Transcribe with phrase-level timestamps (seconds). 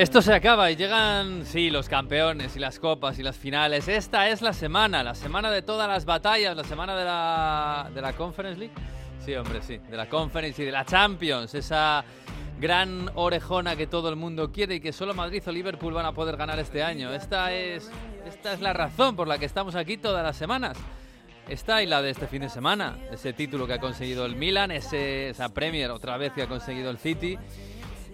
[0.00, 3.86] Esto se acaba y llegan, sí, los campeones y las copas y las finales.
[3.86, 8.00] Esta es la semana, la semana de todas las batallas, la semana de la, de
[8.00, 8.72] la Conference League.
[9.22, 11.54] Sí, hombre, sí, de la Conference y de la Champions.
[11.54, 12.02] Esa
[12.58, 16.12] gran orejona que todo el mundo quiere y que solo Madrid o Liverpool van a
[16.12, 17.12] poder ganar este año.
[17.12, 17.90] Esta es,
[18.26, 20.78] esta es la razón por la que estamos aquí todas las semanas.
[21.46, 24.70] Esta y la de este fin de semana, ese título que ha conseguido el Milan,
[24.70, 27.36] ese, esa Premier otra vez que ha conseguido el City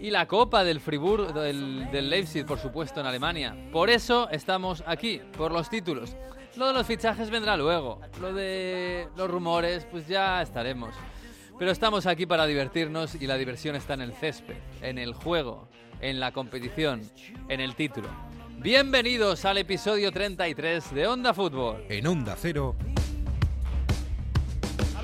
[0.00, 3.56] y la Copa del Fribourg, del, Leipzig, por supuesto, en Alemania.
[3.72, 6.16] Por eso estamos aquí, por los títulos.
[6.56, 8.00] Lo de los fichajes vendrá luego.
[8.20, 10.94] Lo de los rumores, pues ya estaremos.
[11.58, 15.68] Pero estamos aquí para divertirnos y la diversión está en el césped, en el juego,
[16.00, 17.00] en la competición,
[17.48, 18.08] en el título.
[18.58, 21.84] Bienvenidos al episodio 33 de Onda Fútbol.
[21.88, 22.74] En Onda Cero,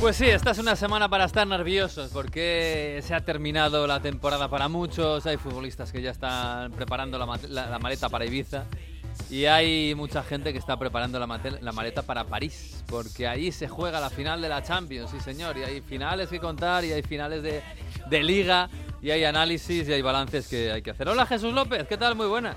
[0.00, 4.48] Pues sí, esta es una semana para estar nerviosos porque se ha terminado la temporada
[4.48, 8.64] para muchos, hay futbolistas que ya están preparando la, ma- la- la maleta para Ibiza
[9.28, 13.98] y hay mucha gente que está preparando la maleta para París porque ahí se juega
[14.00, 17.42] la final de la Champions, sí señor, y hay finales que contar y hay finales
[17.42, 17.60] de,
[18.08, 18.70] de liga
[19.02, 21.08] y hay análisis y hay balances que hay que hacer.
[21.08, 22.14] Hola Jesús López, ¿qué tal?
[22.14, 22.54] Muy buenas.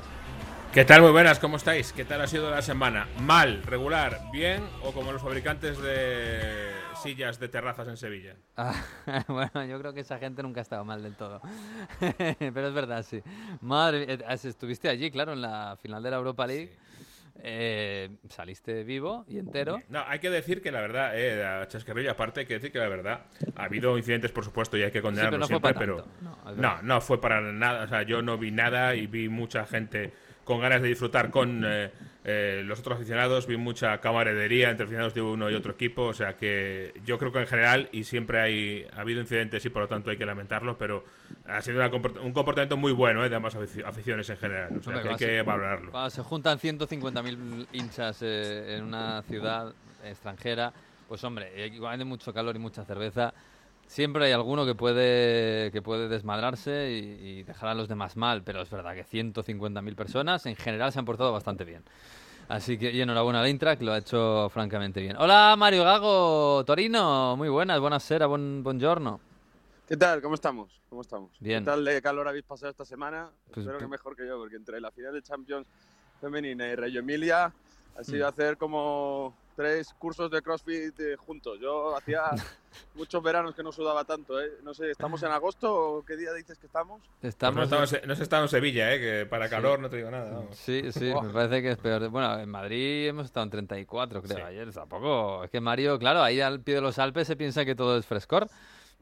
[0.72, 1.02] ¿Qué tal?
[1.02, 1.92] Muy buenas, ¿cómo estáis?
[1.92, 3.08] ¿Qué tal ha sido la semana?
[3.20, 8.36] ¿Mal, regular, bien o como los fabricantes de sillas de terrazas en Sevilla?
[8.58, 8.74] Ah,
[9.28, 11.42] bueno, yo creo que esa gente nunca ha estado mal del todo.
[12.40, 13.22] Pero es verdad, sí.
[13.62, 16.78] Madre mía, eh, estuviste allí, claro, en la final de la Europa League.
[17.44, 19.82] Eh, saliste vivo y entero.
[19.90, 22.88] No, hay que decir que la verdad, eh, chascarrillo aparte, hay que decir que la
[22.88, 23.26] verdad,
[23.56, 26.06] ha habido incidentes, por supuesto, y hay que Sí, pero condenarlos no siempre, pero.
[26.22, 27.86] No, no, no fue para nada.
[27.86, 30.14] O sea, yo no vi nada y vi mucha gente
[30.44, 31.92] con ganas de disfrutar con eh,
[32.24, 36.14] eh, los otros aficionados, vi mucha camaradería entre aficionados de uno y otro equipo, o
[36.14, 39.82] sea que yo creo que en general, y siempre hay, ha habido incidentes y por
[39.84, 41.04] lo tanto hay que lamentarlos, pero
[41.48, 41.88] ha sido una
[42.22, 45.10] un comportamiento muy bueno eh, de ambas afici- aficiones en general, o sea Hombre, que
[45.26, 45.92] hay que valorarlo.
[45.92, 49.74] Cuando se juntan 150.000 hinchas eh, en una ciudad
[50.04, 50.72] extranjera,
[51.08, 53.34] pues hombre, eh, igual de mucho calor y mucha cerveza,
[53.92, 58.42] siempre hay alguno que puede, que puede desmadrarse y, y dejar a los demás mal,
[58.42, 61.84] pero es verdad que 150.000 personas en general se han portado bastante bien.
[62.48, 65.18] Así que y enhorabuena al Eintracht, lo ha hecho francamente bien.
[65.18, 69.20] Hola Mario Gago, Torino, muy buenas, buenas sera, buen buongiorno.
[69.88, 70.22] ¿Qué tal?
[70.22, 70.82] ¿Cómo estamos?
[70.90, 71.32] ¿Cómo estamos?
[71.42, 71.64] Bien.
[71.66, 73.30] ¿Qué tal de calor habéis pasado esta semana?
[73.48, 75.68] Pues, Espero que mejor que yo, porque entre la final de Champions
[76.22, 77.52] femenina y Reggio Emilia
[77.96, 78.04] ha Mm.
[78.06, 81.60] sido hacer como tres cursos de CrossFit eh, juntos.
[81.60, 82.22] Yo hacía
[82.96, 84.50] muchos veranos que no sudaba tanto, ¿eh?
[84.64, 87.02] No sé, ¿estamos en agosto o qué día dices que estamos?
[87.02, 89.52] Pues no, Estamos estamos, no se estado en Sevilla, eh, que para Sí.
[89.52, 90.32] calor no te digo nada.
[90.32, 90.58] vamos.
[90.58, 92.08] Sí, sí, me parece que es peor.
[92.10, 94.42] Bueno, en Madrid hemos estado en 34, creo, Sí.
[94.44, 94.72] ayer.
[94.72, 95.44] Tampoco.
[95.44, 98.06] Es que Mario, claro, ahí al pie de los Alpes se piensa que todo es
[98.06, 98.48] frescor.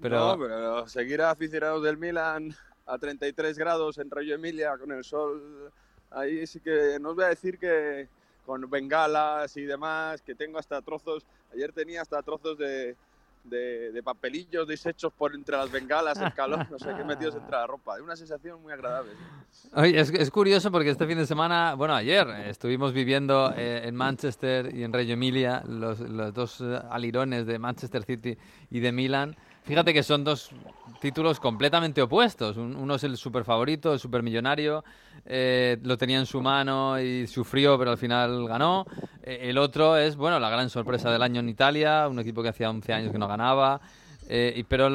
[0.01, 4.91] Pero, No, pero seguir a aficionados del Milan a 33 grados en Reggio Emilia con
[4.91, 5.71] el sol,
[6.09, 8.07] ahí sí que no os voy a decir que
[8.49, 11.23] con bengalas y demás, que tengo hasta trozos,
[11.53, 12.95] ayer tenía hasta trozos de,
[13.43, 17.51] de, de papelillos deshechos por entre las bengalas, el calor, no sé qué metidos entre
[17.51, 18.01] la ropa.
[18.01, 19.11] Una sensación muy agradable.
[19.75, 23.81] oye, es, es curioso porque este fin de semana, bueno, ayer eh, estuvimos viviendo eh,
[23.83, 28.35] en Manchester y en Reggio Emilia los, los dos eh, alirones de Manchester City
[28.71, 29.35] y de Milan.
[29.69, 30.49] Fíjate que son dos
[30.99, 32.57] títulos completamente opuestos.
[32.57, 34.83] Un- uno es el super favorito, el super millonario,
[35.83, 38.87] lo tenía en su mano y sufrió, pero al final ganó.
[39.21, 42.49] Eh, el otro es, bueno, la gran sorpresa del año en Italia, un equipo que
[42.49, 43.79] hacía 11 años que no ganaba.
[44.27, 44.89] Eh, pero,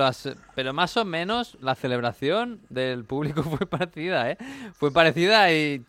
[0.73, 4.39] más o menos la celebración del público fue parecida, ¿eh?
[4.73, 5.85] Fue parecida y,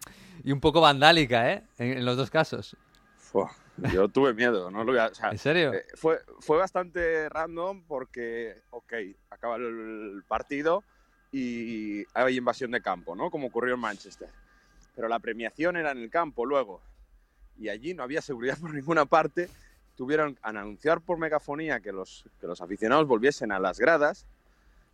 [0.45, 1.63] un poco vandálica, ¿eh?
[1.79, 2.77] En, en los dos casos.
[3.17, 3.49] Fua,
[3.93, 5.73] yo tuve miedo, no lo voy a- o sea, ¿En serio?
[5.73, 8.93] Eh, fue, fue bastante random porque, ok,
[9.29, 10.83] acaba el partido
[11.31, 13.29] y hay invasión de campo, ¿no?
[13.29, 14.29] Como ocurrió en Manchester.
[14.95, 16.81] Pero la premiación era en el campo luego.
[17.57, 19.49] Y allí no había seguridad por ninguna parte.
[19.95, 24.25] Tuvieron que anunciar por megafonía que los, que los aficionados volviesen a las gradas.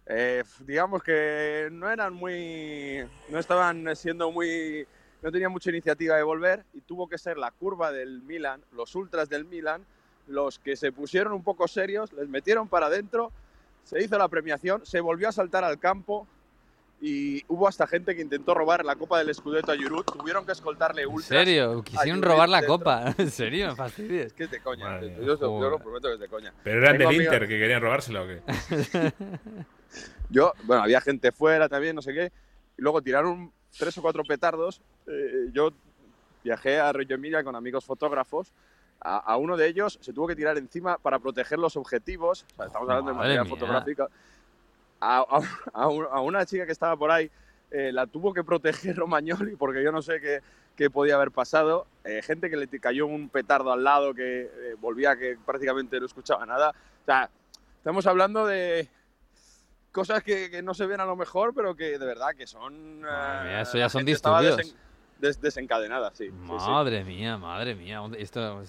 [0.08, 3.04] Eh, digamos que no eran muy.
[3.30, 4.88] no estaban siendo muy.
[5.22, 8.96] No tenían mucha iniciativa de volver y tuvo que ser la curva del Milan, los
[8.96, 9.86] ultras del Milan,
[10.28, 13.32] los que se pusieron un poco serios, les metieron para adentro
[13.84, 16.28] Se hizo la premiación, se volvió a saltar al campo
[17.04, 20.04] y hubo hasta gente que intentó robar la copa del Scudetto a Giroud.
[20.04, 21.26] Tuvieron que escoltarle ¿En ultras.
[21.30, 21.82] serio?
[21.82, 22.78] Quisieron robar la dentro.
[22.78, 23.16] copa.
[23.18, 23.70] ¿En serio?
[23.70, 24.28] Me fastidies.
[24.28, 24.86] Es que es de coña.
[24.86, 26.54] Madre yo, yo lo prometo que es de coña.
[26.64, 28.42] Pero eran Tengo del amigos- Inter que querían robársela o qué.
[30.30, 32.32] Yo, bueno, había gente fuera también, no sé qué.
[32.78, 34.82] Y luego tiraron tres o cuatro petardos.
[35.08, 35.72] Eh, yo
[36.44, 38.52] viajé a Reggio Emilia con amigos fotógrafos.
[39.04, 42.46] A, a uno de ellos se tuvo que tirar encima para proteger los objetivos.
[42.54, 43.50] O sea, estamos hablando Madre de material mía.
[43.56, 44.10] fotográfico.
[45.00, 45.42] A, a-
[45.74, 47.30] a un- a una chica que estaba por ahí
[47.72, 50.42] eh, la tuvo que proteger Romagnoli porque yo no sé qué,
[50.76, 51.88] qué podía haber pasado.
[52.04, 56.06] Eh, gente que le cayó un petardo al lado que eh, volvía que prácticamente no
[56.06, 56.70] escuchaba nada.
[57.02, 57.30] O sea,
[57.78, 58.88] estamos hablando de
[59.92, 63.02] cosas que, que no se ven a lo mejor, pero que de verdad que son...
[63.02, 64.58] Mía, eh, eso ya son disturbios.
[65.20, 66.26] des- desencadenada, sí.
[66.30, 66.70] sí, sí.
[66.70, 67.98] Madre mía, madre mía.
[67.98, 68.64] ¿dónde- Esto,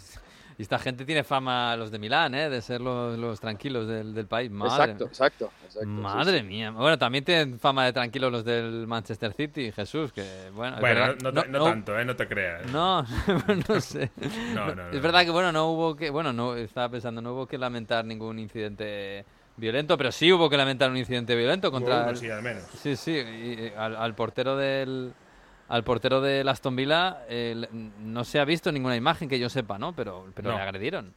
[0.59, 2.51] y esta gente tiene fama, los de Milán, ¿eh?
[2.51, 4.51] de ser los, los tranquilos del, del país.
[4.51, 5.51] Madre, Exacto, exacto,
[5.87, 6.45] madre sí.
[6.45, 6.71] mía.
[6.73, 10.77] Bueno, también tienen fama de tranquilos los del Manchester City, Jesús, que bueno.
[10.81, 12.05] Bueno, verdad- no, no- no tanto, ¿eh?
[12.05, 12.67] No te creas.
[12.71, 13.03] No,
[13.69, 14.11] no sé.
[14.55, 15.01] No, no, no, es no.
[15.01, 18.39] verdad que bueno, no hubo que, bueno, no estaba pensando, no hubo que lamentar ningún
[18.39, 19.25] incidente
[19.63, 22.65] violento, pero sí hubo que lamentar un incidente violento contra Uno el- sí, al menos.
[22.83, 25.15] Sí, sí, y, y al, al portero del
[25.69, 27.67] al portero del Aston Villa eh,
[28.01, 29.95] no se ha visto ninguna imagen que yo sepa, ¿no?
[29.95, 30.57] Pero pero No.
[30.57, 31.15] le agredieron.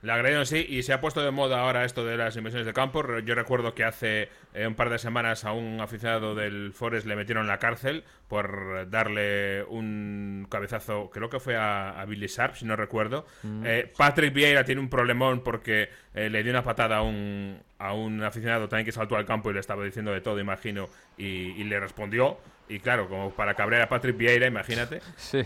[0.00, 2.72] La agredieron sí, y se ha puesto de moda ahora esto de las inversiones de
[2.72, 3.02] campo.
[3.18, 7.16] Yo recuerdo que hace eh, un par de semanas a un aficionado del Forest le
[7.16, 12.54] metieron en la cárcel por darle un cabezazo, creo que fue a, a Billy Sharp,
[12.54, 13.26] si no recuerdo.
[13.64, 17.92] Eh, Patrick Vieira tiene un problemón porque eh, le dio una patada a un, a
[17.92, 21.24] un aficionado también que saltó al campo y le estaba diciendo de todo, imagino, y,
[21.60, 22.38] y le respondió.
[22.68, 25.00] Y claro, como para cabrear a Patrick Vieira, imagínate.
[25.16, 25.42] Sí.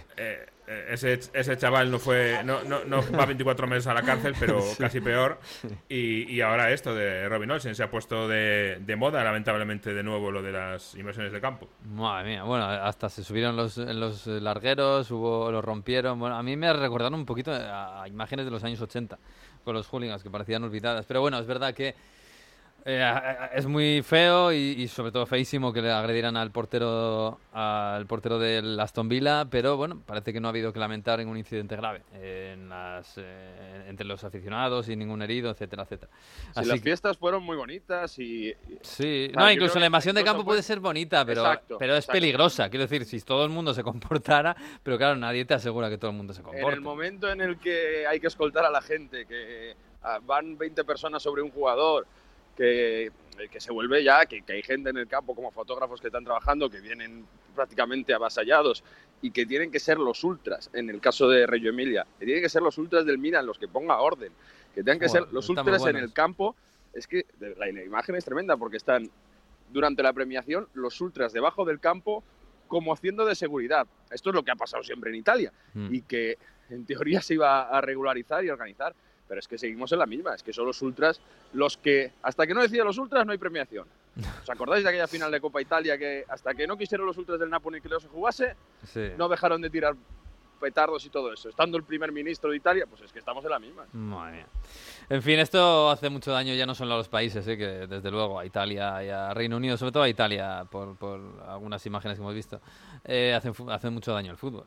[0.66, 4.34] Eh, ese, ese chaval no fue no, no, no va 24 meses a la cárcel,
[4.38, 5.40] pero casi peor.
[5.88, 10.02] Y, y ahora esto de Robin Olsen se ha puesto de, de moda, lamentablemente, de
[10.02, 11.68] nuevo lo de las inversiones de campo.
[11.84, 16.18] Madre mía, bueno, hasta se subieron los, los largueros, hubo, los rompieron.
[16.18, 19.18] Bueno, a mí me recordaron un poquito a, a imágenes de los años 80
[19.64, 21.06] con los hooligans que parecían olvidadas.
[21.06, 21.94] Pero bueno, es verdad que
[22.84, 28.06] eh, es muy feo y, y sobre todo feísimo que le agredieran al portero al
[28.06, 31.76] portero del Aston Villa, pero bueno, parece que no ha habido que lamentar ningún incidente
[31.76, 36.11] grave en las, eh, entre los aficionados y ningún herido, etcétera, etcétera.
[36.14, 40.25] Sí, Así las que- fiestas fueron muy bonitas y, Sí, no, incluso la invasión de
[40.25, 42.12] campo fue- puede ser bonita, pero, Exacto, pero es exacto.
[42.19, 42.69] peligrosa.
[42.70, 46.11] Quiero decir, si todo el mundo se comportara, pero claro, nadie te asegura que todo
[46.11, 46.75] el mundo se en comporte.
[46.75, 50.82] el momento en el que hay que escoltar a la gente, que ah, van 20
[50.84, 52.06] personas sobre un jugador,
[52.56, 53.10] que,
[53.50, 56.25] que se vuelve ya, que, que hay gente en el campo como fotógrafos que están
[56.25, 58.82] trabajando, que vienen prácticamente avasallados
[59.20, 62.43] y que tienen que ser los ultras, en el caso de Reggio Emilia, que tienen
[62.43, 64.32] que ser los ultras del Milan los que ponga orden,
[64.75, 66.56] que tengan que ser los ultras en el campo.
[66.93, 69.10] Es que la, la imagen es tremenda porque están
[69.70, 72.22] durante la premiación los ultras debajo del campo
[72.69, 73.87] como haciendo de seguridad.
[74.10, 75.94] Esto es lo que ha pasado siempre en Italia Mm.
[75.94, 76.38] y que
[76.70, 78.94] en teoría se iba a regularizar y organizar,
[79.28, 81.20] pero es que seguimos en la misma, es que son los ultras
[81.54, 83.86] los que, hasta que no decían los ultras no hay premiación.
[84.42, 87.38] ¿Os acordáis de aquella final de Copa Italia que hasta que no quisieron los ultras
[87.40, 89.10] del Napoli que los jugase, Sí.
[89.17, 89.94] no dejaron de tirar
[90.60, 91.48] petardos y todo eso?
[91.48, 93.84] Estando el primer ministro de Italia, pues es que estamos en la misma.
[93.93, 94.46] Madre mía.
[95.08, 97.56] En fin, esto hace mucho daño ya no solo a los países, ¿eh?
[97.56, 101.20] que desde luego a Italia y a Reino Unido, sobre todo a Italia, por, por
[101.48, 102.60] algunas imágenes que hemos visto,
[103.05, 104.67] eh, hace, fu- hace mucho daño al fútbol.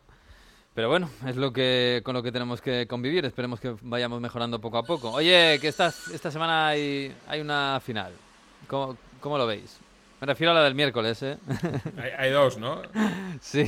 [0.75, 3.23] Pero bueno, es lo que con lo que tenemos que convivir.
[3.25, 5.09] Esperemos que vayamos mejorando poco a poco.
[5.11, 8.11] Oye, que esta, esta semana hay, hay una final.
[8.67, 9.79] ¿Cómo, ¿Cómo lo veis?
[10.19, 11.37] Me refiero a la del miércoles, ¿eh?
[11.97, 12.81] Hay, hay dos, ¿no?
[13.41, 13.65] sí.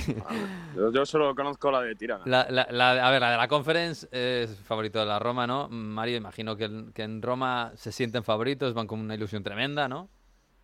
[0.75, 2.23] Yo, yo solo conozco la de Tirana.
[2.25, 5.67] La, la- la- a ver, la de la conference es favorito de la Roma, ¿no?
[5.69, 9.87] Mario, imagino que, en- que en Roma se sienten favoritos, van con una ilusión tremenda,
[9.89, 10.09] ¿no?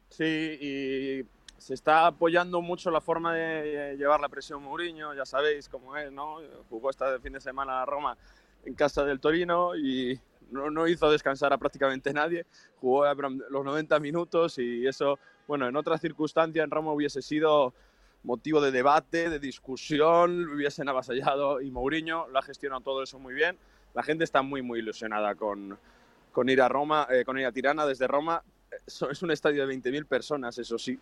[0.10, 0.24] Sí,
[0.62, 1.24] y
[1.63, 6.12] se está apoyando mucho la forma de llevar la presión Mourinho, ya sabéis cómo es,
[6.12, 6.39] ¿no?
[6.70, 8.17] Jugó este fin de semana a Roma
[8.65, 10.20] en casa del Torino y
[10.51, 12.46] no, no hizo descansar a prácticamente nadie,
[12.82, 15.17] jugó los 90 minutos y eso,
[15.48, 17.74] bueno, en otra circunstancia en Roma hubiese sido
[18.24, 23.34] motivo de debate, de discusión, hubiesen avasallado y Mourinho lo ha gestionado todo eso muy
[23.34, 23.58] bien.
[23.93, 25.79] La gente está muy, muy ilusionada con,
[26.34, 28.43] con ir a Roma, eh, con ir a Tirana desde Roma.
[28.86, 31.00] Eso Es un estadio de 20.000 personas, eso sí.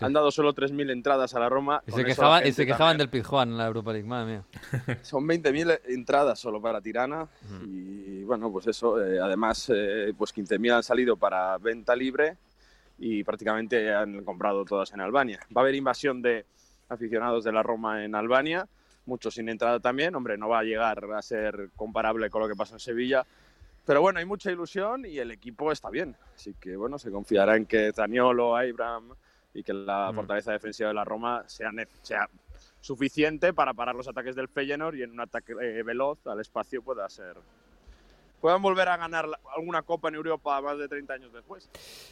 [0.00, 1.82] Han dado solo 3.000 entradas a la Roma.
[1.86, 4.08] Y se, eso quejaban, la y se quejaban también- del Pizjuán en la Europa League,
[4.08, 4.44] madre mía.
[5.02, 7.28] Son 20.000 entradas solo para Tirana
[7.64, 12.36] y bueno, pues eso, eh, además eh, pues 15.000 han salido para venta libre
[12.98, 15.40] y prácticamente han comprado todas en Albania.
[15.56, 16.46] Va a haber invasión de
[16.88, 18.66] aficionados de la Roma en Albania,
[19.06, 22.54] muchos sin entrada también, hombre, no va a llegar a ser comparable con lo que
[22.54, 23.24] pasó en Sevilla,
[23.86, 26.16] Pero bueno, hay mucha ilusión y el equipo está bien.
[26.34, 29.10] Así que bueno, se confiará en que Zaniolo, Abraham
[29.54, 30.14] y que la Mm.
[30.16, 31.70] fortaleza defensiva de la Roma sea,
[32.02, 32.28] sea
[32.80, 36.82] suficiente para parar los ataques del Feyenoord y en un ataque eh, veloz al espacio
[36.82, 37.36] pueda ser
[38.40, 41.66] puedan volver a ganar alguna copa en Europa más de 30 años después.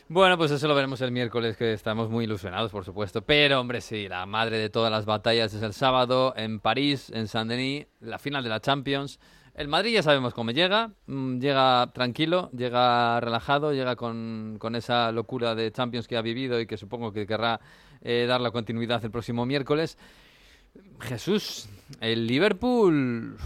[0.09, 3.21] Bueno, pues eso lo veremos el miércoles, que estamos muy ilusionados, por supuesto.
[3.21, 7.29] Pero, hombre, sí, la madre de todas las batallas es el sábado en París, en
[7.29, 9.21] Saint-Denis, la final de la Champions.
[9.55, 10.93] El Madrid ya sabemos cómo llega.
[11.07, 16.59] mm, Llega tranquilo, llega relajado, llega con, con esa locura de Champions que ha vivido
[16.61, 17.61] y que supongo que querrá
[18.01, 19.99] eh, dar la continuidad el próximo miércoles.
[21.01, 21.69] Jesús,
[22.01, 23.37] el Liverpool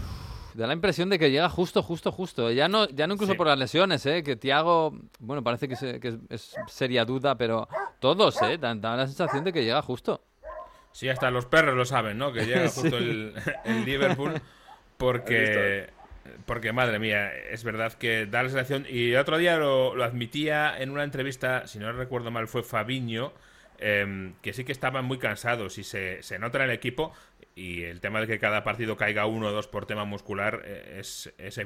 [0.53, 2.51] da la impresión de que llega justo, justo, justo.
[2.51, 3.37] Ya no, ya no incluso Sí.
[3.37, 4.23] por las lesiones, ¿eh?
[4.23, 7.67] Que Tiago, bueno, parece que, se- que es, seria duda, pero
[7.99, 8.57] todos, ¿eh?
[8.57, 10.23] Dan, dan la sensación de que llega justo.
[10.93, 12.31] Sí, hasta los perros lo saben, ¿no?
[12.31, 12.81] Que llega Sí.
[12.81, 13.33] justo el,
[13.65, 14.41] el Liverpool
[14.97, 15.89] porque,
[16.45, 18.85] porque, madre mía, es verdad que da la sensación...
[18.89, 22.63] Y el otro día lo, lo admitía en una entrevista, si no recuerdo mal, fue
[22.63, 23.33] Fabiño,
[23.79, 27.13] em, que sí que estaban muy cansados y se, se nota en el equipo
[27.57, 30.97] y el tema de que cada partido caiga uno o dos por tema muscular eh,
[30.99, 31.59] es, es,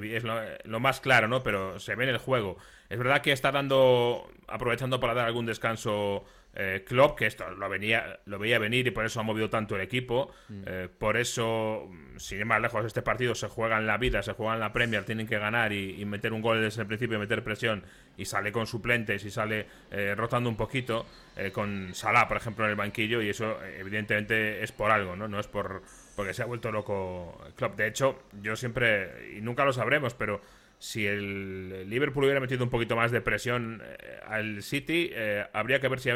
[0.64, 1.44] lo más claro, ¿no?
[1.44, 2.58] Pero se ve en el juego.
[2.90, 7.70] Es verdad que está dando, aprovechando para dar algún descanso eh, Klopp, que esto lo,
[7.70, 10.32] venía, lo veía venir y por eso ha movido tanto el equipo.
[10.66, 14.22] Eh, por eso, mm, sin ir más lejos, este partido se juega en la vida,
[14.22, 16.88] se juega en la Premier, tienen que ganar y, y meter un gol desde el
[16.88, 17.84] principio, meter presión
[18.18, 21.06] y sale con suplentes y sale eh, rotando un poquito,
[21.36, 25.28] eh, con Salah, por ejemplo, en el banquillo y eso evidentemente es por algo, ¿no?
[25.28, 25.82] No es por
[26.16, 27.78] porque se ha vuelto loco Klopp.
[27.78, 30.42] De hecho, yo siempre, y nunca lo sabremos, pero
[30.82, 35.80] si el Liverpool hubiera metido un poquito más de presión eh, al City, eh, habría
[35.80, 36.10] que ver si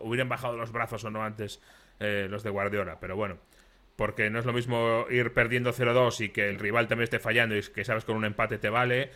[0.00, 1.62] hubieran bajado los brazos o no antes
[2.00, 2.98] eh, los de Guardiola.
[2.98, 3.38] Pero bueno,
[3.94, 7.56] porque no es lo mismo ir perdiendo 0-2 y que el rival también esté fallando
[7.56, 9.12] y que sabes con un empate te vale,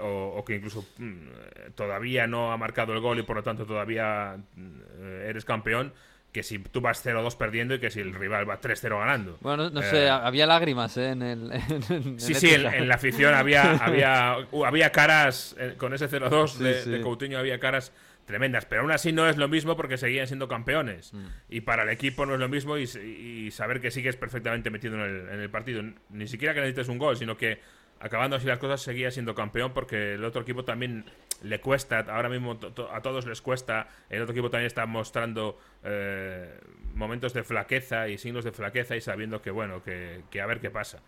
[0.00, 3.66] o, o que incluso mm, todavía no ha marcado el gol y por lo tanto
[3.66, 4.80] todavía mm,
[5.26, 5.92] eres campeón,
[6.32, 9.36] que si tú vas 0-2 perdiendo y que si el rival va 3-0 ganando.
[9.40, 11.08] Bueno, no, no Eh, sé, había lágrimas ¿eh?
[11.10, 11.52] en el.
[11.70, 16.08] en- en Sí, sí, en, la afición había, había, uh, había caras, eh, con ese
[16.08, 16.90] 0-2 Sí, de, sí.
[16.90, 17.92] de Coutinho había caras
[18.26, 21.12] tremendas, pero aún así no es lo mismo porque seguían siendo campeones.
[21.12, 21.26] Mm.
[21.48, 24.94] Y para el equipo no es lo mismo y, y saber que sigues perfectamente metido
[24.94, 25.82] en el, en el partido.
[26.10, 27.58] Ni siquiera que necesites un gol, sino que
[28.00, 31.04] acabando así las cosas seguía siendo campeón porque el otro equipo también
[31.42, 32.58] le cuesta, ahora mismo
[32.92, 36.58] a todos les cuesta, el otro equipo también está mostrando eh,
[36.94, 40.60] momentos de flaqueza y signos de flaqueza y sabiendo que bueno, que, que a ver
[40.60, 41.00] qué pasa.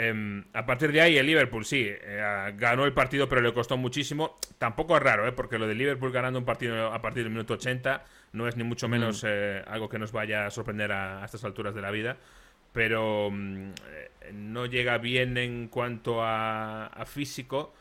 [0.00, 3.76] Em, a partir de ahí, el Liverpool sí, eh, ganó el partido, pero le costó
[3.76, 4.36] muchísimo.
[4.56, 5.32] Tampoco es raro, ¿eh?
[5.32, 8.62] porque lo de Liverpool ganando un partido a partir del minuto 80 no es ni
[8.62, 11.90] mucho menos eh, algo que nos vaya a sorprender a, a estas alturas de la
[11.90, 12.16] vida.
[12.78, 17.74] Pero mm, eh, no llega bien en cuanto a, a físico.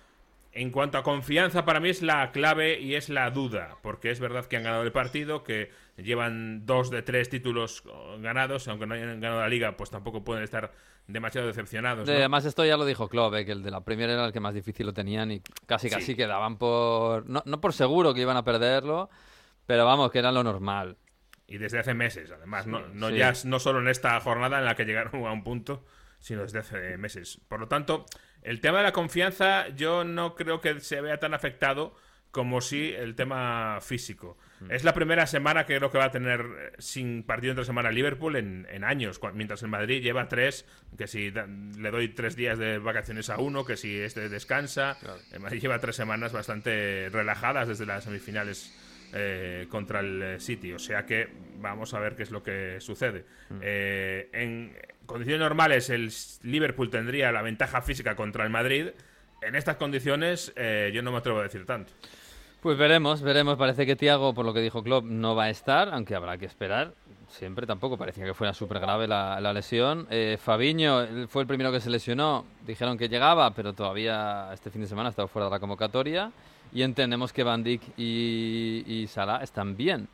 [0.53, 4.19] En cuanto a confianza, para mí es la clave y es la duda, porque es
[4.19, 8.87] verdad que han ganado el partido, que llevan dos de tres títulos oh, ganados, aunque
[8.87, 10.71] no hayan ganado la liga, pues tampoco pueden estar
[11.05, 12.09] demasiado decepcionados.
[12.09, 14.39] Además, esto ya lo dijo Klopp, eh, que el de la Premier era el que
[14.39, 16.15] más difícil lo tenían y casi casi Sí.
[16.15, 17.29] quedaban por.
[17.29, 19.11] No, no por seguro que iban a perderlo,
[19.67, 20.97] pero vamos, que era lo normal.
[21.47, 23.15] Y desde hace meses, además, no, no sí.
[23.17, 25.85] ya no solo en esta jornada en la que llegaron a un punto,
[26.19, 27.39] sino desde hace meses.
[27.47, 28.05] Por lo tanto,
[28.41, 31.95] el tema de la confianza yo no creo que se vea tan afectado
[32.31, 34.37] como si el tema físico.
[34.69, 37.91] Es la primera semana que creo que va a tener eh, sin partido entre semana
[37.91, 40.65] Liverpool en, en años, mientras el Madrid lleva tres,
[40.97, 44.97] que si da- le doy tres días de vacaciones a uno, que si este descansa,
[45.31, 48.75] el Madrid lleva tres semanas bastante relajadas desde las semifinales
[49.13, 50.73] eh, contra el eh, City.
[50.73, 51.27] O sea que
[51.59, 53.25] vamos a ver qué es lo que sucede.
[53.61, 56.11] Eh, en condiciones normales, el
[56.43, 58.89] Liverpool tendría la ventaja física contra el Madrid.
[59.41, 61.93] En estas condiciones, eh, yo no me atrevo a decir tanto.
[62.61, 63.57] Pues veremos, veremos.
[63.57, 66.45] Parece que Thiago, por lo que dijo Klopp, no va a estar, aunque habrá que
[66.45, 66.93] esperar.
[67.29, 70.07] Siempre tampoco parecía que fuera súper grave la, la lesión.
[70.09, 72.45] Eh, Fabiño fue el primero que se lesionó.
[72.65, 76.31] Dijeron que llegaba, pero todavía este fin de semana ha estado fuera de la convocatoria.
[76.73, 80.07] Y entendemos que Van Dijk y, y Salah están bien.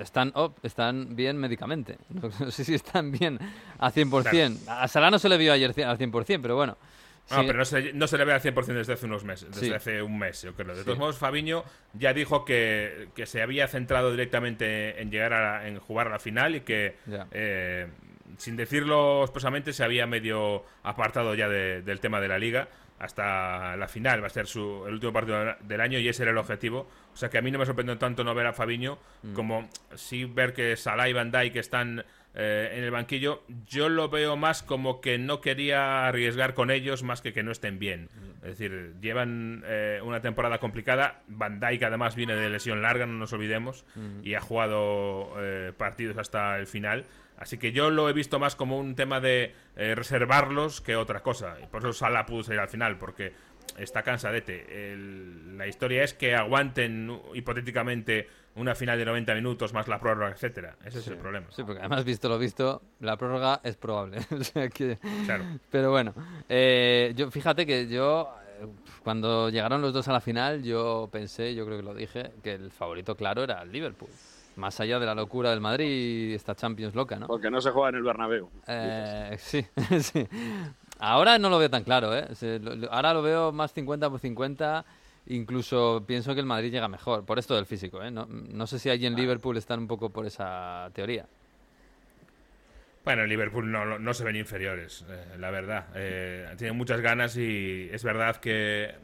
[0.00, 1.96] Están, oh, están bien médicamente.
[2.40, 3.38] No sé si están bien
[3.78, 4.68] a 100%.
[4.68, 6.76] A Salah no se le vio ayer al 100%, pero bueno.
[7.30, 7.42] No, Sí.
[7.46, 9.72] pero no se, no se le ve al 100% desde hace unos meses, desde Sí.
[9.72, 10.68] hace un mes, yo creo.
[10.74, 10.84] De Sí.
[10.84, 15.80] todos modos, Fabiño ya dijo que, que se había centrado directamente en llegar a, en
[15.80, 16.94] jugar a la final y que,
[17.32, 17.88] eh,
[18.38, 23.76] sin decirlo expresamente, se había medio apartado ya de- del tema de la liga hasta
[23.76, 24.22] la final.
[24.22, 26.88] Va a ser su, el último partido del- año y ese era el objetivo.
[27.12, 29.32] O sea que a mí no me sorprendió tanto no ver a Fabiño Mm.
[29.34, 32.04] como sí ver que Salah y Van Dijk están
[32.38, 37.02] eh, en el banquillo, yo lo veo más como que no quería arriesgar con ellos
[37.02, 38.10] más que que no estén bien.
[38.42, 41.22] Es decir, llevan eh, una temporada complicada.
[41.28, 43.86] Van Dijk además viene de lesión larga, no nos olvidemos,
[44.22, 47.06] y ha jugado eh, partidos hasta el final.
[47.38, 51.20] Así que yo lo he visto más como un tema de eh, reservarlos que otra
[51.22, 51.56] cosa.
[51.62, 53.32] Y por eso Salah pudo salir al final, porque
[53.76, 54.92] está cansadete.
[54.92, 60.30] El- la historia es que aguanten hipotéticamente una final de 90 minutos más la prórroga,
[60.30, 60.76] etcétera.
[60.84, 61.46] Ese es el problema.
[61.50, 64.18] Sí, porque además, visto lo visto, la prórroga es probable.
[64.30, 64.98] o sea que.
[65.26, 65.44] Claro.
[65.70, 66.14] Pero bueno,
[66.48, 68.66] eh, yo fíjate que yo, eh,
[69.04, 72.52] cuando llegaron los dos a la final, yo pensé, yo creo que lo dije, que
[72.54, 74.08] el favorito claro era el Liverpool.
[74.56, 77.26] Más allá de la locura del Madrid y esta Champions loca, ¿no?
[77.26, 78.48] Porque no se juega en el Bernabéu.
[78.66, 79.64] Eh, sí,
[80.00, 80.26] sí.
[80.98, 82.26] Ahora no lo veo tan claro, ¿eh?
[82.90, 84.84] Ahora lo veo más 50 por 50.
[85.28, 88.10] Incluso pienso que el Madrid llega mejor, por esto del físico, ¿eh?
[88.10, 91.26] No, no sé si allí en Liverpool están un poco por esa teoría.
[93.04, 95.86] Bueno, el Liverpool no, no- no se ven inferiores, eh, la verdad.
[95.94, 98.94] Eh, tienen muchas ganas y es verdad que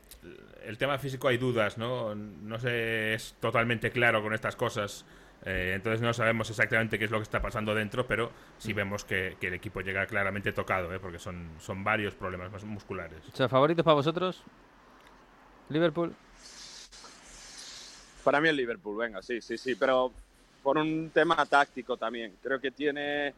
[0.65, 2.15] el tema físico hay dudas, ¿no?
[2.15, 5.05] No se es totalmente claro con estas cosas.
[5.45, 9.05] Eh, entonces no sabemos exactamente qué es lo que está pasando dentro, pero sí vemos
[9.05, 11.01] que, que el equipo llega claramente tocado, ¿eh?
[11.01, 13.19] porque son, son varios problemas más musculares.
[13.33, 14.43] O sea, ¿favoritos para vosotros?
[15.69, 16.15] Liverpool.
[18.23, 20.13] Para mí el Liverpool, venga, sí, sí, sí, pero
[20.63, 22.37] por un tema táctico también.
[22.41, 23.35] Creo que tiene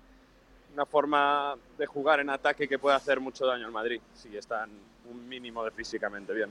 [0.75, 4.69] una forma de jugar en ataque que puede hacer mucho daño al Madrid, si están
[5.11, 6.51] un mínimo de físicamente bien.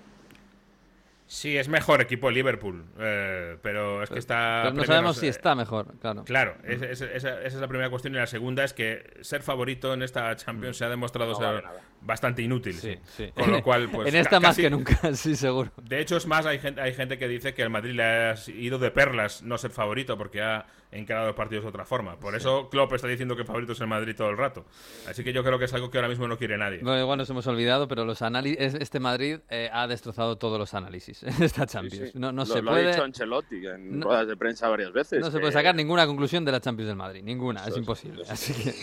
[1.34, 4.60] Sí, es mejor equipo el Liverpool, eh, pero es que está...
[4.66, 6.24] Pero no sabemos si está mejor, claro.
[6.26, 8.14] Claro, es- es- esa, esa es la primera cuestión.
[8.14, 11.64] Y la segunda es que ser favorito en esta Champions se ha demostrado No ser
[11.64, 11.68] vale
[12.02, 12.74] bastante inútil.
[12.76, 13.32] Sí, sí.
[13.34, 14.10] Con lo cual, pues.
[14.10, 15.72] en esta más que nunca, sí, seguro.
[15.82, 18.36] De hecho, es más, hay gente, hay gente que dice que el Madrid le ha
[18.50, 22.18] ido de perlas no ser favorito porque ha encarado los partidos de otra forma.
[22.20, 24.66] Por eso Klopp está diciendo que favorito es el Madrid todo el rato.
[25.08, 26.80] Así que yo creo que es algo que ahora mismo no quiere nadie.
[26.82, 30.74] Bueno, igual nos hemos olvidado, pero los análisis, este Madrid eh, ha destrozado todos los
[30.74, 32.08] análisis en esta Champions.
[32.08, 32.20] Sí, sí.
[32.20, 34.92] No, no lo, se lo puede, ha dicho Ancelotti en No- ruedas de prensa varias
[34.94, 35.20] veces.
[35.22, 38.22] no se puede sacar ninguna conclusión de la Champions del Madrid, ninguna, Eso es imposible.
[38.24, 38.74] eso Así que,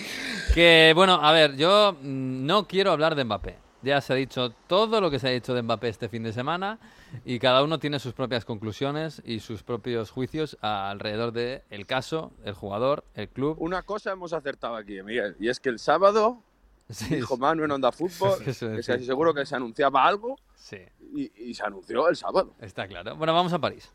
[0.54, 3.56] que, bueno, a ver, yo mm, no quiero hablar de Mbappé.
[3.82, 6.32] Ya se ha dicho todo lo que se ha dicho de Mbappé este fin de
[6.34, 6.78] semana
[7.24, 12.32] y cada uno tiene sus propias conclusiones y sus propios juicios alrededor del el caso,
[12.44, 13.56] el jugador, el club.
[13.58, 16.42] Una cosa hemos acertado aquí, Miguel, y es que el sábado
[16.88, 20.78] Sí, dijo Manu en Onda Fútbol es, que seguro que se anunciaba algo sí,
[21.14, 22.54] y, y se anunció el sábado.
[22.60, 23.14] está claro.
[23.16, 23.92] Bueno, vamos a París.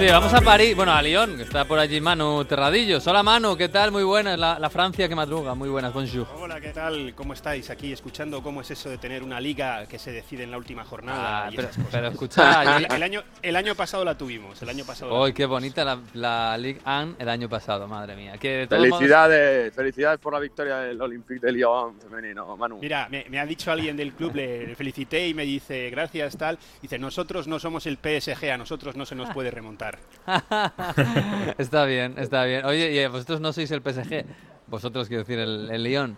[0.00, 3.06] Sí, vamos a París, bueno, a Lyon, que está por allí Manu Terradillos.
[3.06, 3.92] Hola Manu, ¿qué tal?
[3.92, 6.26] Muy buenas, la, la Francia que madruga, muy buenas, bonjour.
[6.38, 7.12] Hola, ¿qué tal?
[7.14, 7.68] ¿Cómo estáis?
[7.68, 10.84] Aquí escuchando cómo es eso de tener una liga que se decide en la última
[10.86, 11.44] jornada.
[11.44, 11.92] Ah, y pero, esas cosas.
[12.00, 15.12] pero escucha, el, el año, el año pasado la tuvimos, el año pasado.
[15.12, 18.38] hoy qué bonita la, la Ligue 1 el año pasado, madre mía.
[18.38, 22.78] Que de todos modos- Felicidades, felicidades por la victoria del Olympique de Lyon femenino, Manu.
[22.80, 26.38] Mira, me, me ha dicho alguien del club, le, le felicité y me dice gracias,
[26.38, 26.58] tal.
[26.80, 29.89] Dice, nosotros no somos el PSG, a nosotros no se nos puede remontar.
[31.58, 32.64] está bien, está bien.
[32.64, 34.24] Oye, y vosotros no sois el PSG,
[34.66, 36.16] vosotros quiero decir el, el Lyon.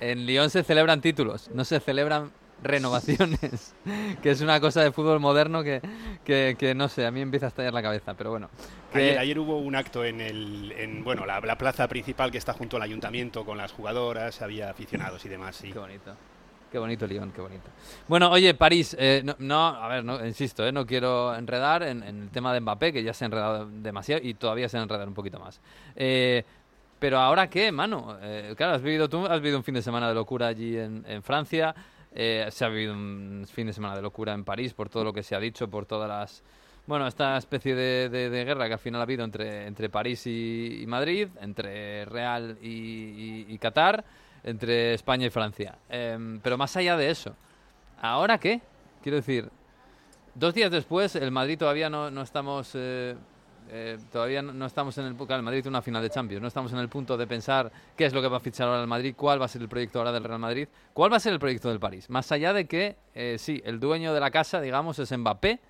[0.00, 2.30] En Lyon se celebran títulos, no se celebran
[2.62, 3.74] renovaciones,
[4.22, 5.80] que es una cosa de fútbol moderno que,
[6.24, 8.48] que, que no sé, a mí empieza a estallar la cabeza, pero bueno.
[8.92, 12.38] que- Ayer, ayer hubo un acto en, el, en bueno, la, la plaza principal que
[12.38, 15.56] está junto al ayuntamiento con las jugadoras, había aficionados y demás.
[15.56, 15.72] Sí.
[15.72, 16.14] Qué bonito.
[16.70, 17.62] Qué bonito, Lyon, qué bonito.
[18.08, 22.28] Bueno, oye, París, eh, no, a ver, no, insisto, eh, no quiero enredar en, el
[22.28, 25.08] tema de Mbappé, que ya se ha enredado demasiado y todavía se va a enredar
[25.08, 25.60] un poquito más.
[25.96, 26.44] Eh,
[26.98, 28.18] pero ahora qué, mano.
[28.20, 31.04] Eh, claro, has vivido tú, has vivido un fin de semana de locura allí en,
[31.08, 31.74] en Francia,
[32.14, 35.12] eh, se ha vivido un fin de semana de locura en París por todo lo
[35.14, 36.42] que se ha dicho, por todas las...
[36.86, 40.80] Bueno, esta especie de, de- guerra que al final ha habido entre, entre París y,
[40.82, 44.04] y Madrid, entre Real y, y- y Qatar,
[44.48, 45.76] entre España y Francia.
[45.88, 47.34] Em, pero más allá de eso,
[48.00, 48.60] ¿ahora qué?
[49.02, 49.48] Quiero decir,
[50.34, 52.72] dos días después, el Madrid todavía no, no estamos...
[52.74, 53.14] eh,
[53.70, 56.48] eh, todavía no, estamos en el claro, el Madrid tiene una final de Champions, no
[56.48, 58.86] estamos en el punto de pensar qué es lo que va a fichar ahora el
[58.86, 61.34] Madrid, cuál va a ser el proyecto ahora del Real Madrid, cuál va a ser
[61.34, 62.08] el proyecto del París.
[62.08, 65.60] Más allá de que, eh, sí, el dueño de la casa, digamos, es Mbappé,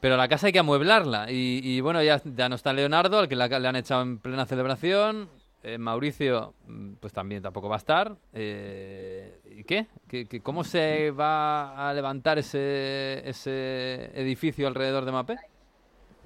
[0.00, 1.30] pero la casa hay que amueblarla.
[1.30, 5.28] Y, bueno, ya, ya no está Leonardo, al que le han echado en plena celebración.
[5.66, 8.14] Eh, Mauricio, mm, pues también tampoco va a estar.
[8.34, 9.86] Eh, ¿Y qué?
[10.06, 15.36] ¿Qué- qué- cómo se va a levantar ese, ese edificio alrededor de Mbappé?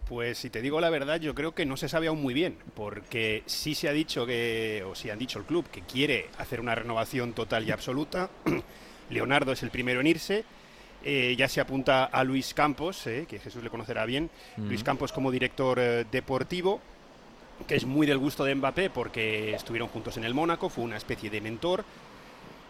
[0.08, 2.56] Pues si te digo la verdad, yo creo que no se sabe aún muy bien,
[2.74, 6.60] porque sí se ha dicho que, o sí han dicho el club, que quiere hacer
[6.60, 8.30] una renovación total y absoluta.
[9.10, 10.44] Leonardo es el primero en irse
[11.04, 14.30] Eh, ya se apunta a Luis Campos, eh, que Jesús le conocerá bien.
[14.56, 14.66] Mm.
[14.66, 16.80] Luis Campos como director eh, deportivo,
[17.66, 20.96] que es muy del gusto de Mbappé porque estuvieron juntos en el Mónaco, fue una
[20.96, 21.84] especie de mentor.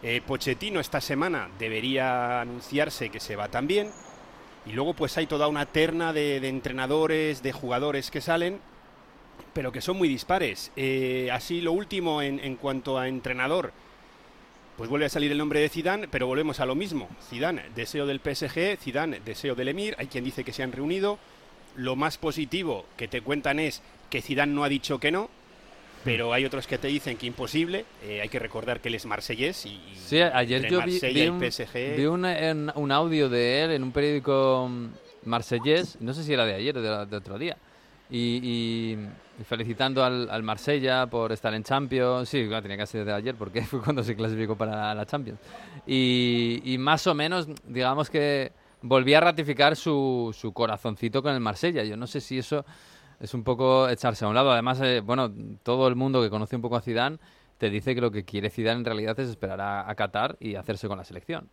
[0.03, 3.90] Eh, Pochettino esta semana debería anunciarse que se va también.
[4.66, 8.61] Y luego pues hay toda una terna de, de entrenadores, de jugadores que salen,
[9.53, 10.72] pero que son muy dispares.
[10.77, 13.72] Eh, así lo último en, en cuanto a entrenador,
[14.77, 17.09] pues vuelve a salir el nombre de Zidane, pero volvemos a lo mismo.
[17.29, 19.96] Zidane, deseo del PSG, Zidane, deseo del Emir.
[19.98, 21.18] Hay quien dice que se han reunido.
[21.74, 25.28] Lo más positivo que te cuentan es que Zidane no ha dicho que no,
[26.04, 27.84] pero hay otros que te dicen que imposible.
[28.02, 31.26] Eh, hay que recordar que él es marsellés y, y Sí, ayer yo vi, vi
[31.28, 31.96] un, PSG.
[31.96, 34.86] vi un, en- un audio de él en un periódico mm,
[35.28, 37.56] marsellés, no sé si era de ayer o de, de otro día,
[38.10, 39.08] y, y-
[39.40, 42.28] y felicitando al, al Marsella por estar en Champions.
[42.28, 45.38] Sí, claro, tenía que ser de ayer porque fue cuando se clasificó para la Champions.
[45.86, 48.50] Y, y más o menos, digamos que
[48.82, 51.84] volvía a ratificar su, su corazoncito con el Marsella.
[51.84, 52.64] Yo no sé si eso
[53.20, 54.52] es un poco echarse a un lado.
[54.52, 57.18] Además, eh, bueno, todo el mundo que conoce un poco a Zidane
[57.59, 60.54] te dice que lo que quiere Zidane en realidad es esperar a, a Qatar y
[60.54, 61.48] hacerse con la selección.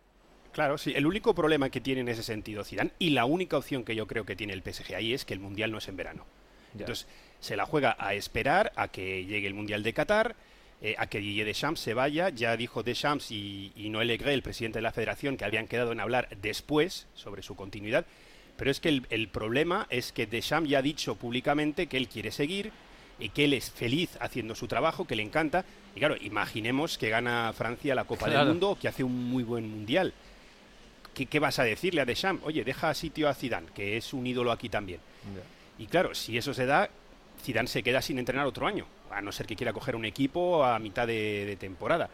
[0.52, 0.92] Claro, sí.
[0.96, 4.06] El único problema que tiene en ese sentido Zidane y la única opción que yo
[4.06, 6.24] creo que tiene el PSG ahí es que el mundial no es en verano.
[6.72, 7.06] Entonces
[7.40, 10.36] se la juega a esperar a que llegue el mundial de Qatar,
[10.82, 12.28] eh, a que Didier Deschamps se vaya.
[12.28, 15.92] Ya dijo Deschamps y, y Noël Legret, el presidente de la Federación, que habían quedado
[15.92, 18.06] en hablar después sobre su continuidad.
[18.56, 22.08] Pero es que el, el problema es que Deschamps ya ha dicho públicamente que él
[22.08, 22.72] quiere seguir
[23.18, 25.64] y que él es feliz haciendo su trabajo, que le encanta.
[25.94, 28.40] Y claro, imaginemos que gana Francia la Copa Claro.
[28.40, 30.12] del Mundo, que hace un muy buen mundial.
[31.14, 32.42] ¿Qué, qué vas a decirle a Deschamps?
[32.44, 35.00] Oye, deja sitio a Zidane, que es un ídolo aquí también.
[35.78, 36.88] Y claro, si eso se da,
[37.42, 40.62] Zidane se queda sin entrenar otro año, a no ser que quiera coger un equipo
[40.64, 42.08] a mitad de, de temporada.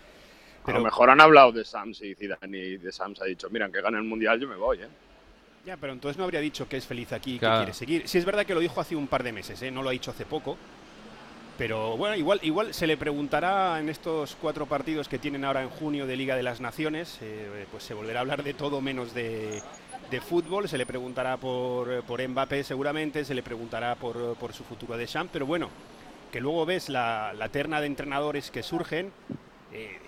[0.64, 3.68] a lo mejor han hablado de Sams y Zidane y de Sams ha dicho, mira,
[3.70, 4.88] que gane el Mundial yo me voy, ¿eh?
[5.64, 7.54] Ya, pero entonces no habría dicho que es feliz aquí y Claro.
[7.54, 8.08] que quiere seguir.
[8.08, 9.70] Sí es verdad que lo dijo hace un par de meses, ¿eh?
[9.70, 10.56] no lo ha dicho hace poco.
[11.56, 15.68] Pero bueno, igual, igual se le preguntará en estos cuatro partidos que tienen ahora en
[15.68, 19.14] junio de Liga de las Naciones, eh, pues se volverá a hablar de todo menos
[19.14, 19.62] de,
[20.10, 20.68] de fútbol.
[20.68, 25.06] Se le preguntará por, por Mbappé seguramente, se le preguntará por, por su futuro de
[25.06, 25.68] Champ, pero bueno,
[26.32, 29.12] que luego ves la, la terna de entrenadores que surgen.
[29.72, 29.98] eh,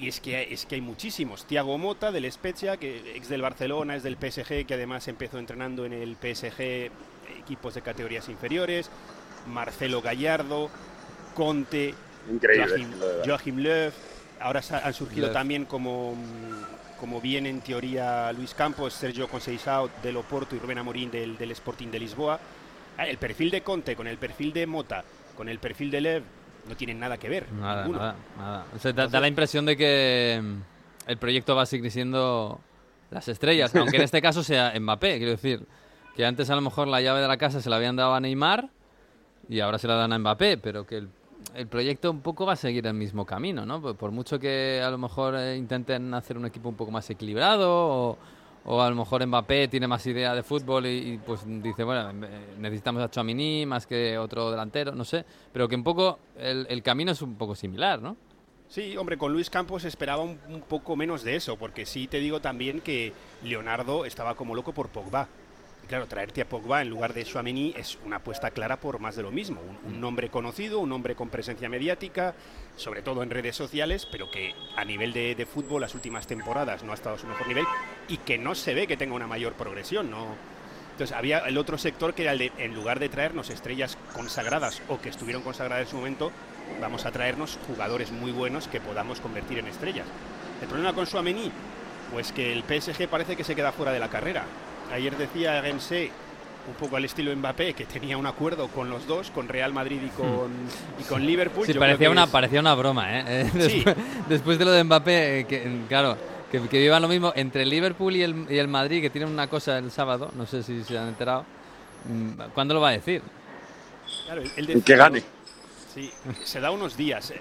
[0.00, 1.46] y es que, es que hay muchísimos.
[1.46, 5.84] Tiago Mota del Spezia, que ex del Barcelona, es del PSG, que además empezó entrenando
[5.84, 6.90] en el PSG
[7.38, 8.90] equipos de categorías inferiores.
[9.46, 10.70] Marcelo Gallardo,
[11.34, 11.94] Conte,
[12.30, 12.66] Increíble.
[12.68, 12.90] Joachim.
[13.24, 13.92] Joachim Löw.
[14.40, 16.14] Ahora han surgido también como,
[17.00, 21.52] como bien en teoría Luis Campos, Sergio Conceição del Oporto y Rubén Amorín del, del
[21.52, 22.38] Sporting de Lisboa.
[22.98, 25.04] Ah, El perfil de Conte con el perfil de Mota,
[25.36, 26.22] con el perfil de Lev,
[26.68, 27.50] no tienen nada que ver.
[27.52, 27.98] Nada, ninguno.
[27.98, 28.66] nada, nada.
[28.74, 32.60] O sea, da, da la impresión de que mm, el proyecto va a seguir siendo
[33.10, 35.66] las estrellas, aunque en este caso sea Mbappé, quiero decir,
[36.14, 38.20] que antes a lo mejor la llave de la casa se la habían dado a
[38.20, 38.70] Neymar
[39.48, 41.08] y ahora se la dan a Mbappé, pero que el,
[41.54, 43.80] el proyecto un poco va a seguir el mismo camino, ¿no?
[43.80, 47.08] Por, por mucho que a lo mejor eh, intenten hacer un equipo un poco más
[47.10, 48.18] equilibrado o,
[48.66, 52.54] o a lo mejor Mbappé tiene más idea de fútbol y, pues dice, bueno, eh,
[52.58, 57.12] necesitamos a Chouamini más que otro delantero, no sé, pero que un poco el, camino
[57.12, 58.16] es un poco similar, ¿no?
[58.68, 62.40] Sí, hombre, con Luis Campos esperaba un poco menos de eso, porque sí te digo
[62.40, 63.12] también que
[63.44, 65.28] Leonardo estaba como loco por Pogba.
[65.88, 69.22] Claro, traerte a Pogba en lugar de Chouameni es una apuesta clara por más de
[69.22, 69.60] lo mismo.
[69.60, 72.34] Un, un nombre conocido, un nombre con presencia mediática,
[72.74, 76.82] sobre todo en redes sociales, pero que a nivel de, de fútbol las últimas temporadas
[76.82, 77.64] no ha estado a su mejor nivel
[78.08, 80.10] y que no se ve que tenga una mayor progresión.
[80.10, 80.34] ¿no?
[80.90, 84.82] Entonces había el otro sector que era el de, en lugar de traernos estrellas consagradas
[84.88, 86.32] o que estuvieron consagradas en su momento,
[86.80, 90.06] vamos a traernos jugadores muy buenos que podamos convertir en estrellas.
[90.60, 91.52] El problema con Suamení,
[92.10, 94.46] pues que el PSG parece que se queda fuera de la carrera.
[94.92, 96.10] Ayer decía Gense,
[96.68, 100.00] un poco al estilo Mbappé, que tenía un acuerdo con los dos, con Real Madrid
[100.04, 100.50] y con,
[101.00, 101.66] y con Liverpool.
[101.66, 103.50] Sí, Yo parecía una, es- parecía una broma, ¿eh?
[103.52, 103.58] Sí.
[103.58, 103.96] Después,
[104.28, 106.16] después de lo de Mbappé, eh, que, claro,
[106.50, 109.30] que, que vivan lo mismo entre el Liverpool y el, y el Madrid, que tienen
[109.30, 111.44] una cosa el sábado, no sé si se han enterado.
[112.08, 113.22] Mm, ¿Cuándo lo va a decir?
[114.26, 115.22] Claro, él- él Que gane.
[115.94, 116.10] Sí,
[116.44, 117.30] se da unos días.
[117.30, 117.40] eh.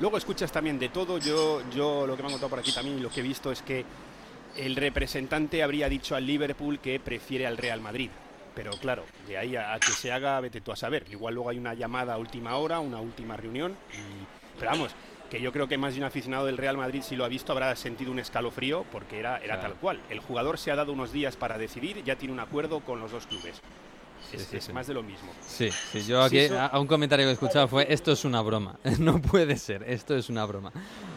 [0.00, 1.18] Luego escuchas también de todo.
[1.18, 3.52] Yo, yo lo que me han contado por aquí también y lo que he visto
[3.52, 3.84] es que
[4.56, 8.10] el representante habría dicho al Liverpool que prefiere al Real Madrid.
[8.54, 11.06] Pero claro, de ahí a, a que se haga, vete tú a saber.
[11.10, 13.76] Igual luego hay una llamada a última hora, una última reunión.
[13.92, 14.92] y- pero vamos,
[15.30, 17.52] que yo creo que más de un aficionado del Real Madrid, si lo ha visto,
[17.52, 19.60] habrá sentido un escalofrío porque era, era Claro.
[19.62, 20.00] tal cual.
[20.10, 23.12] El jugador se ha dado unos días para decidir, ya tiene un acuerdo con los
[23.12, 23.62] dos clubes.
[24.34, 24.72] es, sí, es sí.
[24.72, 25.32] más de lo mismo.
[25.40, 28.78] Sí, sí, yo aquí a un comentario que he escuchado fue esto es una broma.
[28.98, 30.72] No puede ser, esto es una broma.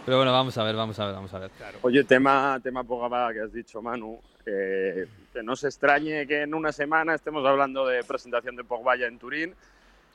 [0.05, 1.51] Pero bueno, vamos a ver, vamos a ver, vamos a ver.
[1.81, 4.19] Oye, tema, tema Pogba que has dicho, Manu.
[4.45, 8.97] eh, que no se extrañe que en una semana estemos hablando de presentación de Pogba
[8.97, 9.55] ya en Turín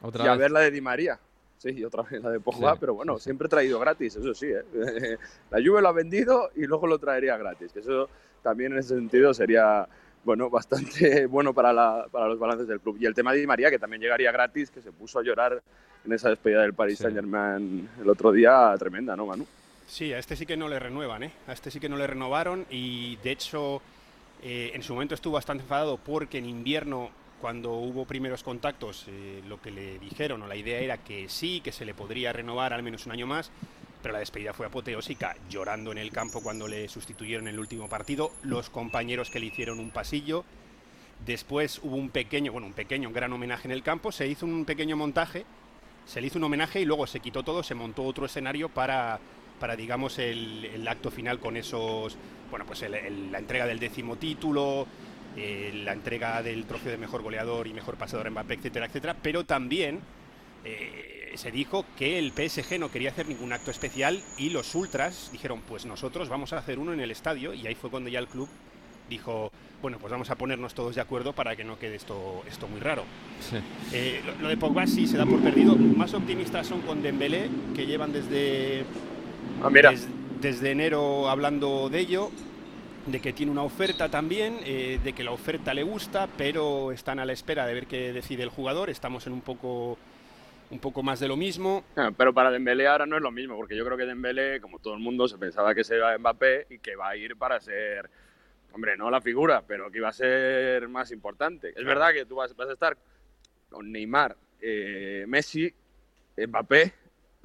[0.02, 0.40] Otra y a vez.
[0.40, 1.18] ver la de Di María.
[1.56, 3.24] Sí, y otra vez la de Pogba, Sí, pero bueno, sí, sí.
[3.24, 4.46] siempre traído gratis, eso sí.
[4.48, 5.16] ¿eh?
[5.50, 7.72] La Juve lo ha vendido y luego lo traería gratis.
[7.72, 8.08] Que eso
[8.42, 9.88] también en ese sentido sería
[10.22, 12.98] bueno, bastante bueno para, la- para los balances del club.
[13.00, 15.62] Y el tema de Di María, que también llegaría gratis, que se puso a llorar
[16.04, 17.04] en esa despedida del Paris Sí.
[17.04, 19.46] Saint Germain el otro día, tremenda, ¿no, Manu?
[19.88, 21.32] Sí, a este sí que no le renuevan, ¿eh?
[21.46, 23.80] A este sí que no le renovaron y de hecho
[24.42, 29.42] eh, en su momento estuvo bastante enfadado porque en invierno, cuando hubo primeros contactos, eh,
[29.48, 32.74] lo que le dijeron o la idea era que sí, que se le podría renovar
[32.74, 33.50] al menos un año más,
[34.02, 37.88] pero la despedida fue apoteósica, llorando en el campo cuando le sustituyeron en el último
[37.88, 40.44] partido, los compañeros que le hicieron un pasillo.
[41.24, 44.44] Después hubo un pequeño, bueno, un pequeño, un gran homenaje en el campo, se hizo
[44.44, 45.46] un pequeño montaje,
[46.06, 49.18] se le hizo un homenaje y luego se quitó todo, se montó otro escenario para,
[49.58, 52.16] para digamos, el, el acto final con esos,
[52.50, 54.86] bueno, pues el- el- la entrega del décimo título,
[55.36, 59.16] eh, la entrega del trofeo de mejor goleador y mejor pasador en Mbappé, etcétera, etcétera,
[59.22, 60.00] pero también
[60.64, 65.28] eh, se dijo que el PSG no quería hacer ningún acto especial y los ultras
[65.32, 68.18] dijeron, pues nosotros vamos a hacer uno en el estadio y ahí fue cuando ya
[68.18, 68.48] el club
[69.08, 72.66] dijo, bueno, pues vamos a ponernos todos de acuerdo para que no quede esto, esto
[72.66, 73.04] muy raro.
[73.40, 73.56] Sí.
[73.92, 75.76] Eh, lo, lo de Pogba sí se da por perdido.
[75.76, 78.84] Más optimistas son con Dembélé, que llevan desde,
[79.62, 80.08] Ah, mira, des-
[80.40, 82.30] desde enero hablando de ello,
[83.06, 87.18] de que tiene una oferta también, eh, de que la oferta le gusta, pero están
[87.18, 88.90] a la espera de ver qué decide el jugador.
[88.90, 89.96] Estamos en un poco,
[90.70, 91.84] un poco más de lo mismo.
[91.96, 94.78] Ah, Pero para Dembélé ahora no es lo mismo, porque yo creo que Dembélé, como
[94.78, 97.36] todo el mundo, se pensaba que se iba a Mbappé y que va a ir
[97.36, 98.08] para ser,
[98.72, 101.72] hombre, no la figura, pero que iba a ser más importante.
[101.74, 102.96] Es verdad que tú vas, vas a estar
[103.70, 105.72] con Neymar, eh, Messi,
[106.36, 106.92] Mbappé,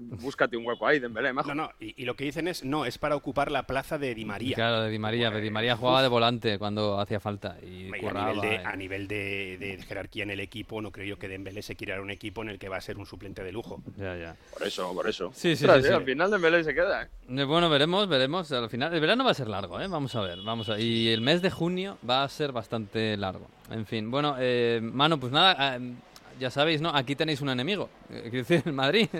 [0.09, 1.49] búscate un hueco ahí, Dembélé, majo.
[1.53, 4.13] No, no, y, y lo que dicen es, no, es para ocupar la plaza de
[4.15, 4.55] Di María.
[4.55, 5.29] Claro, de Di María.
[5.31, 8.33] Di María jugaba de volante cuando hacía falta y Y a curraba.
[8.33, 8.61] nivel, de, eh.
[8.65, 12.01] a nivel de, de jerarquía en el equipo, no creo yo que Dembélé se quiera
[12.01, 13.81] un equipo en el que va a ser un suplente de lujo.
[13.97, 14.35] Ya, ya.
[14.53, 15.31] Por eso, por eso.
[15.33, 15.89] Sí, sí, sí, eh, sí.
[15.89, 17.07] Al final Dembélé se queda, ¿eh?
[17.29, 18.51] Eh, Bueno, veremos, veremos.
[18.51, 19.87] Al final, el verano va a ser largo, ¿eh?
[19.87, 23.47] Vamos a ver, vamos a Y el mes de junio va a ser bastante largo.
[23.71, 25.93] En fin, bueno, eh, Mano, pues nada, eh,
[26.39, 26.89] ya sabéis, ¿no?
[26.95, 27.89] Aquí tenéis un enemigo.
[28.09, 29.07] eh, Quiero decir, en Madrid.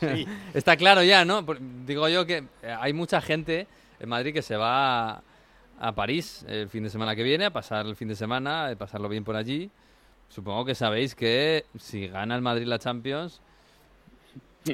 [0.00, 0.26] Sí.
[0.54, 1.44] Está claro ya, ¿no?
[1.86, 3.66] Digo yo que eh, hay mucha gente
[4.00, 5.22] en Madrid que se va a,
[5.78, 8.76] a París el fin de semana que viene, a pasar el fin de semana, a
[8.76, 9.70] pasarlo bien por allí.
[10.28, 13.40] Supongo que sabéis que si gana el Madrid la Champions,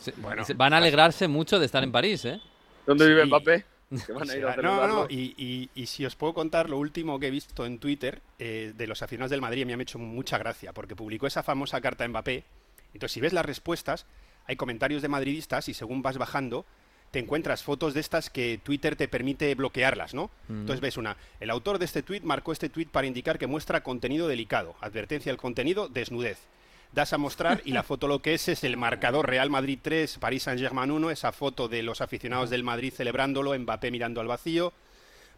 [0.00, 2.40] se- Bueno, se- van a alegrarse mucho de estar en París, ¿eh?
[2.86, 3.26] ¿Dónde vive Sí.
[3.28, 3.64] Mbappé?
[4.06, 6.68] Que van a ir a sea, no, no, y, y- y si os puedo contar
[6.70, 9.80] lo último que he visto en Twitter eh, de los aficionados del Madrid, me ha
[9.82, 12.44] hecho mucha gracia, porque publicó esa famosa carta a Mbappé.
[12.92, 14.06] Entonces, si ves las respuestas,
[14.46, 16.64] hay comentarios de madridistas y según vas bajando,
[17.10, 20.30] te encuentras fotos de estas que Twitter te permite bloquearlas, ¿no?
[20.48, 23.82] Entonces ves una, el autor de este tweet marcó este tweet para indicar que muestra
[23.84, 24.74] contenido delicado.
[24.80, 26.38] Advertencia del contenido, desnudez.
[26.94, 30.18] Das a mostrar y la foto lo que es es el marcador Real Madrid 3,
[30.18, 34.72] París Saint-Germain 1, esa foto de los aficionados del Madrid celebrándolo, Mbappé mirando al vacío.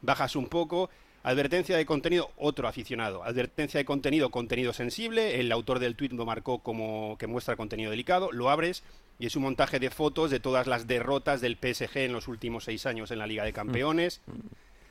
[0.03, 0.91] Bajas un poco.
[1.23, 3.25] Advertencia de contenido, otro aficionado.
[3.25, 5.41] Advertencia de contenido, contenido sensible.
[5.41, 8.31] El autor del tweet lo marcó como que muestra contenido delicado.
[8.33, 8.83] Lo abres
[9.19, 12.65] y es un montaje de fotos de todas las derrotas del PSG en los últimos
[12.65, 14.21] seis años en la Liga de Campeones.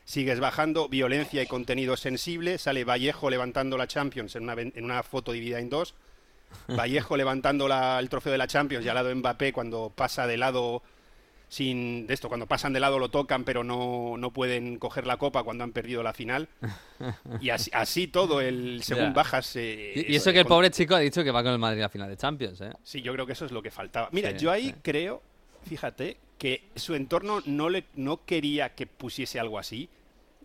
[0.04, 2.58] Sigues bajando, violencia y contenido sensible.
[2.58, 5.94] Sale Vallejo levantando la Champions en una, en una foto dividida en dos.
[6.68, 10.38] Vallejo levantando la- el trofeo de la Champions y al lado Mbappé cuando pasa de
[10.38, 10.82] lado
[11.48, 15.18] sin de esto, cuando pasan de lado lo tocan pero no, no pueden coger la
[15.18, 16.48] copa cuando han perdido la final.
[17.40, 19.56] Y así, así todo, el según bajas...
[19.56, 21.82] eh, Y, y eso que el pobre chico ha dicho que va con el Madrid
[21.82, 22.72] a la final de Champions, ¿eh?
[22.84, 24.10] Sí, yo creo que eso es lo que faltaba.
[24.12, 24.76] Mira, Sí, yo ahí sí.
[24.82, 25.22] creo,
[25.68, 29.88] fíjate, que su entorno no, le, no quería que pusiese algo así.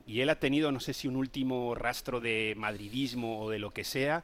[0.07, 3.73] Y él ha tenido, no sé si un último rastro de madridismo o de lo
[3.73, 4.23] que sea,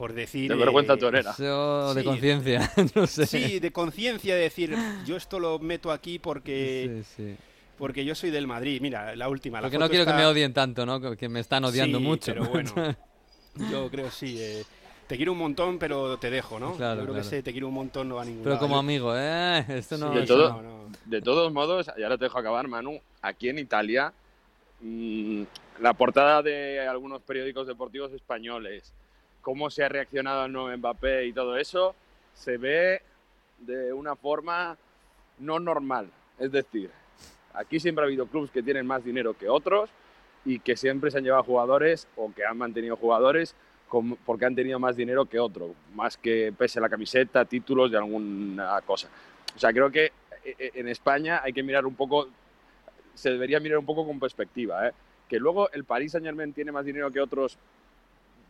[0.00, 0.48] por decir...
[0.50, 1.32] De vergüenza eh, torera.
[1.32, 2.06] Eso de Sí.
[2.06, 3.26] conciencia, no sé.
[3.26, 7.36] Sí, de conciencia de decir, yo esto lo meto aquí porque, Sí, sí.
[7.76, 8.80] porque yo soy del Madrid.
[8.80, 9.58] Mira, la última.
[9.58, 11.14] la Porque no quiero que me odien tanto, ¿no?
[11.18, 12.32] Que me están odiando Sí, mucho.
[12.32, 12.72] Pero bueno,
[13.70, 14.36] yo creo sí.
[14.40, 14.64] eh,
[15.06, 16.76] te quiero un montón, pero te dejo, ¿no?
[16.76, 18.66] Claro, yo creo que ese te quiero un montón no va a ningún Pero lado.
[18.66, 19.66] como amigo, ¿eh?
[19.68, 20.12] Esto no...
[20.12, 20.80] Sí, De eso todo- no, no.
[21.04, 24.14] De todos modos, y ahora te dejo acabar, Manu, aquí en Italia,
[24.80, 25.42] mm,
[25.82, 28.94] la portada de algunos periódicos deportivos españoles,
[29.42, 31.94] cómo se ha reaccionado al nuevo Mbappé y todo eso,
[32.34, 33.02] se ve
[33.58, 34.76] de una forma
[35.38, 36.08] no normal.
[36.38, 36.90] Es decir,
[37.54, 39.90] aquí siempre ha habido clubes que tienen más dinero que otros
[40.44, 43.54] y que siempre se han llevado jugadores o que han mantenido jugadores
[43.88, 47.98] con- porque han tenido más dinero que otro, más que pese la camiseta, títulos de
[47.98, 49.08] alguna cosa.
[49.54, 50.06] O sea, creo que
[50.44, 52.28] eh, eh, en España hay que mirar un poco,
[53.14, 54.92] se debería mirar un poco con perspectiva, ¿eh?
[55.28, 57.58] Que luego el Paris Saint Germain tiene más dinero que otros,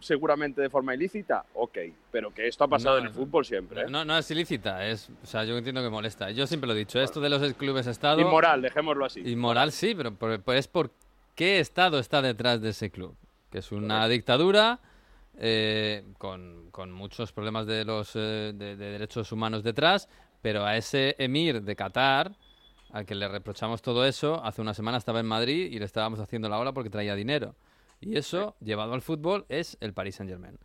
[0.00, 1.78] seguramente de forma ilícita, ok,
[2.10, 3.82] pero que esto ha pasado No, en el fútbol siempre.
[3.82, 3.86] ¿eh?
[3.88, 6.30] No, no es ilícita, es, o sea, yo entiendo que molesta.
[6.30, 8.20] Yo siempre lo he dicho, esto de los clubes Estado...
[8.20, 9.20] Inmoral, dejémoslo así.
[9.20, 10.90] Inmoral sí, pero por- pues es por
[11.34, 13.14] qué Estado está detrás de ese club.
[13.50, 14.78] Que es una dictadura
[15.38, 20.08] eh, con, con muchos problemas de los eh, de, de derechos humanos detrás,
[20.42, 22.32] pero a ese emir de Qatar,
[22.92, 26.20] al que le reprochamos todo eso, hace una semana estaba en Madrid y le estábamos
[26.20, 27.54] haciendo la ola porque traía dinero.
[28.00, 30.58] Y eso, llevado al fútbol, es el Paris Saint Germain.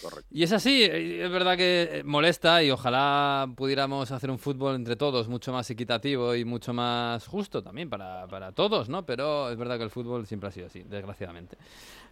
[0.00, 0.26] Correcto.
[0.30, 4.76] Y es así, eh, es verdad que eh, molesta y ojalá pudiéramos hacer un fútbol
[4.76, 9.04] entre todos mucho más equitativo y mucho más justo también para, para todos, ¿no?
[9.04, 11.58] Pero es verdad que el fútbol siempre ha sido así, desgraciadamente.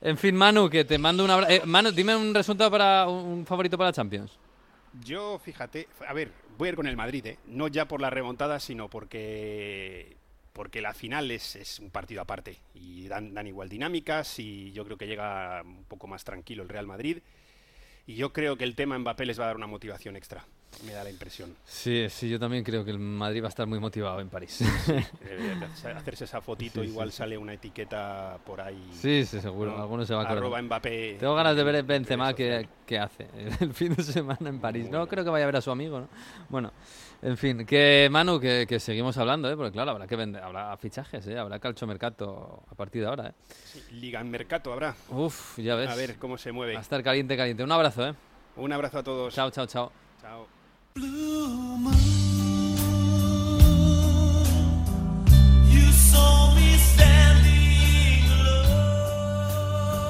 [0.00, 1.64] En fin, Manu, que te mando un abrazo.
[1.64, 4.38] Manu, dime un resultado para un favorito para Champions.
[5.04, 7.38] Yo, fíjate, a ver, voy a ir con el Madrid, ¿eh?
[7.46, 10.16] No ya por la remontada, sino porque
[10.56, 14.86] porque la final es, es un partido aparte y dan, dan igual dinámicas y yo
[14.86, 17.18] creo que llega un poco más tranquilo el Real Madrid
[18.06, 20.46] y yo creo que el tema Mbappé les va a dar una motivación extra,
[20.86, 21.54] me da la impresión.
[21.66, 24.60] Sí, sí, yo también creo que el Madrid va a estar muy motivado en París.
[25.28, 27.18] Eh, de hacerse esa fotito, Sí, sí, igual sí.
[27.18, 28.88] sale una etiqueta por ahí.
[28.92, 29.72] Sí, sí, seguro.
[29.76, 29.82] ¿no?
[29.82, 30.38] Alguno se va a acordar.
[30.42, 31.16] Arroba Mbappé.
[31.18, 32.66] Tengo ganas de ver Benzema que
[32.98, 33.26] hace
[33.60, 34.84] el fin de semana en París.
[34.84, 35.08] No Bueno.
[35.08, 36.08] creo que vaya a ver a su amigo, ¿no?
[36.48, 36.72] Bueno,
[37.22, 39.56] en fin, que Manu, que, que seguimos hablando, ¿eh?
[39.56, 41.38] Porque claro, habrá que vender, habrá fichajes, ¿eh?
[41.38, 43.32] Habrá calchomercato a partir de ahora, ¿eh?
[43.64, 44.94] Sí, Liga en Mercato habrá.
[45.08, 45.90] Uf, ya ves.
[45.90, 46.74] A ver cómo se mueve.
[46.74, 47.62] Va a estar caliente, caliente.
[47.62, 48.14] Un abrazo, ¿eh?
[48.56, 49.34] Un abrazo a todos.
[49.34, 49.92] Chao, chao, chao.
[50.20, 50.46] Chao.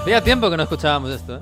[0.02, 1.40] Hacía tiempo que no escuchábamos esto, ¿eh?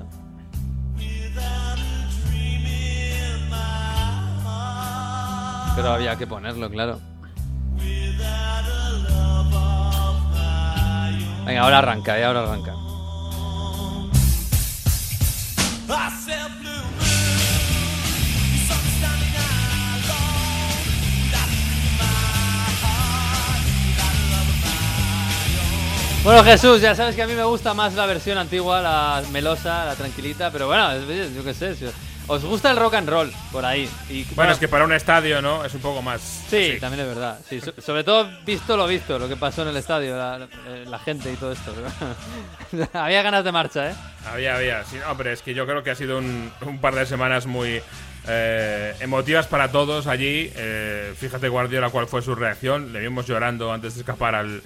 [5.75, 6.99] Pero había que ponerlo, claro.
[11.45, 12.23] Venga, ahora arranca, ¿eh?
[12.23, 12.73] Ahora arranca.
[26.23, 29.85] Bueno, Jesús, ya sabes que a mí me gusta más la versión antigua, la melosa,
[29.85, 31.75] la tranquilita, pero bueno, yo qué sé.
[32.27, 33.87] Os gusta el rock and roll por ahí.
[34.09, 35.63] Y, Bueno, es que para un estadio, ¿no?
[35.63, 36.21] Es un poco más.
[36.49, 36.79] Sí, así.
[36.79, 37.39] también es verdad.
[37.47, 40.85] Sí, so- sobre todo visto lo visto, lo que pasó en el estadio, la, eh,
[40.87, 41.71] la gente y todo esto.
[42.93, 43.95] Había ganas de marcha, ¿eh?
[44.31, 44.83] Había, había.
[44.85, 47.81] Sí, hombre, es que yo creo que ha sido un, un par de semanas muy
[48.27, 50.51] eh, emotivas para todos allí.
[50.55, 52.91] Eh, fíjate, Guardiola, cuál fue su reacción.
[52.91, 54.61] Le vimos llorando antes de escapar al,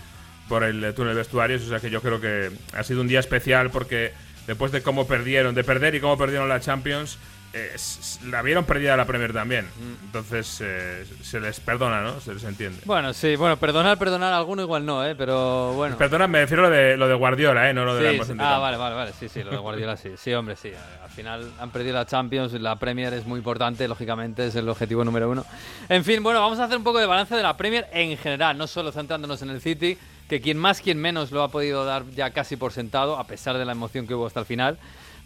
[0.48, 1.62] por el túnel de vestuarios.
[1.63, 4.13] O sea que yo creo que ha sido un día especial porque
[4.48, 7.17] después de cómo perdieron, de perder y cómo perdieron la Champions,
[7.53, 9.67] eh, s- s- la vieron perdida la Premier también.
[10.05, 12.19] Entonces eh, se les perdona, ¿no?
[12.21, 12.79] Se les entiende.
[12.85, 15.15] Bueno, sí, bueno, perdonar, perdonar a alguno igual no, ¿eh?
[15.15, 15.97] Pero bueno.
[15.97, 17.73] Perdona, me refiero a lo de, lo de Guardiola, ¿eh?
[17.73, 18.43] No lo de la Sí, emoción sí.
[18.45, 19.12] Ah, vale, vale, vale.
[19.19, 20.12] Sí, sí, lo de Guardiola sí.
[20.17, 20.71] Sí, hombre, sí.
[21.03, 25.03] Al final han perdido la Champions, la Premier es muy importante, lógicamente, es el objetivo
[25.03, 25.45] número uno.
[25.89, 28.57] En fin, bueno, vamos a hacer un poco de balance de la Premier en general,
[28.57, 29.97] no solo centrándonos en el City,
[30.29, 33.57] que quien más, quien menos lo ha podido dar ya casi por sentado, a pesar
[33.57, 34.77] de la emoción que hubo hasta el final.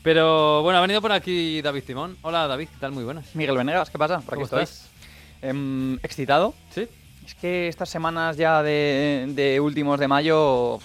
[0.04, 2.18] Pero bueno, ha venido por aquí David Timón.
[2.24, 2.92] Hola David, ¿qué tal?
[2.92, 3.34] Muy buenas.
[3.36, 4.18] Miguel Venegas, ¿qué pasa?
[4.20, 4.64] Por ¿Cómo aquí estoy.
[4.64, 4.90] estás?
[5.42, 6.54] Em, excitado.
[6.72, 6.88] ¿Sí?
[7.26, 10.80] Es que estas semanas ya de, de últimos de mayo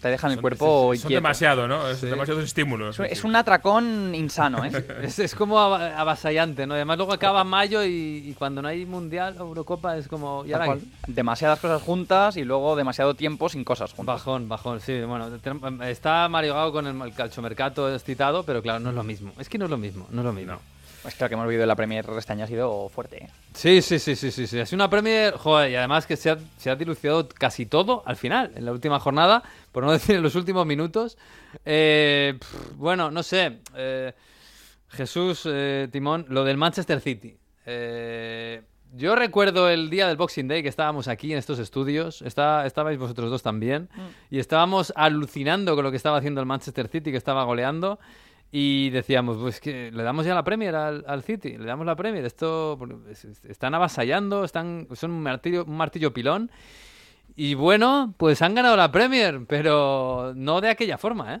[0.00, 1.88] te dejan el cuerpo son demasiado, ¿no?
[1.88, 2.06] Es Sí.
[2.06, 2.98] demasiados estímulos.
[3.00, 4.70] Es, es un atracón insano, ¿eh?
[5.02, 6.74] Es, es como ava- avasallante, ¿no?
[6.74, 10.44] Además luego acaba mayo y, y cuando no hay Mundial o Eurocopa es como...
[10.46, 10.76] ¿y ahora?
[11.06, 14.16] Demasiadas cosas juntas y luego demasiado tiempo sin cosas juntas.
[14.16, 15.00] Bajón, bajón, sí.
[15.02, 19.04] Bueno, ten- está Mario Gago con el, el calchomercato excitado, pero claro, no es lo
[19.04, 19.32] mismo.
[19.38, 20.58] Es que no es lo mismo, no es lo mismo.
[21.06, 23.24] Es que lo que hemos vivido en la Premier este año ha sido fuerte.
[23.24, 23.28] ¿eh?
[23.54, 24.60] Sí, sí, sí, sí, sí, sí.
[24.60, 28.02] Ha sido una Premier, joder, y además que se ha, se ha dilucidado casi todo
[28.06, 31.18] al final, en la última jornada, por no decir en los últimos minutos.
[31.64, 33.58] Eh, pff, bueno, no sé.
[33.76, 34.12] eh,
[34.90, 37.36] Jesús, eh, Timón, lo del Manchester City.
[37.64, 38.62] Eh,
[38.92, 42.98] yo recuerdo el día del Boxing Day que estábamos aquí en estos estudios, está, estabais
[42.98, 43.88] vosotros dos también,
[44.30, 47.98] y estábamos alucinando con lo que estaba haciendo el Manchester City, que estaba goleando,
[48.54, 51.96] y decíamos, pues que le damos ya la Premier al, al City, le damos la
[51.96, 52.78] Premier, esto
[53.10, 56.50] es- es- están avasallando, están, son un martillo, un martillo pilón,
[57.34, 61.40] y bueno, pues han ganado la Premier, pero no de aquella forma, ¿eh?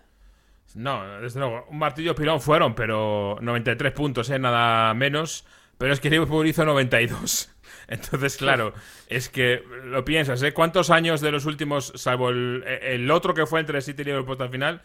[0.74, 1.66] No, desde luego.
[1.68, 4.38] Un martillo pilón fueron, pero 93 puntos, ¿eh?
[4.38, 5.44] Nada menos.
[5.76, 7.50] pero es que Liverpool hizo 92.
[7.88, 8.72] Entonces, claro,
[9.08, 10.54] es que lo piensas, ¿eh?
[10.54, 14.32] ¿Cuántos años de los últimos, salvo el, el otro que fue entre City y Liverpool
[14.32, 14.80] hasta el final,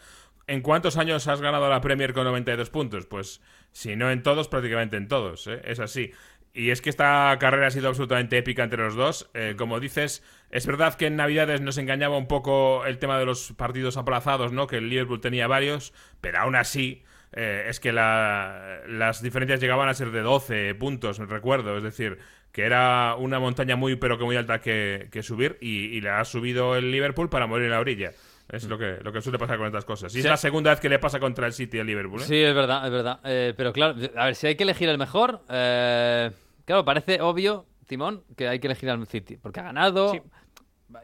[0.48, 3.06] ¿en cuántos años has ganado la Premier con 92 puntos?
[3.06, 3.40] Pues
[3.72, 5.60] si no en todos, prácticamente en todos, ¿eh?
[5.64, 6.12] es así.
[6.54, 9.30] Y es que esta carrera ha sido absolutamente épica entre los dos.
[9.34, 13.26] Eh, como dices, es verdad que en Navidades nos engañaba un poco el tema de
[13.26, 14.66] los partidos aplazados, ¿no?
[14.66, 19.88] Que el Liverpool tenía varios, pero aún así eh, es que la- las diferencias llegaban
[19.88, 21.76] a ser de 12 puntos, recuerdo.
[21.76, 22.18] Es decir,
[22.52, 26.08] que era una montaña muy, pero que muy alta que, que subir y, y le
[26.10, 28.12] ha subido el Liverpool para morir en la orilla.
[28.50, 30.10] Es lo que, lo que suele pasar con estas cosas.
[30.12, 30.18] Y Sí.
[30.20, 32.20] es la segunda vez que le pasa contra el City al Liverpool.
[32.22, 32.24] ¿eh?
[32.24, 33.20] Sí, es verdad, es verdad.
[33.24, 36.30] Eh, pero claro, a ver, si hay que elegir el mejor, eh,
[36.64, 40.20] claro, parece obvio, Timón, que hay que elegir al City, porque ha ganado, Sí.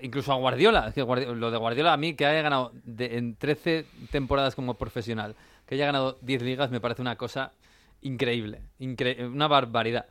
[0.00, 0.88] incluso a Guardiola.
[0.88, 4.54] Es que Guardi- lo de Guardiola a mí, que haya ganado de- en 13 temporadas
[4.54, 5.34] como profesional,
[5.66, 7.52] que haya ganado 10 ligas, me parece una cosa
[8.00, 10.06] increíble, incre- una barbaridad.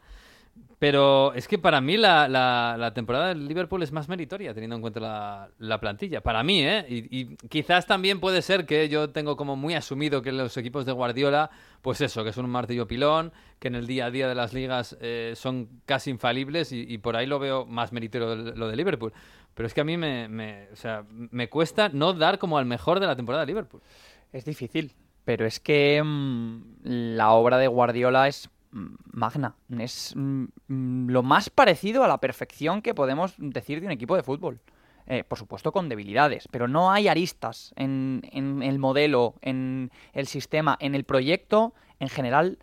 [0.83, 4.81] Pero es que para mí la, la- temporada del Liverpool es más meritoria, teniendo en
[4.81, 6.21] cuenta la, la plantilla.
[6.21, 6.85] Para mí, ¿eh?
[6.89, 10.91] Y, quizás también puede ser que yo tengo como muy asumido que los equipos de
[10.91, 11.49] Guardiola,
[11.81, 14.53] pues eso, que son un martillo pilón, que en el día a día de las
[14.53, 19.13] ligas eh, son casi infalibles y, por ahí lo veo más meritorio lo, de Liverpool.
[19.53, 22.99] Pero es que a mí me, o sea, me cuesta no dar como al mejor
[22.99, 23.81] de la temporada de Liverpool.
[24.33, 24.91] Es difícil,
[25.23, 29.55] pero es que mm, la obra de Guardiola es magna.
[29.77, 34.15] Es mm, mm, lo más parecido a la perfección que podemos decir de un equipo
[34.15, 34.59] de fútbol.
[35.05, 40.27] Eh, por supuesto con debilidades, pero no hay aristas en, en el modelo, en el
[40.27, 42.57] sistema, en el proyecto en general.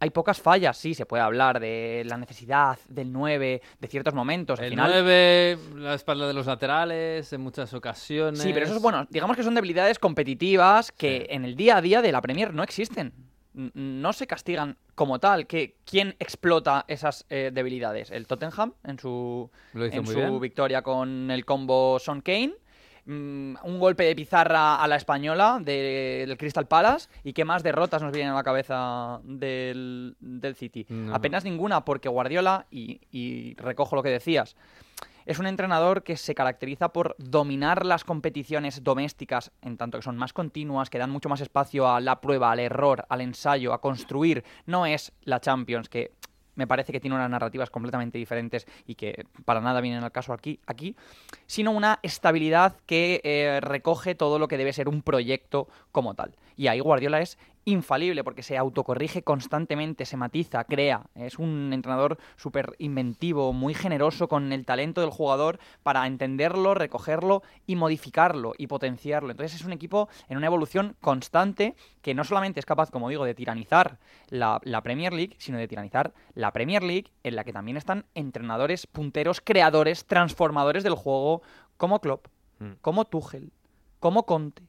[0.00, 4.58] Hay pocas fallas, sí, se puede hablar de la necesidad del 9, de ciertos momentos.
[4.58, 8.40] Al El final, 9, la espalda de los laterales, en muchas ocasiones.
[8.42, 9.06] Sí, pero eso es bueno.
[9.10, 12.62] Digamos que son debilidades competitivas que en el día a día de la Premier no
[12.62, 13.12] existen.
[13.52, 15.46] No se castigan como tal.
[15.46, 18.10] Que, ¿Quién explota esas eh, debilidades?
[18.10, 19.50] El Tottenham en su,
[19.96, 22.54] en su victoria con el combo Son Kane.
[23.04, 27.08] Mm, un golpe de pizarra a la española de- del Crystal Palace.
[27.24, 30.86] ¿Y qué más derrotas nos vienen a la cabeza del, del City?
[30.88, 31.12] No.
[31.14, 34.54] Apenas ninguna, porque Guardiola, y, y recojo lo que decías,
[35.26, 40.16] es un entrenador que se caracteriza por dominar las competiciones domésticas, en tanto que son
[40.16, 43.80] más continuas, que dan mucho más espacio a la prueba, al error, al ensayo, a
[43.80, 44.44] construir.
[44.66, 46.12] No es la Champions, que
[46.54, 50.32] me parece que tiene unas narrativas completamente diferentes y que para nada vienen al caso
[50.32, 50.96] aquí, aquí
[51.46, 56.36] sino una estabilidad que eh, recoge todo lo que debe ser un proyecto como tal.
[56.56, 61.06] Y ahí Guardiola es infalible porque se autocorrige constantemente, se matiza, crea.
[61.14, 67.42] Es un entrenador súper inventivo, muy generoso con el talento del jugador para entenderlo, recogerlo
[67.66, 69.30] y modificarlo y potenciarlo.
[69.30, 73.24] Entonces es un equipo en una evolución constante que no solamente es capaz, como digo,
[73.24, 73.98] de tiranizar
[74.28, 78.06] la, la Premier League, sino de tiranizar la Premier League en la que también están
[78.14, 81.42] entrenadores punteros, creadores, transformadores del juego
[81.76, 82.26] como Klopp,
[82.62, 82.74] Mm.
[82.80, 83.50] como Tuchel,
[83.98, 84.62] como Conte.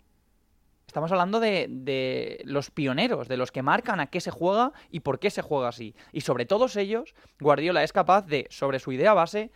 [0.94, 5.00] Estamos hablando de, de los pioneros, de los que marcan a qué se juega y
[5.00, 5.96] por qué se juega así.
[6.12, 9.50] Y sobre todos ellos, Guardiola es capaz de, sobre su idea base,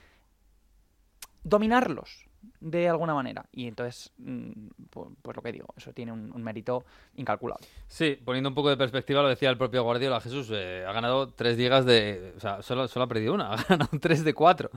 [1.43, 2.26] dominarlos
[2.59, 3.45] de alguna manera.
[3.51, 4.51] Y entonces, mm,
[4.91, 6.85] pu- pues, lo que digo, eso tiene un, un mérito
[7.15, 7.65] incalculable.
[7.87, 11.29] Sí, poniendo un poco de perspectiva, lo decía el propio Guardiola, Jesús, eh, ha ganado
[11.29, 12.33] tres ligas de...
[12.37, 14.69] O sea, solo, solo ha perdido una, ha ganado tres de cuatro.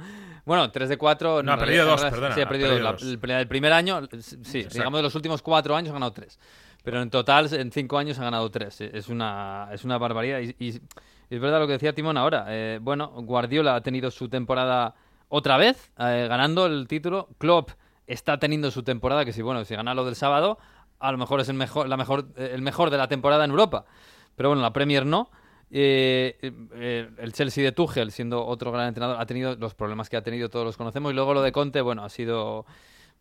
[0.44, 1.42] Bueno, tres de cuatro...
[1.42, 3.02] No, ha en perdido realidad- dos, realidad- perdona, Sí, ha ha perdido, dos.
[3.02, 4.78] La- el, primer- el primer año, sí, Exacto.
[4.78, 6.38] digamos de los últimos cuatro años ha ganado tres.
[6.82, 8.80] Pero en total, en cinco años ha ganado tres.
[8.80, 10.40] Es una, es una barbaridad.
[10.40, 10.80] Y, y-
[11.32, 12.46] y es verdad lo que decía Timón ahora.
[12.48, 14.94] eh, bueno, Guardiola ha tenido su temporada
[15.30, 17.30] otra vez, eh, ganando el título.
[17.38, 17.70] Klopp
[18.06, 20.58] está teniendo su temporada, que si, bueno, si gana lo del sábado,
[20.98, 23.50] a lo mejor es el mejor, la mejor, eh, el mejor de la temporada en
[23.50, 23.86] Europa.
[24.36, 25.30] Pero bueno, la Premier no.
[25.72, 30.16] Eh, eh, el Chelsea de Tuchel, siendo otro gran entrenador, ha tenido los problemas que
[30.16, 31.12] ha tenido, todos los conocemos.
[31.12, 32.66] Y luego lo de Conte, bueno, ha sido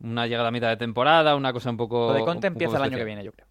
[0.02, 2.08] una llegada a mitad de temporada, una cosa un poco.
[2.08, 3.48] Lo de Conte empieza el año que viene, yo creo.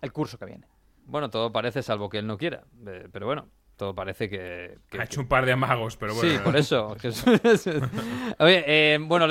[0.00, 0.66] El curso que viene.
[1.06, 2.62] Bueno, todo parece, salvo que él no quiera.
[2.86, 4.76] Eh, pero bueno, todo parece que.
[4.90, 6.30] que- Ha hecho un par de amagos, pero bueno.
[6.30, 6.94] Sí, por eso.
[8.38, 9.26] Oye, eh, bueno,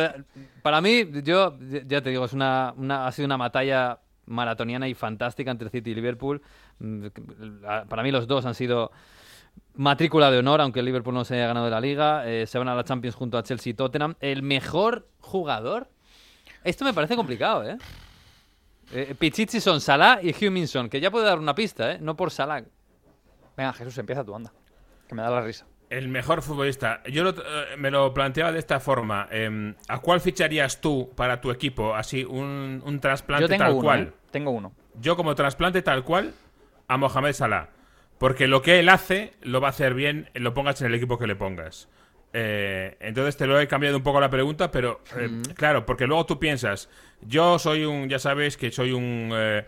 [0.64, 4.94] para mí, yo ya te digo, es una, una- ha sido una batalla maratoniana y
[4.94, 6.42] fantástica entre City y Liverpool.
[6.80, 7.08] Mm,
[7.88, 8.92] Para mí los dos han sido
[9.76, 12.28] matrícula de honor, aunque el Liverpool no se haya ganado de la liga.
[12.28, 14.16] Eh, se van a la Champions junto a Chelsea y Tottenham.
[14.22, 15.90] El mejor jugador.
[16.64, 17.78] Esto me parece complicado, ¿eh?
[18.94, 21.98] eh Pichichi son Salah y Huminson, que ya puede dar una pista, ¿eh?
[22.02, 22.64] No por Salah.
[23.58, 24.54] Venga, Jesús, empieza tu anda.
[25.08, 25.66] Que me da la risa.
[25.90, 27.02] El mejor futbolista.
[27.10, 29.28] Yo lo- eh, me lo planteaba de esta forma.
[29.32, 31.96] em, ¿A cuál ficharías tú para tu equipo?
[31.96, 34.02] Así, un, un trasplante Yo tengo tal uno, cual.
[34.02, 34.12] ¿eh?
[34.32, 34.74] Tengo uno.
[35.00, 36.34] Yo como trasplante tal cual
[36.88, 37.70] a Mohamed Salah.
[38.18, 41.18] Porque lo que él hace lo va a hacer bien, lo pongas en el equipo
[41.18, 41.88] que le pongas.
[42.34, 46.26] Eh, entonces te lo he cambiado un poco la pregunta, pero eh, claro, porque luego
[46.26, 46.90] tú piensas,
[47.22, 49.66] yo soy un, ya sabéis que soy un eh,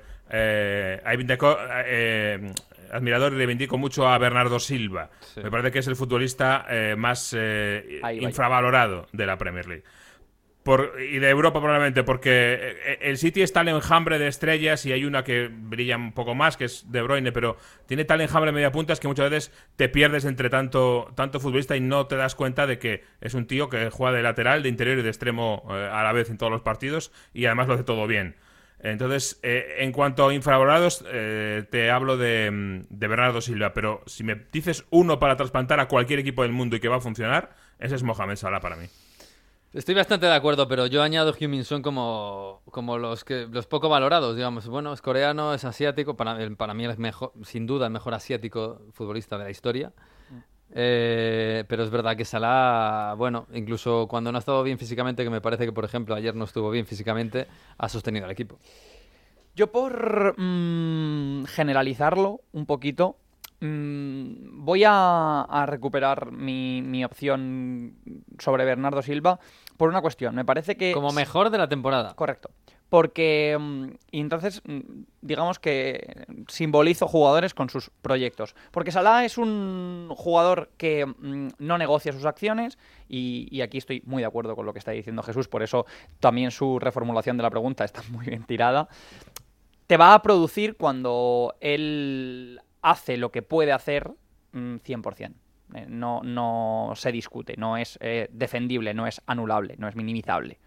[2.92, 5.10] admirador y reivindico mucho a Bernardo Silva.
[5.22, 5.42] Sí.
[5.42, 9.84] Me parece que es el futbolista eh, más eh, infravalorado de la Premier League.
[10.64, 14.92] Por- y de Europa probablemente, porque eh, el City está el enjambre de estrellas y
[14.92, 17.56] hay una que brilla un poco más, que es De Bruyne, pero
[17.88, 21.78] tiene tal enjambre de media puntas que muchas veces te pierdes entre tanto, tanto futbolista
[21.78, 24.70] y no te das cuenta de que es un tío que juega de lateral, de
[24.70, 27.76] interior y de extremo eh, a la vez en todos los partidos y además lo
[27.76, 28.36] hace todo bien.
[28.82, 34.24] Entonces, eh, en cuanto a infravalorados, eh, te hablo de, de Bernardo Silva, pero si
[34.24, 37.56] me dices uno para trasplantar a cualquier equipo del mundo y que va a funcionar,
[37.78, 38.86] ese es Mohamed Salah para mí.
[39.72, 43.88] Estoy bastante de acuerdo, pero yo añado Heung-Min Son como, como los que los poco
[43.88, 44.68] valorados, digamos.
[44.68, 48.82] Bueno, es coreano, es asiático, para, para mí es mejor, sin duda el mejor asiático
[48.94, 49.94] futbolista de la historia.
[50.74, 55.30] Eh, pero es verdad que Salah, bueno, incluso cuando no ha estado bien físicamente, que
[55.30, 57.48] me parece que por ejemplo ayer no estuvo bien físicamente,
[57.78, 58.60] ha sostenido al equipo.
[59.56, 63.18] Yo por mm, generalizarlo un poquito,
[63.62, 67.96] mm, voy a, a recuperar mi, mi opción
[68.38, 69.40] sobre Bernardo Silva
[69.76, 70.36] por una cuestión.
[70.36, 70.94] Me parece que...
[70.94, 72.14] Como mejor de la temporada.
[72.16, 72.52] Correcto.
[72.90, 74.80] Porque, mm, y entonces, mm,
[75.22, 78.56] digamos que simbolizo jugadores con sus proyectos.
[78.72, 82.78] Porque Salah es un jugador que mm, no negocia sus acciones
[83.08, 85.86] y, y aquí estoy muy de acuerdo con lo que está diciendo Jesús, por eso
[86.20, 88.90] también su reformulación de la pregunta está muy bien tirada.
[89.88, 94.12] Te va a producir cuando él hace lo que puede hacer
[94.52, 95.34] mm, 100%.
[95.76, 100.60] Eh, No, no se discute, no es eh, defendible, no es anulable, no es minimizable.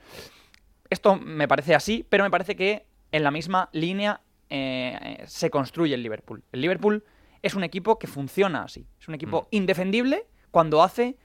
[0.93, 4.21] Esto me parece así, pero me parece que en la misma línea
[4.51, 6.45] eh, se construye el Liverpool.
[6.53, 7.03] El Liverpool
[7.41, 8.87] es un equipo que funciona así.
[9.01, 11.17] Es un equipo indefendible cuando hace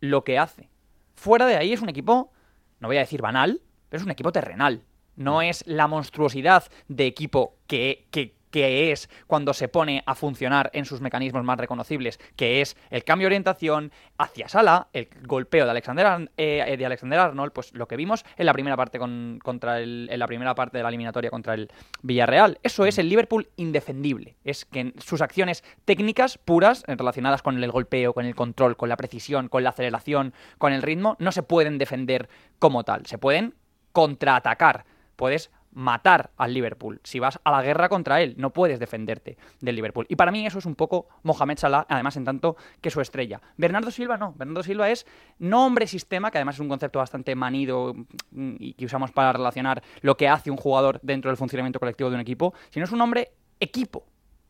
[0.00, 0.68] lo que hace.
[1.14, 2.32] Fuera de ahí es un equipo,
[2.80, 4.84] no voy a decir banal, pero es un equipo terrenal.
[5.16, 10.70] No es la monstruosidad de equipo que, que, que es cuando se pone a funcionar
[10.74, 15.64] en sus mecanismos más reconocibles, que es el cambio de orientación hacia Sala, el golpeo
[15.64, 19.40] de Alexander, eh, de Alexander Arnold, pues lo que vimos en la primera parte con-
[19.42, 21.68] contra el, en la primera parte de la eliminatoria contra el
[22.02, 22.58] Villarreal.
[22.62, 24.36] Eso es el Liverpool indefendible.
[24.44, 28.96] Es que sus acciones técnicas puras, relacionadas con el golpeo, con el control, con la
[28.96, 32.28] precisión, con la aceleración, con el ritmo, no se pueden defender
[32.58, 33.06] como tal.
[33.06, 33.54] Se pueden
[33.92, 34.84] contraatacar.
[35.16, 37.00] Puedes matar al Liverpool.
[37.04, 40.06] Si vas a la guerra contra él, no puedes defenderte del Liverpool.
[40.08, 43.40] Y para mí eso es un poco Mohamed Salah, además en tanto que su estrella.
[43.56, 44.34] Bernardo Silva no.
[44.36, 45.06] Bernardo Silva es
[45.38, 47.94] no hombre sistema, que además es un concepto bastante manido
[48.30, 52.10] mm, y que usamos para relacionar lo que hace un jugador dentro del funcionamiento colectivo
[52.10, 54.04] de un equipo, sino es un hombre equipo.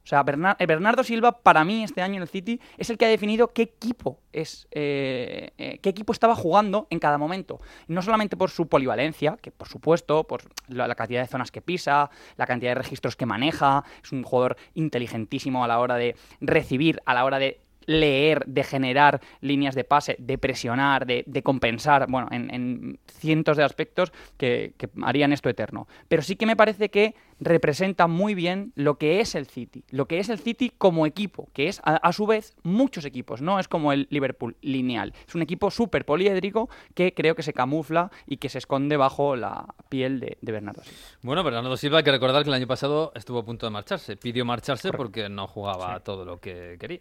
[0.05, 0.25] O sea,
[0.59, 3.53] eh, Bernardo Silva, para mí, este año en el City, es el que ha definido
[3.53, 7.61] qué equipo es, eh, eh, qué equipo estaba jugando en cada momento.
[7.87, 12.11] No solamente por su polivalencia, que por supuesto, por la, cantidad de zonas que pisa,
[12.37, 17.01] la cantidad de registros que maneja, es un jugador inteligentísimo a la hora de recibir,
[17.07, 22.29] a la hora de leer, de generar líneas de pase, de presionar, de, compensar, bueno,
[22.31, 25.89] en, en cientos de aspectos que harían esto eterno.
[26.09, 27.15] Pero sí que me parece que
[27.45, 31.49] representa muy bien lo que es el City, lo que es el City como equipo,
[31.53, 35.35] que es a, a su vez muchos equipos, no es como el Liverpool lineal, es
[35.35, 39.67] un equipo súper poliédrico que creo que se camufla y que se esconde bajo la
[39.89, 40.99] piel de, de Bernardo Silva.
[41.23, 44.17] Bueno, Bernardo Silva hay que recordar que el año pasado estuvo a punto de marcharse.
[44.17, 47.01] Pidió marcharse porque no jugaba todo lo que quería.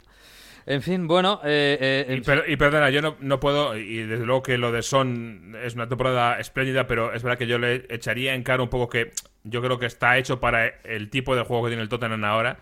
[0.66, 4.26] En fin, bueno, eh, eh, Y, per- y perdona, yo no, no puedo, y desde
[4.26, 7.86] luego que lo de Son es una temporada espléndida, pero es verdad que yo le
[7.90, 9.12] echaría en cara un poco que
[9.44, 12.60] yo creo que está hecho para el tipo de juego que tiene el Tottenham ahora.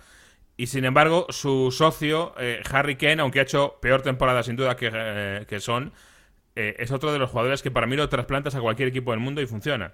[0.58, 4.76] Y sin embargo, su socio, eh, Harry Kane, aunque ha hecho peor temporada sin duda
[4.78, 5.91] que, eh, que Son,
[6.56, 9.20] eh, es otro de los jugadores que para mí lo trasplantas a cualquier equipo del
[9.22, 9.93] mundo y funciona.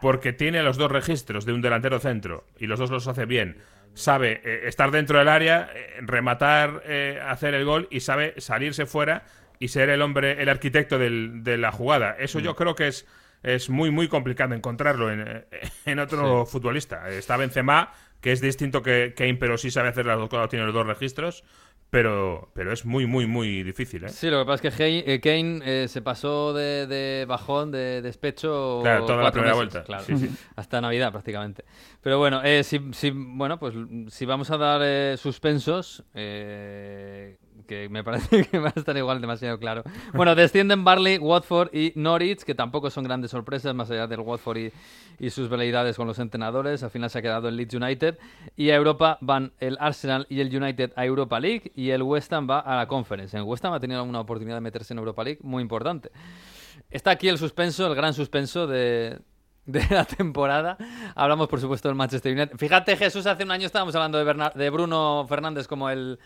[0.00, 3.58] Porque tiene los dos registros de un delantero centro y los dos los hace bien.
[3.94, 8.86] Sabe eh, estar dentro del área, eh, rematar, eh, hacer el gol y sabe salirse
[8.86, 9.24] fuera
[9.58, 12.14] y ser el hombre, el arquitecto del- de la jugada.
[12.18, 13.06] Eso yo creo que es,
[13.42, 15.44] es muy, muy complicado encontrarlo en,
[15.84, 17.08] en otro futbolista.
[17.10, 20.64] Está Benzema, que es distinto que Kane, pero sí sabe hacer las dos cosas, tiene
[20.64, 21.42] los dos registros.
[21.90, 24.08] Pero, pero es muy, muy, muy difícil, ¿eh?
[24.10, 28.02] Sí, lo que pasa es que eh, Kane eh, se pasó de, de bajón, de
[28.02, 28.80] despecho.
[28.82, 29.84] Claro, toda la primera meses, vuelta.
[29.84, 30.28] Claro, Sí, sí.
[30.56, 31.64] hasta Navidad prácticamente.
[32.02, 33.74] Pero bueno, eh, si, si- bueno, pues
[34.08, 37.38] si vamos a dar eh, suspensos, eh,
[37.68, 39.84] que me parece que va a estar igual demasiado claro.
[40.12, 44.58] Bueno, descienden Barley, Watford y Norwich, que tampoco son grandes sorpresas, más allá del Watford
[45.20, 46.82] y, sus veleidades con los entrenadores.
[46.82, 48.18] Al final se ha quedado el Leeds United.
[48.56, 52.32] Y a Europa van el Arsenal y el United a Europa League y el West
[52.32, 53.36] Ham va a la Conference.
[53.36, 56.10] En West Ham ha tenido una oportunidad de meterse en Europa League muy importante.
[56.90, 59.18] Está aquí el suspenso, el gran suspenso de,
[59.66, 60.78] de la temporada.
[61.14, 62.56] Hablamos, por supuesto, del Manchester United.
[62.56, 66.18] Fíjate, Jesús, hace un año estábamos hablando de Bruno Fernández como el,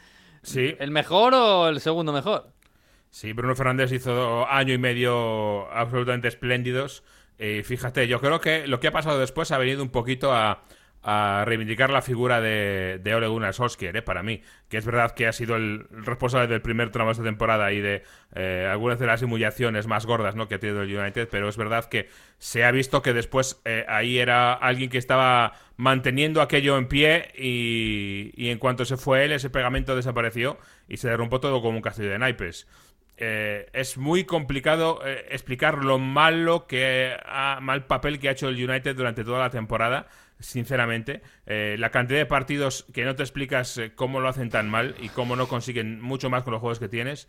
[0.42, 2.50] Sí, el mejor o el segundo mejor.
[3.10, 7.04] Sí, Bruno Fernández hizo año y medio absolutamente espléndidos.
[7.38, 10.62] Y fíjate, yo creo que lo que ha pasado después ha venido un poquito a,
[11.02, 14.02] a reivindicar la figura de, de Ole Gunnar Solskjaer, ¿eh?
[14.02, 14.42] para mí.
[14.68, 17.80] Que es verdad que ha sido el responsable del primer tramo de esta temporada y
[17.80, 18.02] de
[18.34, 20.46] eh, algunas de las humillaciones más gordas ¿no?
[20.46, 23.84] que ha tenido el United, pero es verdad que se ha visto que después eh,
[23.88, 29.24] ahí era alguien que estaba manteniendo aquello en pie y, y en cuanto se fue
[29.24, 32.68] él, ese pegamento desapareció y se derrumbó todo como un castillo de naipes
[33.18, 35.00] eh, es muy complicado
[35.30, 39.50] explicar lo malo que ha, mal papel que ha hecho el United durante toda la
[39.50, 40.06] temporada.
[40.42, 44.68] Sinceramente, Eh, la cantidad de partidos que no te explicas eh, cómo lo hacen tan
[44.68, 47.28] mal y cómo no consiguen mucho más con los juegos que tienes.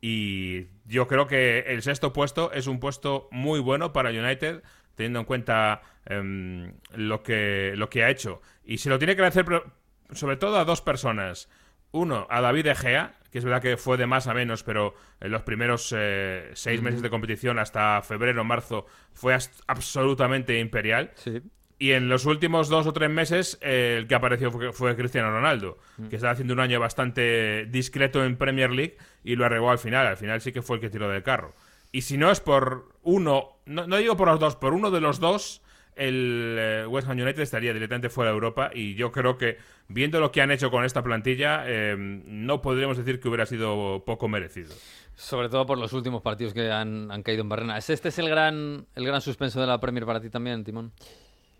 [0.00, 4.62] Y yo creo que el sexto puesto es un puesto muy bueno para United,
[4.94, 8.40] teniendo en cuenta em, lo, que, lo que ha hecho.
[8.64, 9.64] Y se lo tiene que hacer pro-
[10.12, 11.48] sobre todo a dos personas.
[11.90, 15.30] Uno, a David Egea, que es verdad que fue de más a menos, pero en
[15.32, 19.36] los primeros eh, seis meses de competición hasta febrero marzo fue
[19.66, 21.10] absolutamente imperial.
[21.16, 21.40] Sí.
[21.80, 25.30] Y en los últimos dos o tres meses, eh, el que apareció fue, fue Cristiano
[25.30, 25.78] Ronaldo,
[26.10, 30.06] que está haciendo un año bastante discreto en Premier League y lo arregló al final.
[30.06, 31.54] Al final sí que fue el que tiró del carro.
[31.92, 35.00] Y si no es por uno, no, no digo por los dos, por uno de
[35.00, 35.62] los dos,
[35.98, 38.70] el eh, West Ham United estaría directamente fuera de Europa.
[38.72, 39.58] Y yo creo que,
[39.88, 44.04] viendo lo que han hecho con esta plantilla, eh, no podríamos decir que hubiera sido
[44.04, 44.74] poco merecido.
[45.14, 47.78] Sobre todo por los últimos partidos que han, han caído en barrena.
[47.78, 50.92] ¿Es ¿Este es el gran, el gran suspenso de la Premier para ti también, Timón?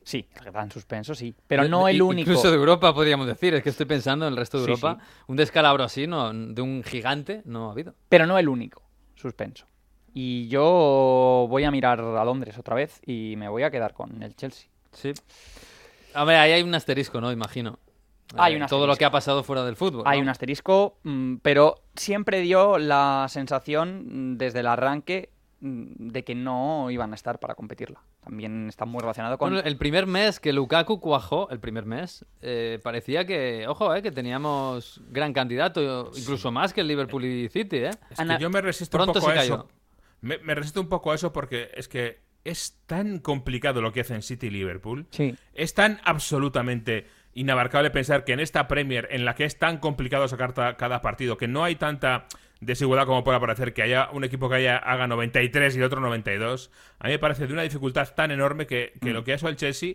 [0.08, 1.34] Sí, el gran suspenso, sí.
[1.46, 2.30] Pero no el único.
[2.30, 3.52] Incluso de Europa, podríamos decir.
[3.52, 4.98] Es que estoy pensando en el resto de Sí, Europa.
[5.26, 7.94] Un descalabro así, no, de un gigante, no ha habido.
[8.08, 8.82] Pero no el único
[9.16, 9.66] suspenso.
[10.14, 14.22] Y yo voy a mirar a Londres otra vez y me voy a quedar con
[14.22, 14.70] el Chelsea.
[14.92, 15.12] Sí.
[16.14, 17.30] A ver, ahí hay un asterisco, ¿no?
[17.30, 17.78] Imagino.
[18.34, 18.98] Hay Eh, un Todo lo asterisco.
[18.98, 20.04] que ha pasado fuera del fútbol.
[20.06, 20.22] Hay ¿no?
[20.22, 25.28] un asterisco, mm, pero siempre dio la sensación mm, desde el arranque
[25.60, 28.00] mm, de que no iban a estar para competirla.
[28.24, 29.50] También está muy relacionado con...
[29.52, 34.02] Bueno, el primer mes que Lukaku cuajó, el primer mes, eh, parecía que, ojo, eh,
[34.02, 37.90] que teníamos gran candidato, incluso más que el Liverpool y City, ¿eh?
[38.10, 39.68] Es que Ana- yo me resisto Pronto un poco a eso.
[40.20, 44.00] Me, me resisto un poco a eso porque es que es tan complicado lo que
[44.00, 45.06] hacen City y Liverpool.
[45.10, 45.34] Sí.
[45.54, 50.26] Es tan absolutamente inabarcable pensar que en esta Premier, en la que es tan complicado
[50.28, 52.26] sacar cada partido, que no hay tanta
[52.60, 56.00] desigualdad como pueda parecer, que haya un equipo que haya, haga 93 y el otro
[56.00, 59.04] 92, a mí me parece de una dificultad tan enorme que, Mm.
[59.04, 59.94] que lo que ha hecho el Chelsea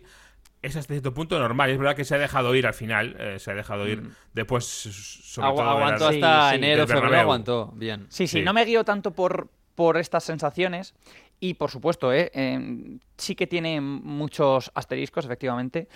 [0.62, 1.68] es hasta cierto punto normal.
[1.68, 4.02] Es verdad que se ha dejado ir al final, eh, se ha dejado ir
[4.32, 5.76] después, sobre Agu- todo de Mm.
[5.76, 8.06] aguantó las- hasta sí, enero, febrero, aguantó bien.
[8.08, 8.44] Sí, sí, Sí.
[8.44, 10.94] no me guío tanto por, por estas sensaciones
[11.40, 12.30] y por supuesto, ¿eh?
[12.32, 15.86] em, sí que tiene muchos asteriscos, efectivamente,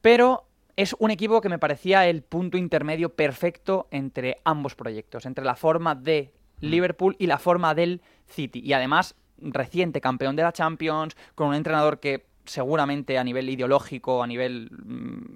[0.00, 0.46] pero
[0.76, 5.54] es un equipo que me parecía el punto intermedio perfecto entre ambos proyectos, entre la
[5.54, 8.60] forma de Liverpool y la forma del City.
[8.64, 14.22] Y además, reciente campeón de la Champions, con un entrenador que seguramente a nivel ideológico,
[14.22, 15.34] a nivel mm,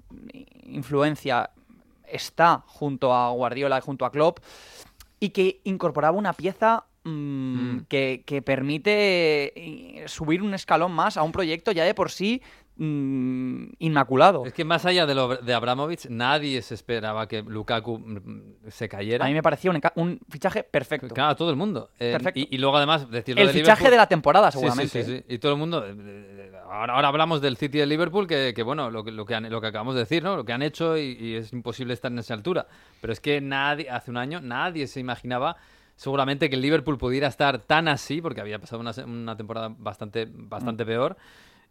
[0.66, 1.50] influencia,
[2.04, 4.38] está junto a Guardiola y junto a Klopp
[5.20, 7.38] y que incorporaba una pieza mm,
[7.78, 7.86] Mm.
[7.88, 12.42] que, que permite eh, subir un escalón más a un proyecto ya de por sí
[12.67, 14.44] mm, inmaculado.
[14.46, 18.88] Es que más allá de, lo de Abramovich, nadie se esperaba que Lukaku mm, se
[18.88, 19.24] cayera.
[19.24, 21.08] A mí me parecía un, un fichaje perfecto.
[21.14, 21.90] Claro, todo el mundo.
[21.98, 22.40] Eh, Perfecto.
[22.40, 25.04] Y, y luego además decirlo El de fichaje Liverpool- de la temporada, Sí, sí, seguramente.
[25.04, 25.24] Sí, sí, ¿eh?
[25.34, 25.84] Y todo el mundo.
[25.86, 29.34] eh, Ahora, ahora hablamos del City de Liverpool, que, que, bueno, lo que, lo, que
[29.34, 30.36] han- lo que acabamos de decir, ¿no?
[30.36, 32.66] Lo que han hecho y, y es imposible estar en esa altura.
[33.00, 35.56] Pero es que nadie, hace un año, nadie se imaginaba
[35.96, 40.28] seguramente que el Liverpool pudiera estar tan así, porque había pasado una, una temporada bastante,
[40.30, 41.16] bastante peor.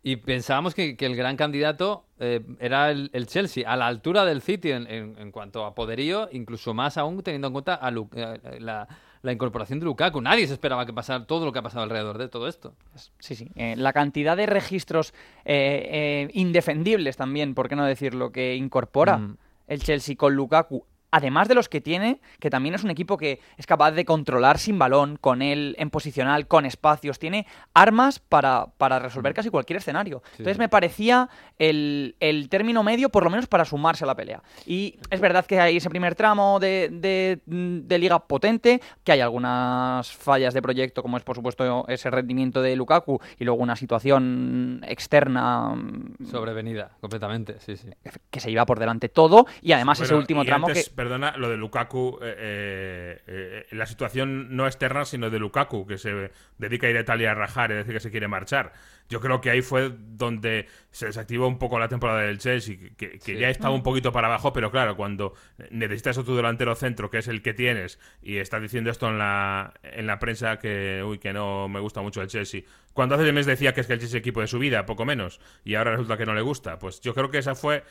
[0.04, 4.24] Y pensábamos que, que el gran candidato eh, era el, el Chelsea, a la altura
[4.26, 7.92] del City en, en- en cuanto a poderío, incluso más aún teniendo en cuenta a
[7.92, 8.88] Lu- eh, la,
[9.22, 10.22] la incorporación de Lukaku.
[10.22, 12.74] Nadie se esperaba que pasara todo lo que ha pasado alrededor de todo esto.
[13.20, 13.50] Sí, sí.
[13.56, 19.18] Eh, la cantidad de registros eh, eh, indefendibles también, por qué no decirlo, que incorpora
[19.18, 19.38] Mm.
[19.68, 23.40] el Chelsea con Lukaku además de los que tiene, que también es un equipo que
[23.58, 28.68] es capaz de controlar sin balón, con él en posicional, con espacios, tiene armas para,
[28.78, 30.22] para resolver casi cualquier escenario.
[30.32, 34.42] Entonces me parecía el, el término medio, por lo menos para sumarse a la pelea.
[34.66, 39.22] Y es verdad que hay ese primer tramo de, de- de liga potente, que hay
[39.22, 43.76] algunas fallas de proyecto, como es por supuesto ese rendimiento de Lukaku, y luego una
[43.76, 47.90] situación externa mm, Sobrevenida, completamente, sí, sí.
[48.30, 50.96] que se iba por delante todo, y además ese último tramo antes, que...
[50.98, 56.00] Perdona, lo de Lukaku, eh, eh, eh, la situación no externa, sino de Lukaku, que
[56.00, 58.74] se dedica a ir a Italia a rajar y decir que se quiere marchar.
[59.10, 63.12] Yo creo que ahí fue donde se desactivó un poco la temporada del Chelsea, que,
[63.18, 63.38] que- Sí.
[63.38, 65.34] ya estaba un poquito para abajo, pero claro, cuando
[65.72, 69.74] necesitas otro delantero centro, que es el que tienes, y estás diciendo esto en la,
[69.84, 72.62] en la prensa, que, uy, que no me gusta mucho el Chelsea.
[72.94, 75.06] Cuando hace mes decía que es que el Chelsea es equipo de su vida, poco
[75.06, 76.80] menos, y ahora resulta que no le gusta.
[76.80, 77.84] Pues yo creo que ese fue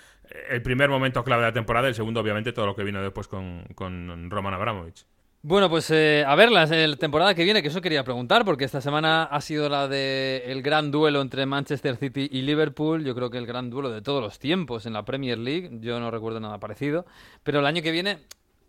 [0.50, 3.28] el primer momento clave de la temporada, el segundo, obviamente, todo lo que vino después
[3.28, 5.06] con, con Roman Abramovich.
[5.48, 8.64] Bueno, pues eh, a ver, la, la temporada que viene, que eso quería preguntar, porque
[8.64, 13.04] esta semana ha sido la de el gran duelo entre Manchester City y Liverpool.
[13.04, 15.70] Yo creo que el gran duelo de todos los tiempos en la Premier League.
[15.80, 17.06] Yo no recuerdo nada parecido.
[17.44, 18.18] Pero el año que viene,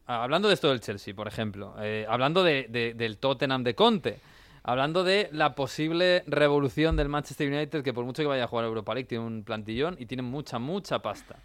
[0.05, 4.19] hablando de esto del Chelsea, por ejemplo, eh, hablando de- de- del Tottenham de Conte,
[4.61, 8.65] hablando de la posible revolución del Manchester United, que por mucho que vaya a jugar
[8.65, 11.37] Europa League, tiene un plantillón y tiene mucha, mucha pasta.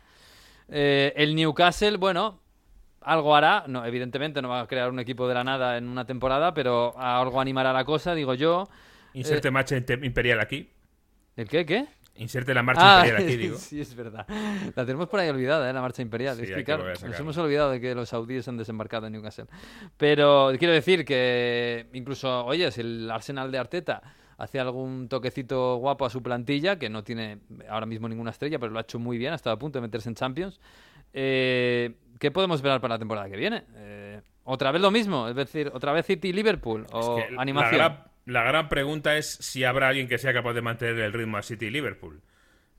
[0.68, 2.41] Eh, el Newcastle, bueno,
[3.04, 3.64] algo hará.
[3.68, 6.98] No, evidentemente no va a crear un equipo de la nada en una temporada, pero
[6.98, 8.68] algo animará la cosa, digo yo.
[9.14, 10.70] Inserte Eh, marcha imperial aquí.
[11.36, 11.64] ¿El qué?
[11.66, 11.86] ¿Qué?
[12.16, 13.56] Inserte la marcha Ah, imperial aquí, digo.
[13.56, 14.26] sí, es verdad.
[14.74, 15.72] La tenemos por ahí olvidada, ¿eh?
[15.72, 16.36] la marcha imperial.
[16.36, 19.46] Sí, es que, claro, nos hemos olvidado de que los saudíes han desembarcado en Newcastle.
[19.96, 24.02] Pero quiero decir que incluso, oye, si el Arsenal de Arteta
[24.36, 27.38] hace algún toquecito guapo a su plantilla, que no tiene
[27.68, 29.82] ahora mismo ninguna estrella, pero lo ha hecho muy bien, ha estado a punto de
[29.82, 30.60] meterse en Champions,
[31.14, 33.64] eh, ¿qué podemos esperar para la temporada que viene?
[33.74, 35.28] Eh, ¿Otra vez lo mismo?
[35.28, 36.86] Es decir, ¿otra vez City-Liverpool?
[36.92, 37.78] ¿O Es que animación?
[37.78, 41.12] La gran, la gran pregunta es si habrá alguien que sea capaz de mantener el
[41.12, 42.22] ritmo a City Liverpool.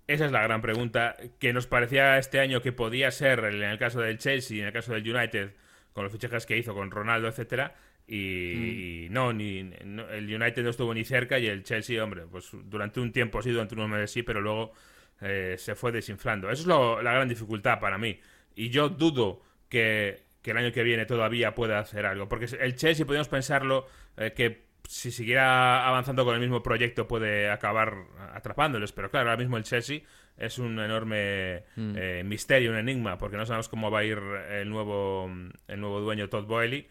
[0.07, 3.77] Esa es la gran pregunta que nos parecía este año que podía ser en el
[3.77, 5.51] caso del Chelsea y en el caso del United
[5.93, 7.75] con los fichajes que hizo con Ronaldo, etcétera.
[8.07, 12.23] Y, y no, ni no, el United no estuvo ni cerca y el Chelsea, hombre,
[12.29, 14.73] pues durante un tiempo sí, durante unos meses sí, pero luego
[15.21, 16.49] eh, se fue desinflando.
[16.49, 18.19] Eso es lo- la gran dificultad para mí.
[18.55, 22.27] Y yo dudo que, que el año que viene todavía pueda hacer algo.
[22.29, 23.87] Porque el Chelsea, podemos pensarlo,
[24.17, 27.95] eh, que si siguiera avanzando con el mismo proyecto puede acabar
[28.33, 28.91] atrapándoles.
[28.91, 30.01] Pero claro, ahora mismo el Chelsea
[30.37, 31.93] es un enorme Mm.
[31.95, 34.19] eh, misterio, un enigma, porque no sabemos cómo va a ir
[34.51, 35.29] el nuevo,
[35.67, 36.87] el nuevo dueño Todd Boehly.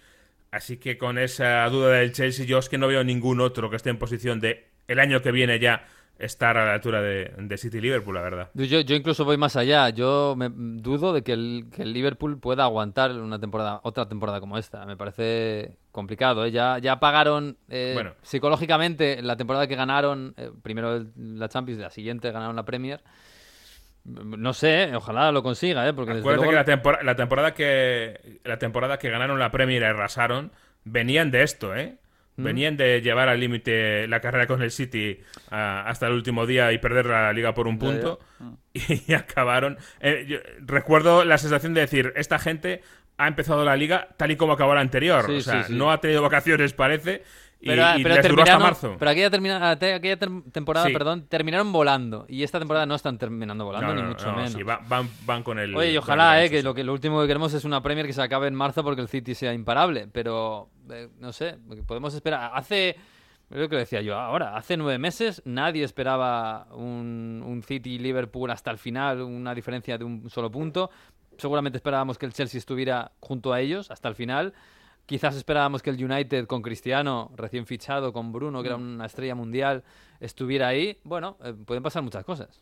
[0.51, 3.77] Así que con esa duda del Chelsea, yo es que no veo ningún otro que
[3.77, 5.87] esté en posición de el año que viene ya
[6.25, 8.51] estar a la altura de, de City y Liverpool, la verdad.
[8.55, 9.89] Yo, yo incluso voy más allá.
[9.91, 14.41] Yo me dudo de que el, que el Liverpool pueda aguantar una temporada, otra temporada
[14.41, 14.85] como esta.
[14.87, 16.45] Me parece complicado.
[16.45, 16.51] ¿eh?
[16.53, 18.13] Ya, ya pagaron eh, Bueno.
[18.23, 23.01] psicológicamente la temporada que ganaron, eh, primero el- la Champions, la siguiente ganaron la Premier.
[24.05, 25.93] No sé, ojalá lo consiga, ¿eh?
[25.93, 29.81] porque Acuérdate luego- que la, tempora- la temporada que la temporada que ganaron la Premier
[29.83, 30.51] y arrasaron
[30.85, 31.99] venían de esto, ¿eh?
[32.37, 32.45] Mm.
[32.45, 35.19] Venían de llevar al límite la carrera con el City
[35.51, 38.21] ah, hasta el último día y perder la liga por un punto
[38.73, 39.77] y acabaron.
[40.01, 42.81] eh, yo recuerdo la sensación de decir esta gente
[43.19, 45.79] ha empezado la liga tal y como acabó la anterior, Sí, o sea, sí, sí.
[45.79, 47.23] no ha tenido vacaciones parece
[47.61, 48.97] y, Pero, y pero les duró hasta marzo.
[48.99, 52.27] pero aquella, termina- aquella tem- temporada, perdón, terminaron volando.
[52.29, 54.57] Y esta temporada no están terminando volando, No, ni no, mucho no, menos.
[54.69, 57.29] va- van, van con el Oye, y ojalá, eh, que lo, que lo último que
[57.29, 60.09] queremos es una Premier que se acabe en marzo porque el City sea imparable.
[60.13, 62.53] Pero, eh, no sé, podemos esperar.
[62.55, 62.97] Hace,
[63.51, 68.79] lo que decía yo ahora, hace nueve meses nadie esperaba un, un City-Liverpool hasta el
[68.79, 70.91] final, una diferencia de un solo punto.
[71.39, 74.55] Seguramente esperábamos que el Chelsea estuviera junto a ellos hasta el final.
[75.07, 79.35] Quizás esperábamos que el United con Cristiano, recién fichado, con Bruno, que era una estrella
[79.35, 79.83] mundial,
[80.21, 80.99] estuviera ahí.
[81.03, 82.61] Bueno, eh, pueden pasar muchas cosas.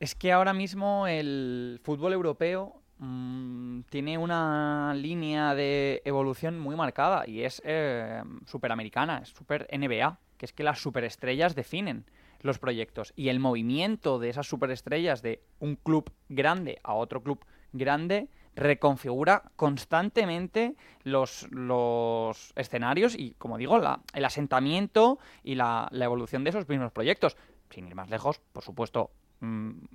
[0.00, 7.24] Es que ahora mismo el fútbol europeo mm, tiene una línea de evolución muy marcada
[7.26, 12.04] y es eh, superamericana, es super NBA, que es que las superestrellas definen
[12.40, 17.44] los proyectos y el movimiento de esas superestrellas de un club grande a otro club
[17.72, 20.74] grande reconfigura constantemente
[21.04, 26.68] los, los escenarios y, como digo, la- el asentamiento y la, la evolución de esos
[26.68, 27.36] mismos proyectos.
[27.70, 29.10] Sin ir más lejos, por supuesto,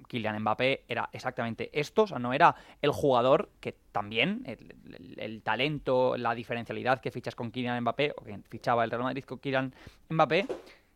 [0.07, 4.43] Kylian Mbappé era exactamente esto, o sea, no era el jugador que también,
[5.17, 9.23] el talento, la diferencialidad que fichas con Kylian Mbappé, o que fichaba el Real Madrid
[9.23, 9.73] con Kylian
[10.09, 10.47] Mbappé,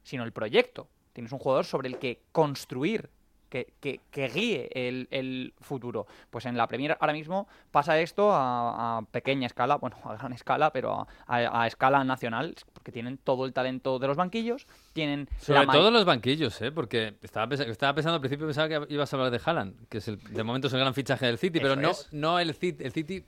[0.04, 0.88] sino el proyecto.
[1.14, 3.10] Tienes un jugador sobre el que construir
[3.52, 6.08] que, que- que guíe el, el futuro.
[6.30, 10.32] Pues en la Premier ahora mismo pasa esto a, a pequeña escala, bueno, a gran
[10.32, 14.66] escala, pero a, a- a escala nacional, porque tienen todo el talento de los banquillos,
[14.94, 16.72] tienen Sobre la todo los banquillos, ¿eh?
[16.72, 19.98] Porque estaba, pens- estaba pensando al principio, pensaba que ibas a hablar de Haaland, que
[19.98, 22.08] es el, de momento es el gran fichaje del City, pero no, es.
[22.14, 23.26] no el City, el City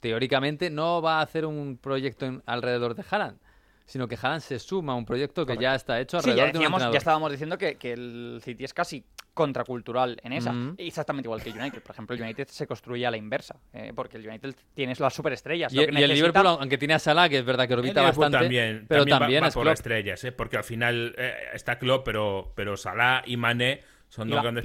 [0.00, 3.38] teóricamente no va a hacer un proyecto en- alrededor de Haaland,
[3.86, 6.52] sino que Haaland se suma a un proyecto que ya está hecho Sí, alrededor ya,
[6.52, 10.50] de un decíamos, ya estábamos diciendo que, que el City es casi contracultural en esa.
[10.52, 10.74] Mm.
[10.78, 11.82] Exactamente igual que el United.
[11.82, 15.14] Por ejemplo, el United se construye a la inversa, eh, porque el United tiene las
[15.14, 15.72] superestrellas.
[15.72, 17.74] Y, lo que y el necesita- Liverpool, aunque tiene a Salah, que es verdad que
[17.74, 19.74] El orbita bastante, también, pero también va- también, va, es por Klopp.
[19.74, 20.32] estrellas, ¿eh?
[20.32, 24.62] porque al final eh, está Klopp, pero, pero Salah y Mané son dos Va- grandes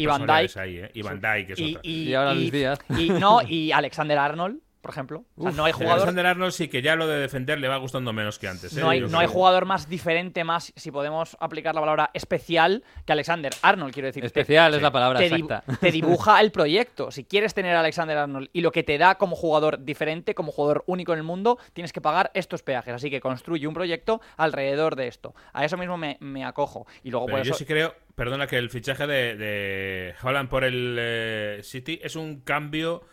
[0.54, 0.58] Dijk.
[0.58, 0.78] ahí.
[0.78, 0.92] ¿eh?
[0.94, 1.82] Y Van Dijk es y, otra.
[1.84, 2.80] y- Y ahora y- Luis Díaz.
[2.98, 5.26] Y, no, y Alexander Arnold, por ejemplo.
[5.38, 5.94] O sea, Uf, no hay jugador.
[6.00, 8.76] Alexander Arnold sí que ya lo de defender le va gustando menos que antes.
[8.76, 8.82] ¿eh?
[8.82, 13.12] No hay, no hay jugador más diferente, más, si podemos aplicar la palabra especial, que
[13.14, 14.22] Alexander Arnold, quiero decir.
[14.22, 15.64] Te- Especial es la palabra te, di- exacta.
[15.80, 17.12] te dibuja el proyecto.
[17.12, 20.52] Si quieres tener a Alexander Arnold y lo que te da como jugador diferente, como
[20.52, 22.94] jugador único en el mundo, tienes que pagar estos peajes.
[22.94, 25.36] Así que construye un proyecto alrededor de esto.
[25.54, 26.88] A eso mismo me, me acojo.
[27.04, 27.60] Y luego Pero por yo eso.
[27.60, 32.42] sí creo, perdona, que el fichaje de, de Holland por el eh, City es un
[32.42, 33.04] cambio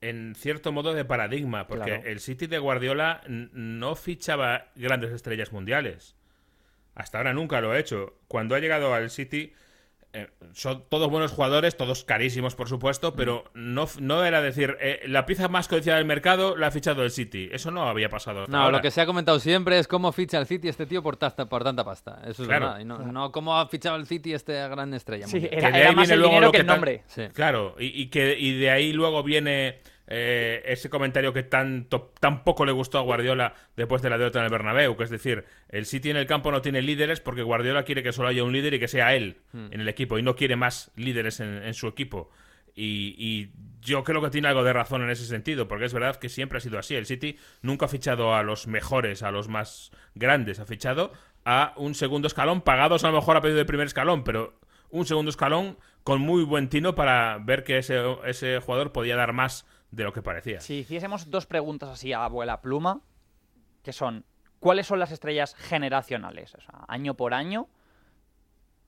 [0.00, 2.02] en cierto modo de paradigma, porque Claro.
[2.06, 6.14] el City de Guardiola no fichaba grandes estrellas mundiales.
[6.94, 8.18] Hasta ahora nunca lo ha hecho.
[8.28, 9.52] Cuando ha llegado al City,
[10.16, 14.76] eh, son todos buenos jugadores, todos carísimos, por supuesto, pero no, f- no era decir,
[14.80, 17.48] eh, la pieza más codiciada del mercado la ha fichado el City.
[17.52, 18.40] Eso no había pasado.
[18.42, 18.78] hasta No, ahora.
[18.78, 21.46] lo que se ha comentado siempre es cómo ficha el City este tío por, tasta-
[21.48, 22.20] por tanta pasta.
[22.24, 22.66] Eso es Claro.
[22.66, 22.80] verdad.
[22.80, 25.26] Y no, no cómo ha fichado el City este gran estrella.
[25.26, 26.76] Sí, era, de era ahí más viene el luego dinero lo que que el tal-
[26.76, 27.02] nombre.
[27.06, 27.22] Sí.
[27.34, 32.44] Claro, y, y que, y de ahí luego viene eh, ese comentario que tanto, tan
[32.44, 35.44] poco le gustó a Guardiola después de la derrota en el Bernabéu, que es decir,
[35.68, 38.52] el City en el campo no tiene líderes porque Guardiola quiere que solo haya un
[38.52, 39.68] líder y que sea él Hmm.
[39.72, 42.30] en el equipo y no quiere más líderes en, en su equipo.
[42.74, 46.16] Y, y yo creo que tiene algo de razón en ese sentido, porque es verdad
[46.16, 46.94] que siempre ha sido así.
[46.94, 51.12] El City nunca ha fichado a los mejores, a los más grandes, ha fichado
[51.44, 54.58] a un segundo escalón, pagados a lo mejor a pedido de primer escalón, pero
[54.90, 59.32] un segundo escalón con muy buen tino para ver que ese, ese jugador podía dar
[59.32, 60.60] más de lo que parecía.
[60.60, 63.00] Si hiciésemos dos preguntas así a abuela pluma,
[63.82, 64.24] que son,
[64.58, 66.54] ¿cuáles son las estrellas generacionales?
[66.54, 67.68] O sea, año por año,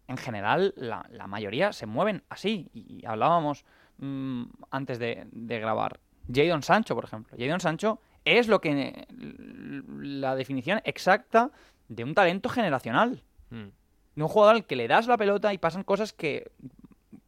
[0.07, 2.71] en general, la, la mayoría se mueven así.
[2.73, 3.65] Y hablábamos
[3.99, 6.01] mm, antes de, de grabar.
[6.33, 7.37] Jadon Sancho, por ejemplo.
[7.39, 11.51] Jadon Sancho es lo que la definición exacta
[11.89, 13.23] de un talento generacional.
[13.51, 13.69] Mm.
[14.17, 16.51] De un jugador al que le das la pelota y pasan cosas que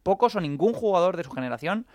[0.03, 1.87] pocos o ningún jugador de su generación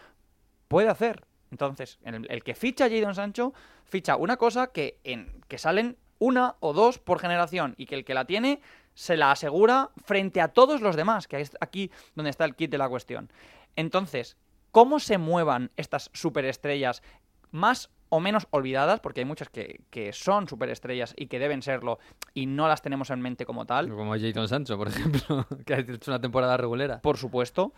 [0.69, 1.26] puede hacer.
[1.51, 3.53] Entonces, el, el que ficha a Jadon Sancho
[3.85, 8.05] ficha una cosa que, en, que salen una o dos por generación y que el
[8.05, 8.61] que la tiene
[8.95, 12.71] se la asegura frente a todos los demás, que es aquí donde está el kit
[12.71, 13.31] de la cuestión.
[13.77, 14.37] Entonces,
[14.73, 17.03] ¿cómo se muevan estas superestrellas
[17.51, 19.01] más o menos olvidadas?
[19.01, 21.99] Porque hay muchas que, que son superestrellas y que deben serlo
[22.33, 25.79] y no las tenemos en mente como tal Como Jadon Sancho, por ejemplo, que ha
[25.81, 27.03] hecho una temporada regulera.
[27.03, 27.75] por supuesto,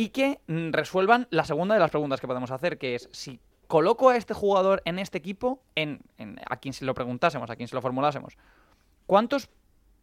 [0.00, 3.38] y que mm, resuelvan la segunda de las preguntas que podemos hacer, que es si
[3.66, 6.00] coloco a este jugador en este equipo, en,
[6.48, 8.38] a quien se lo preguntásemos, a quien se lo formulásemos,
[9.04, 9.50] ¿cuántos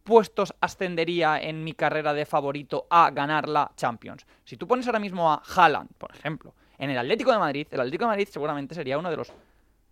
[0.04, 4.24] puestos ascendería en mi carrera de favorito a ganar la Champions?
[4.44, 7.80] Si tú pones ahora mismo a Haaland, por ejemplo, en el Atlético de Madrid, el
[7.80, 9.32] Atlético de Madrid seguramente sería uno de los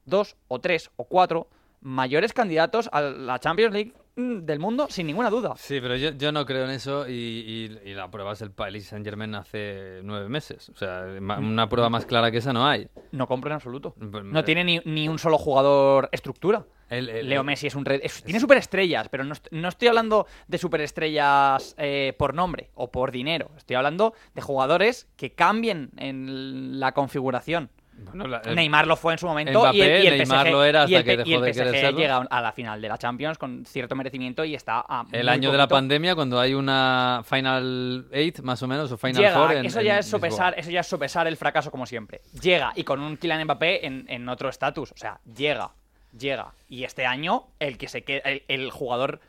[0.04, 1.48] dos o tres o cuatro
[1.80, 5.54] mayores candidatos a la Champions League del mundo, sin ninguna duda.
[5.58, 7.12] Sí, pero yo, yo no creo en eso y,
[7.84, 10.70] y- y la prueba es el Paris Saint Germain hace nueve meses.
[10.70, 12.88] O sea, ma- una prueba más clara que esa no hay.
[13.12, 13.94] No compro en absoluto.
[14.10, 16.64] Pues, No tiene ni, ni un solo jugador estructura.
[16.88, 18.00] El- el- Leo Messi es un red.
[18.02, 23.12] es- tiene superestrellas, pero no, no estoy hablando de superestrellas eh, por nombre o por
[23.12, 23.50] dinero.
[23.56, 27.70] Estoy hablando de jugadores que cambien en la configuración.
[27.98, 30.46] Bueno, la- el- Neymar lo fue en su momento Mbappé, y el, y el Neymar
[30.46, 32.40] PSG, lo era y el hasta que P- y dejó el de PSG llega a
[32.40, 35.66] la final de la Champions con cierto merecimiento y está a el año de la
[35.68, 39.52] pandemia, cuando hay una Final 8, más o menos, o Final Llega, Four.
[39.56, 40.20] en- eso, en ya es Lisboa.
[40.20, 42.20] sopesar, eso ya es sopesar el fracaso como siempre.
[42.40, 44.92] Llega y con un Kylian Mbappé en, en otro estatus.
[44.92, 45.70] O sea, llega,
[46.16, 46.52] llega.
[46.68, 49.20] Y este año el que se queda, el, jugador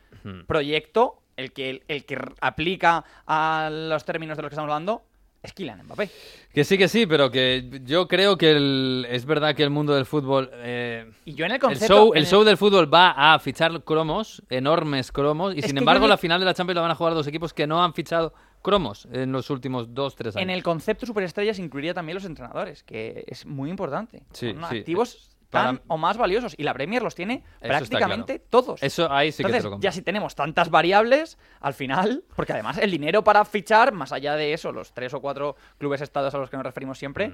[0.46, 5.02] proyecto, el que, el, que aplica a los términos de los que estamos hablando,
[5.42, 6.10] es Kylian Mbappé.
[6.52, 9.94] Que sí, que sí, pero que yo creo que el- es verdad que el mundo
[9.94, 10.50] del fútbol...
[10.54, 11.94] eh, Y yo en el el concepto...
[11.94, 16.04] show, el show del fútbol va a fichar cromos, enormes cromos, y Es sin embargo
[16.06, 17.94] yo la final de la Champions la van a jugar dos equipos que no han
[17.94, 20.42] fichado cromos en los últimos dos, tres años.
[20.42, 24.22] En el concepto superestrellas incluiría también los entrenadores, que es muy importante.
[24.32, 24.78] Sí, Son sí.
[24.78, 26.54] activos tan o más valiosos.
[26.56, 28.82] Y la Premier los tiene prácticamente todos.
[28.82, 32.78] Eso ahí sí que te lo ya si tenemos tantas variables, al final, porque además
[32.78, 36.38] el dinero para fichar, más allá de eso, los tres o cuatro clubes estados a
[36.38, 37.32] los que nos referimos siempre,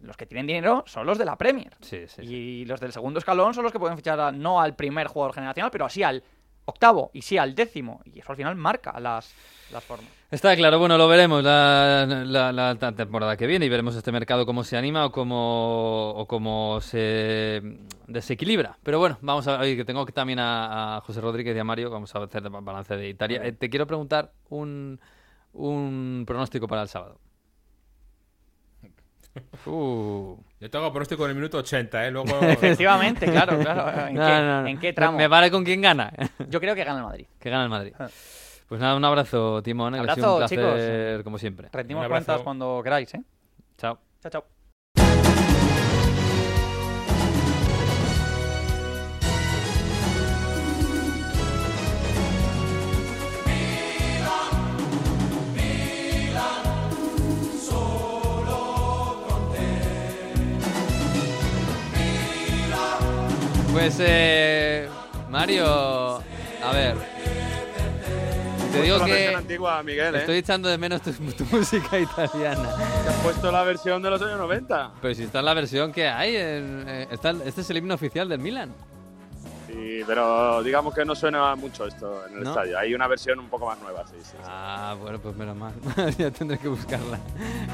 [0.00, 1.72] los que tienen dinero son los de la Premier.
[1.80, 1.84] Mm.
[1.84, 2.34] Sí, sí, sí.
[2.34, 5.34] Y los del segundo escalón son los que pueden fichar a- no al primer jugador
[5.34, 6.22] generacional, pero así al
[6.66, 8.00] octavo y sí al décimo.
[8.04, 9.34] Y eso al final marca las,
[9.72, 10.10] las formas.
[10.28, 14.44] Está claro, bueno, lo veremos la, la- la temporada que viene y veremos este mercado
[14.44, 17.62] cómo se anima o cómo, o cómo se
[18.08, 18.76] desequilibra.
[18.82, 21.64] Pero bueno, vamos a ver, que tengo que también a, a José Rodríguez y a
[21.64, 23.40] Mario, vamos a hacer balance de Italia.
[23.44, 25.00] Eh, te quiero preguntar un,
[25.52, 27.20] un pronóstico para el sábado.
[29.66, 30.34] Uh.
[30.60, 32.10] Yo tengo pronóstico en el minuto 80, ¿eh?
[32.10, 32.38] Luego...
[32.40, 34.06] Efectivamente, claro, claro.
[34.08, 34.66] ¿En, No, qué, no, no.
[34.68, 35.18] en qué tramo?
[35.18, 36.10] Me vale con quién gana.
[36.48, 37.26] Yo creo que gana el Madrid.
[37.38, 37.92] que gana el Madrid.
[38.68, 39.92] Pues nada, un abrazo, Timón.
[39.94, 41.24] que ha sido un Abrazo, placer, chicos.
[41.24, 41.68] como siempre.
[41.72, 43.22] Rendimos Un cuentas cuando queráis, ¿eh?
[43.78, 43.98] Chao.
[44.22, 44.44] Chao, chao.
[63.72, 64.88] Pues, eh,
[65.30, 65.66] Mario,
[66.16, 67.15] a ver.
[68.76, 70.18] Te digo que antigua, Miguel, ¿eh?
[70.20, 72.68] estoy echando de menos tu, tu música italiana.
[73.02, 74.92] Que has puesto la versión de los años 90.
[75.00, 78.28] Pero si está en la versión que hay, eh, está, este es el himno oficial
[78.28, 78.72] del Milan.
[79.66, 82.50] Sí, pero digamos que no suena mucho esto en el ¿No?
[82.50, 82.78] estadio.
[82.78, 84.30] Hay una versión un poco más nueva, sí, sí.
[84.32, 84.36] sí.
[84.46, 85.72] Ah, bueno, pues menos mal.
[86.18, 87.18] ya tendré que buscarla.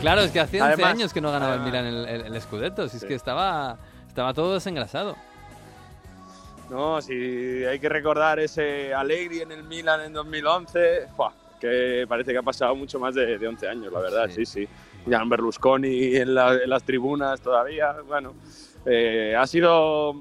[0.01, 2.35] Claro, es que hace 11 Además- años que no ganaba el además- Milan el, el,
[2.35, 2.89] el Scudetto.
[2.89, 3.09] Si es Sí.
[3.09, 3.77] que estaba,
[4.09, 5.17] estaba todo desengrasado.
[6.73, 7.13] No, si
[7.67, 11.35] hay que recordar ese Allegri en el Milan en 2011, ¡fua!
[11.61, 14.47] que parece que ha pasado mucho más de, de 11 años, la verdad, Sí.
[14.47, 14.69] sí, sí.
[15.09, 18.33] Jan Berlusconi en, la- en las tribunas todavía, bueno,
[18.87, 20.15] eh, ha sido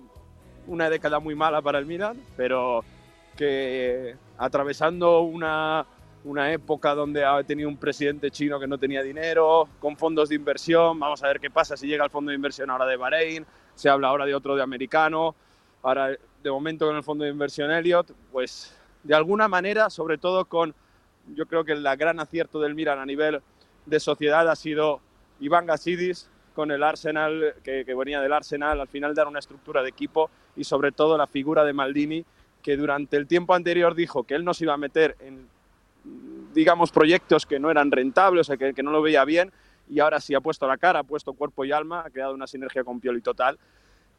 [0.67, 2.83] una década muy mala para el Milan, pero
[3.37, 5.85] que atravesando una,
[6.25, 10.35] una época donde ha tenido un presidente chino que no tenía dinero, con fondos de
[10.35, 13.45] inversión, vamos a ver qué pasa si llega el fondo de inversión ahora de Bahrein,
[13.73, 15.33] se habla ahora de otro de americano,
[15.81, 16.11] ahora
[16.43, 20.73] de momento con el fondo de inversión Elliot, pues de alguna manera, sobre todo con,
[21.35, 23.41] yo creo que el gran acierto del Milan a nivel
[23.85, 25.01] de sociedad ha sido
[25.39, 29.89] Iván Gasidis con el Arsenal, que, venía del Arsenal, al final dar una estructura de
[29.89, 32.25] equipo y sobre todo la figura de Maldini,
[32.61, 35.47] que durante el tiempo anterior dijo que él no se iba a meter en,
[36.53, 39.51] digamos, proyectos que no eran rentables, o sea, que, que no lo veía bien,
[39.89, 42.47] y ahora sí ha puesto la cara, ha puesto cuerpo y alma, ha creado una
[42.47, 43.57] sinergia con Pioli total,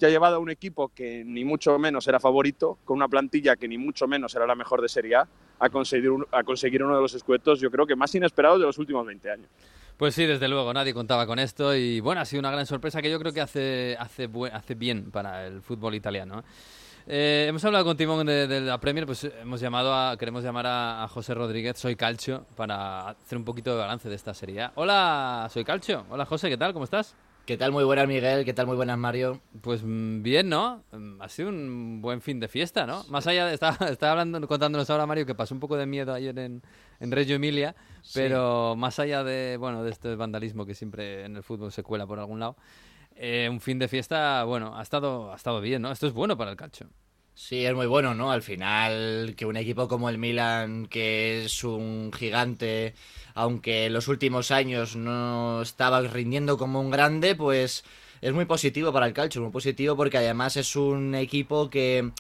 [0.07, 3.69] ha llevado a un equipo que ni mucho menos era favorito, con una plantilla que
[3.69, 5.29] ni mucho menos era la mejor de Serie A,
[5.59, 8.79] a conseguir, a conseguir uno de los escuetos, yo creo que más inesperados de los
[8.79, 9.49] últimos 20 años.
[9.97, 13.01] Pues sí, desde luego, nadie contaba con esto y bueno, ha sido una gran sorpresa
[13.01, 16.41] que yo creo que hace, hace, hace bien para el fútbol italiano.
[16.41, 16.43] ¿eh?
[17.07, 21.05] Eh, hemos hablado con Timón de, la Premier, pues hemos llamado a, queremos llamar a,
[21.05, 24.71] a José Rodríguez, soy Calcio, para hacer un poquito de balance de esta serie.
[24.77, 26.07] Hola, soy Calcio.
[26.11, 26.73] Hola José, ¿qué tal?
[26.73, 27.15] ¿Cómo estás?
[27.45, 27.72] ¿Qué tal?
[27.72, 28.45] Muy buenas, Miguel.
[28.45, 28.68] ¿Qué tal?
[28.68, 29.40] Muy buenas, Mario.
[29.62, 30.84] Pues mm, bien, ¿no?
[30.93, 33.03] Mm, Ha sido un buen fin de fiesta, ¿no?
[33.09, 33.55] Más allá de...
[33.55, 36.62] Estaba, estaba hablando, contándonos ahora, Mario, que pasó un poco de miedo ayer en,
[37.01, 37.74] en Reggio Emilia,
[38.14, 42.07] pero más allá de, bueno, de este vandalismo que siempre en el fútbol se cuela
[42.07, 42.57] por algún lado,
[43.16, 45.90] eh, un fin de fiesta, bueno, ha estado, ha estado bien, ¿no?
[45.90, 46.88] Esto es bueno para el calcio.
[47.35, 48.30] Sí, es muy bueno, ¿no?
[48.30, 52.95] Al final, que un equipo como el Milan, que es un gigante,
[53.35, 57.85] aunque en los últimos años no estaba rindiendo como un grande, pues
[58.20, 62.12] es muy positivo para el calcio, muy positivo porque además es un equipo que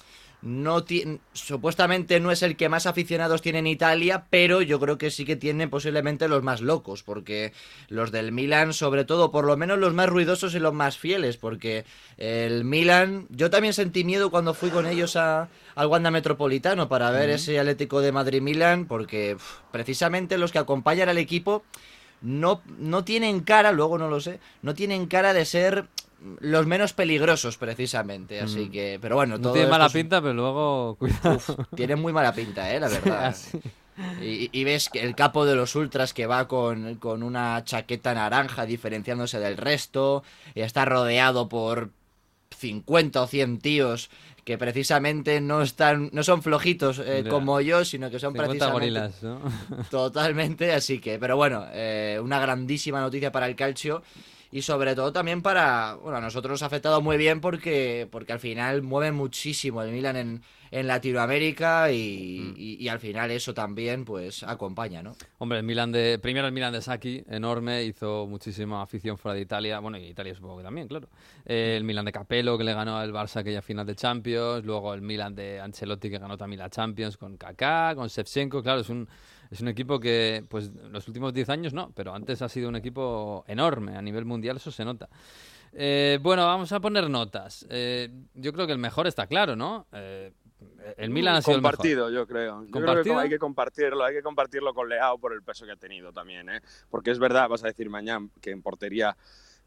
[0.42, 0.84] no
[1.32, 5.24] supuestamente no es el que más aficionados tiene en Italia, pero yo creo que sí
[5.24, 7.52] que tiene posiblemente los más locos, porque
[7.88, 11.36] los del Milan, sobre todo, por lo menos los más ruidosos y los más fieles,
[11.36, 11.84] porque
[12.18, 17.12] el Milan, yo también sentí miedo cuando fui con ellos a, al Wanda Metropolitano para
[17.12, 21.62] ver ese Atlético de Madrid-Milan, porque uf, precisamente los que acompañan al equipo
[22.20, 25.86] no, no tienen cara, luego no lo sé, no tienen cara de ser
[26.40, 28.70] los menos peligrosos precisamente, así Mm.
[28.70, 31.36] que, pero bueno, No todo tiene mala es pinta, pero luego, cuidado.
[31.36, 33.26] Uf, tienen muy mala pinta, eh, la verdad.
[33.26, 33.58] Así.
[34.22, 38.14] Y, y ves que el capo de los ultras que va con, con una chaqueta
[38.14, 40.22] naranja diferenciándose del resto,
[40.54, 41.90] y está rodeado por
[42.58, 44.10] 50 o 100 tíos
[44.44, 48.72] que precisamente no están no son flojitos eh, como yo, sino que son 50 precisamente
[48.72, 49.40] gorilas, ¿no?
[49.90, 54.02] Totalmente, así que, pero bueno, eh, una grandísima noticia para el calcio.
[54.52, 58.32] Y sobre todo también para, bueno, a nosotros nos ha afectado muy bien porque, porque
[58.32, 63.54] al final mueve muchísimo el Milan en, en Latinoamérica y, y- y al final eso
[63.54, 65.14] también pues acompaña, ¿no?
[65.38, 69.40] Hombre, el Milan de, primero el Milan de Saki, enorme, hizo muchísima afición fuera de
[69.42, 71.08] Italia, bueno, y Italia supongo que también, claro.
[71.46, 74.92] Eh, el Milan de Capello, que le ganó al Barça aquella final de Champions, luego
[74.94, 78.88] el Milan de Ancelotti, que ganó también la Champions con Kaká, con Shevchenko, claro, es
[78.88, 79.08] un,
[79.52, 82.76] es un equipo que, pues, los últimos 10 años no, pero antes ha sido un
[82.76, 85.10] equipo enorme, a nivel mundial eso se nota.
[85.74, 87.66] Eh, bueno, vamos a poner notas.
[87.68, 89.86] Eh, yo creo que el mejor está claro, ¿no?
[89.92, 90.32] Eh,
[90.96, 91.76] el Milan ha sido el mejor.
[91.76, 92.64] compartido, yo creo.
[92.64, 93.18] Yo creo que ¿Compartido?
[93.18, 96.48] hay que compartirlo, hay que compartirlo con Leao por el peso que ha tenido también,
[96.48, 96.62] ¿eh?
[96.90, 99.16] Porque es verdad, vas a decir mañana que en portería,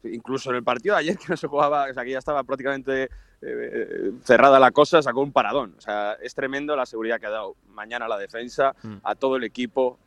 [0.04, 2.42] incluso en el partido de ayer que no se jugaba, o sea, que ya estaba
[2.44, 3.08] prácticamente
[3.42, 5.74] eh, cerrada la cosa, sacó un paradón.
[5.76, 8.96] O sea, es tremendo la seguridad que ha dado mañana a la defensa, Mm.
[9.02, 9.98] a todo el equipo.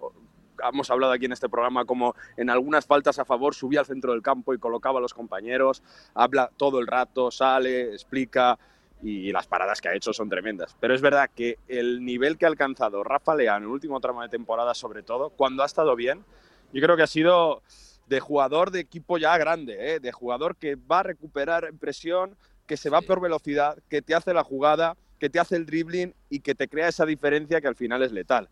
[0.61, 4.11] Hemos hablado aquí en este programa como en algunas faltas a favor subía al centro
[4.11, 5.81] del campo y colocaba a los compañeros,
[6.13, 8.57] habla todo el rato, sale, explica
[9.01, 10.75] y las paradas que ha hecho son tremendas.
[10.79, 14.21] Pero es verdad que el nivel que ha alcanzado Rafa Leao en el último tramo
[14.21, 16.25] de temporada, sobre todo, cuando ha estado bien,
[16.73, 17.61] yo creo que ha sido
[18.09, 19.99] de jugador de equipo ya grande, ¿eh?
[19.99, 22.35] de jugador que va a recuperar presión,
[22.65, 26.13] que se va por velocidad, que te hace la jugada, que te hace el dribbling
[26.29, 28.49] y que te crea esa diferencia que al final es letal.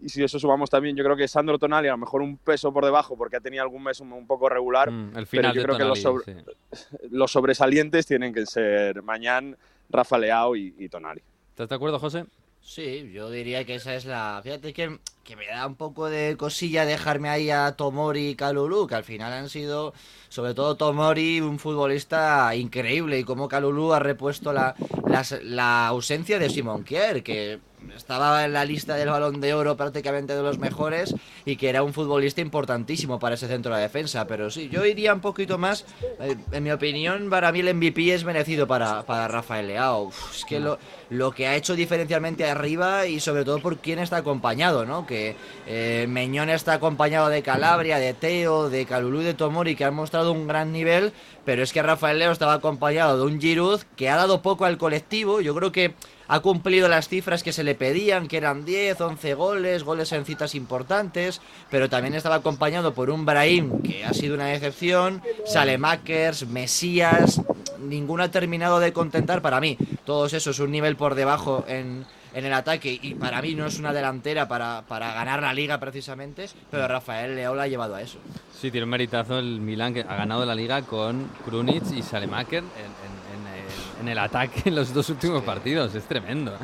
[0.00, 2.72] Y si eso sumamos también, yo creo que Sandro Tonali a lo mejor un peso
[2.72, 5.54] por debajo porque ha tenido algún mes un, un poco regular, Mm, el pero final
[5.54, 6.96] yo de creo que los, Tonali, sobre- sí.
[7.10, 9.56] los sobresalientes tienen que ser Mañán,
[9.90, 11.20] Rafa Leao y, y Tonali.
[11.50, 12.24] ¿Estás de acuerdo, José?
[12.60, 14.40] Sí, yo diría que esa es la...
[14.42, 18.86] Fíjate que, que me da un poco de cosilla dejarme ahí a Tomori y Kalulu,
[18.86, 19.94] que al final han sido,
[20.28, 24.74] sobre todo Tomori, un futbolista increíble, y como Kalulu ha repuesto la,
[25.06, 27.60] las- la ausencia de Simon Kier, que
[27.96, 31.82] estaba en la lista del balón de oro prácticamente de los mejores y que era
[31.82, 34.24] un futbolista importantísimo para ese centro de la defensa.
[34.28, 35.84] Pero sí, yo iría un poquito más.
[36.20, 40.04] eh, en mi opinión, para mí el MVP es merecido para, para Rafael Leao.
[40.04, 40.78] Uf, es que lo,
[41.10, 45.04] lo que ha hecho diferencialmente arriba y sobre todo por quién está acompañado, ¿no?
[45.12, 45.36] Que
[45.66, 50.32] eh, Meñón está acompañado de Calabria, de Teo, de Calulú de Tomori, que han mostrado
[50.32, 51.12] un gran nivel,
[51.44, 54.78] pero es que Rafael Leo estaba acompañado de un Giroud que ha dado poco al
[54.78, 55.42] colectivo.
[55.42, 55.92] Yo creo que
[56.28, 60.24] ha cumplido las cifras que se le pedían, que eran 10, 11 goles, goles en
[60.24, 66.46] citas importantes, pero también estaba acompañado por un Brahim que ha sido una decepción, Salemakers,
[66.46, 67.42] Mesías,
[67.78, 69.76] ninguno ha terminado de contentar para mí.
[70.06, 73.78] Todos esos un nivel por debajo en, en el ataque y para mí no es
[73.78, 78.02] una delantera para, para ganar la liga precisamente, pero Rafael Leao la ha llevado a
[78.02, 78.18] eso.
[78.58, 82.58] Sí, tiene un meritazo el Milan que ha ganado la liga con Krunic y Salemaker
[82.58, 85.94] en, en- en el, en el ataque en los dos últimos partidos.
[85.94, 86.54] Es tremendo.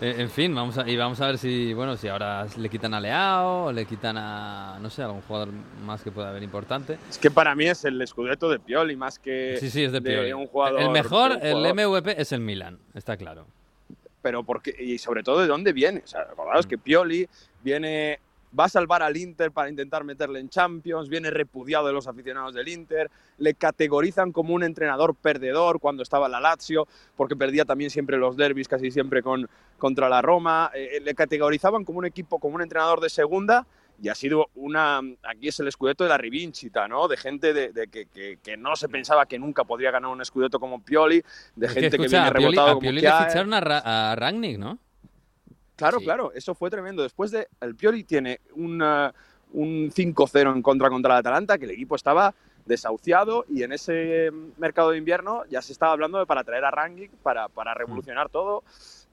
[0.00, 2.92] Eh, en fin, vamos a, y vamos a ver si, bueno, si ahora le quitan
[2.94, 5.48] a Leao o le quitan a, no sé, algún jugador
[5.84, 6.98] más que pueda haber importante.
[7.08, 10.00] Es que para mí es el escudeto de Pioli más que Sí, sí, es de
[10.02, 10.32] Pioli.
[10.32, 10.80] un jugador.
[10.80, 11.74] el mejor, de el.
[11.74, 13.46] MVP es el Milan, está claro.
[14.22, 16.02] Pero porque y sobre todo de dónde viene.
[16.04, 17.28] O sea, acordaos que Pioli
[17.62, 18.20] viene
[18.58, 22.54] va a salvar al Inter para intentar meterle en Champions, viene repudiado de los aficionados
[22.54, 27.64] del Inter, le categorizan como un entrenador perdedor cuando estaba en la Lazio, porque perdía
[27.64, 29.48] también siempre los derbis, casi siempre con,
[29.78, 33.66] contra la Roma, eh, le categorizaban como un equipo, como un entrenador de segunda,
[34.02, 37.06] y ha sido una, aquí es el escudeto de la rivincita, ¿no?
[37.06, 40.20] De gente de, de que, que- que no se pensaba que nunca podría ganar un
[40.20, 41.22] escudeto como Pioli,
[41.54, 43.54] de Es que, gente que, escucha, viene a Pioli, rebotado a como Pioli le ficharon
[43.54, 44.76] a, Ra- a Rangnick, ¿no?
[45.76, 46.04] Claro, Sí.
[46.04, 47.02] claro, eso fue tremendo.
[47.04, 49.14] Después de el Pioli tiene una-
[49.52, 52.34] un 5-0 en contra contra el Atalanta, que el equipo estaba
[52.66, 56.70] desahuciado y en ese mercado de invierno ya se estaba hablando de para traer a
[56.70, 58.62] Rangnick para, para revolucionar todo,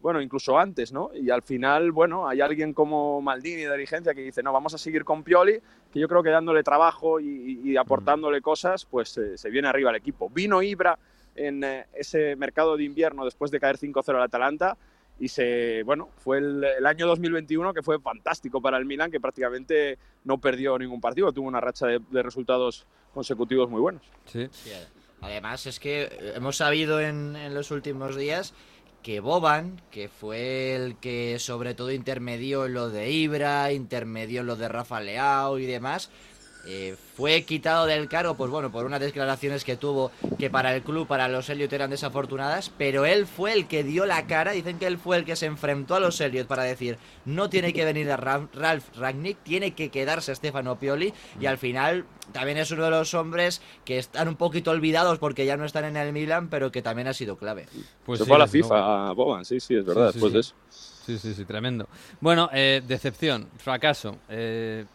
[0.02, 1.12] bueno, incluso antes, ¿no?
[1.14, 4.78] Y al final, bueno, hay alguien como Maldini de dirigencia que dice, no, vamos a
[4.78, 5.60] seguir con Pioli,
[5.92, 9.90] que yo creo que dándole trabajo y, y aportándole cosas, pues eh, se viene arriba
[9.90, 10.30] el equipo.
[10.30, 10.98] Vino Ibra
[11.36, 14.78] en eh, ese mercado de invierno después de caer 5-0 al Atalanta
[15.20, 19.20] y se bueno fue el, el año 2021 que fue fantástico para el Milan que
[19.20, 24.48] prácticamente no perdió ningún partido tuvo una racha de, de resultados consecutivos muy buenos Sí.
[24.52, 24.72] Sí,
[25.22, 28.54] Además es que hemos sabido en, en los últimos días
[29.04, 34.48] que Boban, que fue el que sobre todo intermedió en lo de Ibra, intermedió en
[34.48, 36.10] lo de Rafa Leao y demás,
[36.66, 40.84] eh, fue quitado del cargo, pues bueno, por unas declaraciones que tuvo que para el
[40.84, 44.78] club, para los Elliot eran desafortunadas, pero él fue el que dio la cara, dicen
[44.80, 47.86] que él fue el que se enfrentó a los Elliot para decir, no tiene que
[47.86, 52.70] venir a Ra- Ralph Ragnick, tiene que quedarse Stefano Pioli, y al final también es
[52.72, 56.14] uno de los hombres que están un poquito olvidados porque ya no están en el
[56.14, 57.66] Milan, pero que también ha sido clave.
[58.06, 58.48] Pues se sí, fue a la.
[58.48, 60.34] FIFA a Boban sí sí es verdad Sí, sí, después sí.
[60.34, 60.56] de eso
[61.06, 61.88] Sí, sí, sí, tremendo.
[62.22, 64.16] Bueno, eh, decepción, fracaso.
[64.30, 64.86] Eh,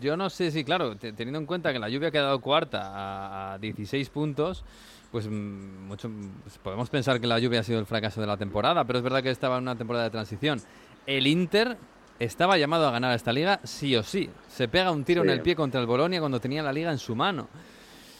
[0.00, 2.82] yo no sé si, claro, te- teniendo en cuenta que la lluvia ha quedado cuarta
[2.94, 4.64] a, a 16 puntos,
[5.10, 6.10] pues mm, mucho,
[6.42, 9.02] pues podemos pensar que la lluvia ha sido el fracaso de la temporada, pero es
[9.02, 10.60] verdad que estaba en una temporada de transición.
[11.06, 11.76] El Inter
[12.18, 14.28] estaba llamado a ganar esta liga sí o sí.
[14.48, 16.98] Se pega un tiro en el pie contra el Bolonia cuando tenía la liga en
[16.98, 17.48] su mano.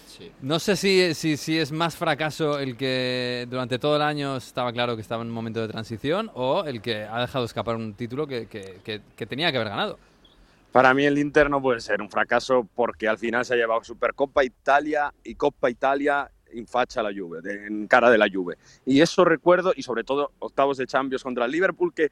[0.06, 0.30] Sí.
[0.42, 4.72] No sé si, si, si es más fracaso el que durante todo el año estaba
[4.72, 7.94] claro que estaba en un momento de transición o el que ha dejado escapar un
[7.94, 9.98] título que, que- que- que tenía que haber ganado.
[10.74, 13.84] Para mí el Inter no puede ser un fracaso porque al final se ha llevado
[13.84, 18.56] Supercopa Italia y Coppa Italia en facha la Juve, en cara de la Juve.
[18.84, 22.10] Y eso recuerdo, y sobre todo octavos de Champions contra el Liverpool, que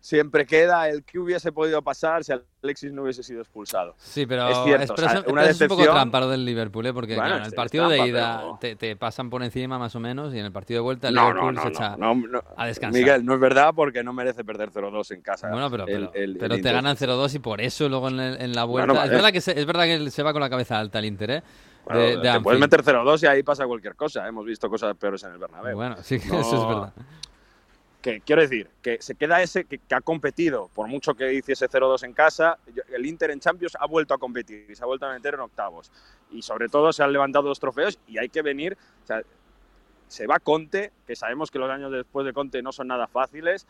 [0.00, 2.32] siempre queda el que hubiese podido pasar si
[2.62, 3.94] Alexis no hubiese sido expulsado.
[3.98, 6.86] Sí, pero Es cierto, pero o sea, una es un poco trampa lo del Liverpool,
[6.86, 6.92] ¿eh?
[6.92, 9.30] porque Bueno, claro, en el es- es partido de trampa, ida pero- te, te pasan
[9.30, 11.60] por encima más o menos y en el partido de vuelta el No, Liverpool no,
[11.62, 12.42] se no, echa no, no.
[12.56, 13.00] a descansar.
[13.00, 15.48] Miguel, no es verdad porque no merece perder 0-2 en casa.
[15.50, 16.72] Bueno, pero, el- pero, el- el pero te Inter.
[16.74, 18.92] ganan 0-2 y por eso luego en, el- en la vuelta...
[18.92, 21.06] Bueno, es, verdad que se, es verdad que se va con la cabeza alta el
[21.06, 21.42] Inter, ¿eh?
[21.84, 24.26] Bueno, de, de te puedes meter 0-2 y ahí pasa cualquier cosa.
[24.26, 25.76] Hemos visto cosas peores en el Bernabéu.
[25.76, 26.40] Bueno, sí, No.
[26.40, 26.92] eso es verdad.
[28.02, 31.68] Que quiero decir, que se queda ese que, que ha competido, por mucho que hiciese
[31.68, 32.58] 0-2 en casa,
[32.92, 35.40] el Inter en Champions ha vuelto a competir y se ha vuelto a meter en
[35.40, 35.90] octavos.
[36.30, 39.22] Y sobre todo se han levantado dos trofeos y hay que venir, o sea,
[40.08, 43.66] se va Conte, que sabemos que los años después de Conte no son nada fáciles.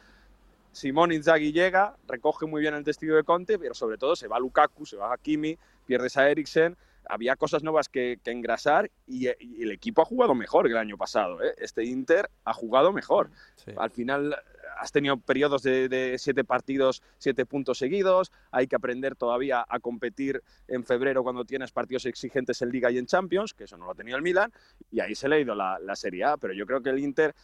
[0.72, 4.38] Simón Inzaghi llega, recoge muy bien el testigo de Conte, pero sobre todo se va
[4.38, 6.76] Lukaku, se va Hakimi, pierdes a Eriksen,
[7.08, 10.78] había cosas nuevas que, que engrasar y, y el equipo ha jugado mejor que el
[10.78, 11.42] año pasado.
[11.42, 11.54] ¿eh?
[11.58, 13.30] Este Inter ha jugado mejor.
[13.56, 13.72] Sí.
[13.76, 14.36] Al final
[14.78, 18.30] has tenido periodos de, de siete partidos, siete puntos seguidos.
[18.50, 22.98] Hay que aprender todavía a competir en febrero cuando tienes partidos exigentes en Liga y
[22.98, 24.52] en Champions, que eso no lo ha tenido el Milan.
[24.90, 26.36] Y ahí se le ha ido la, la Serie A.
[26.36, 27.34] Pero yo creo que el Inter,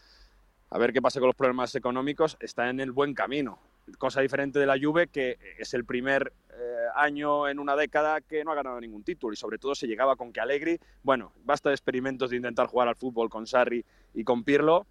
[0.70, 3.58] a ver qué pasa con los problemas económicos, está en el buen camino.
[3.98, 6.54] Cosa diferente de la Juve, que es el primer eh,
[6.94, 9.32] año en una década que no ha ganado ningún título.
[9.32, 12.88] Y sobre todo se llegaba con que Allegri, bueno, basta de experimentos de intentar jugar
[12.88, 13.84] al fútbol con Sarri
[14.14, 14.86] y con Pirlo.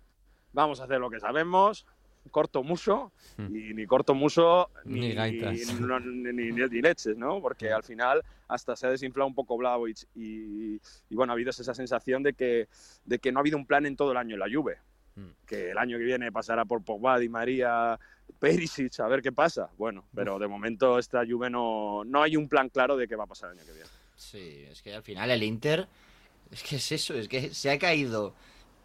[0.54, 1.86] Vamos a hacer lo que sabemos,
[2.32, 3.56] corto mucho, Hmm.
[3.56, 5.80] y ni corto mucho Ni ni, gaitas.
[5.80, 7.42] no- ni, ni- ni leches, ¿no?
[7.42, 11.52] Porque al final hasta se ha desinflado un poco Blaovic y, y, bueno, ha habido
[11.52, 12.68] esa sensación de que,
[13.06, 14.78] de que no ha habido un plan en todo el año en la Juve.
[15.16, 15.30] Mm.
[15.46, 17.98] Que el año que viene pasará por Pogba, Di María,
[18.38, 19.70] Perisic, a ver qué pasa.
[19.78, 23.26] Bueno, pero de momento esta Juve no, no hay un plan claro de qué va
[23.26, 23.90] a pasar el año que viene.
[24.16, 25.88] Sí, es que al final el Inter.
[26.52, 28.36] Es que es eso, es que se ha caído.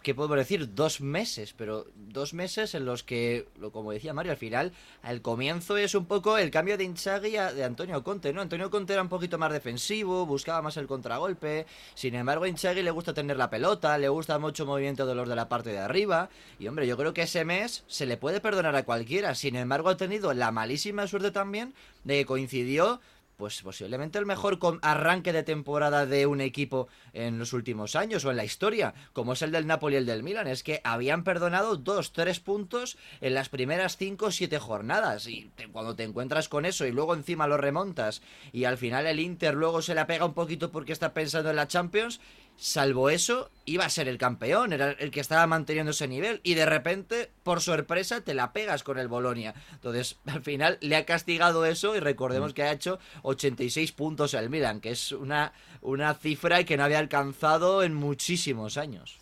[0.07, 0.73] ¿Qué puedo decir?
[0.73, 4.73] Dos meses, pero dos meses en los que, como decía Mario, al final,
[5.03, 8.41] al comienzo es un poco el cambio de Inzaghi a de Antonio Conte, ¿no?
[8.41, 11.67] Antonio Conte era un poquito más defensivo, buscaba más el contragolpe,
[11.97, 15.29] sin embargo a Inzaghi le gusta tener la pelota, le gusta mucho movimiento de los
[15.29, 16.31] de la parte de arriba,
[16.61, 19.89] y hombre, yo creo que ese mes se le puede perdonar a cualquiera, sin embargo
[19.89, 21.75] ha tenido la malísima suerte también
[22.05, 23.01] de que coincidió
[23.37, 28.31] pues posiblemente el mejor arranque de temporada de un equipo en los últimos años o
[28.31, 30.47] en la historia, como es el del Napoli y el del Milan.
[30.47, 35.27] Es que habían perdonado dos, tres puntos en las primeras cinco o siete jornadas.
[35.29, 38.23] Y te- cuando te encuentras con eso y luego encima lo remontas
[38.53, 41.57] y al final el Inter luego se la pega un poquito porque está pensando en
[41.57, 42.21] la Champions,
[42.57, 46.55] salvo eso, iba a ser el campeón, era el que estaba manteniendo ese nivel y
[46.55, 49.55] de repente, por sorpresa, te la pegas con el Bolonia.
[49.73, 54.51] Entonces, al final le ha castigado eso y recordemos que ha hecho 86 puntos el
[54.51, 59.19] Milan, que es una, una cifra que no había alcanzado en muchísimos años.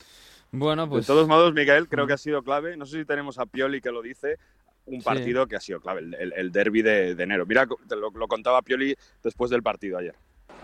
[0.52, 1.06] Bueno, pues...
[1.06, 2.77] de todos modos, Miguel, creo que ha sido clave.
[2.77, 4.39] No sé si tenemos a Pioli que lo dice.
[4.86, 5.05] Un Sí.
[5.05, 7.47] partido que ha sido clave, el, el, el derby de, de enero.
[7.47, 10.15] Mira, te lo, lo contaba Pioli después del partido ayer.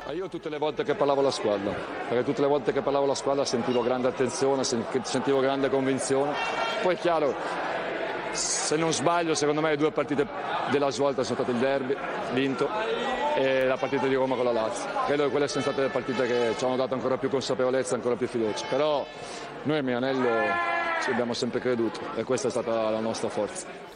[0.06, 1.72] Ah, Io tutte le volte che parlavo alla squadra,
[2.08, 6.32] perché tutte le volte che parlavo alla squadra sentivo grande attenzione, sen- sentivo grande convinzione.
[6.82, 7.34] Poi è chiaro,
[8.32, 10.26] se non sbaglio, secondo me le due partite
[10.70, 11.96] della svolta sono state il derby,
[12.32, 12.68] vinto,
[13.36, 14.88] e la partita di Roma con la Lazio.
[15.06, 18.16] Credo che quelle siano state le partite che ci hanno dato ancora più consapevolezza, ancora
[18.16, 18.66] più fiducia.
[18.68, 19.06] Però
[19.64, 20.28] noi a Milanello
[21.02, 23.89] ci abbiamo sempre creduto e questa è stata la nostra forza.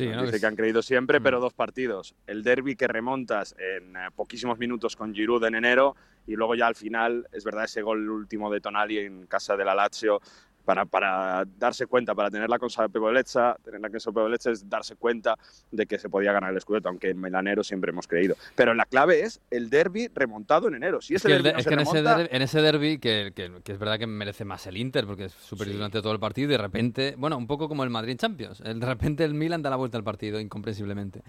[0.00, 0.24] Sí, ¿no?
[0.24, 1.22] Dice Que han creído siempre, Mm.
[1.22, 2.14] pero dos partidos.
[2.26, 5.96] El derby que remontas en eh, poquísimos minutos con Giroud en enero
[6.26, 9.64] y luego ya al final, es verdad, ese gol último de Tonali en casa de
[9.64, 10.20] la Lazio
[10.64, 15.36] para, para darse cuenta, para tener la consapevolezza, tener la consapevolezza es darse cuenta
[15.70, 18.36] de que se podía ganar el Scudetto, aunque en Melanero siempre hemos creído.
[18.54, 21.00] Pero la clave es el derby remontado en enero.
[21.00, 22.42] Si Es que, el derbi de- no es se que en, ese remonta, derbi, en
[22.42, 25.72] ese derbi, que, que- que es verdad que merece más el Inter, porque es superior
[25.72, 25.78] Sí.
[25.78, 28.78] durante todo el partido, y de repente, bueno, un poco como el Madrid Champions, el-
[28.78, 31.22] de repente el Milan da la vuelta al partido, incomprensiblemente.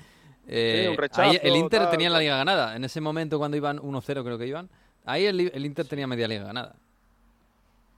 [0.48, 3.56] Eh, un rechazo, ahí el Inter tal, tenía la liga ganada, en ese momento cuando
[3.58, 4.70] iban 1-0 creo que iban,
[5.06, 6.76] ahí el, el Inter tenía media liga ganada.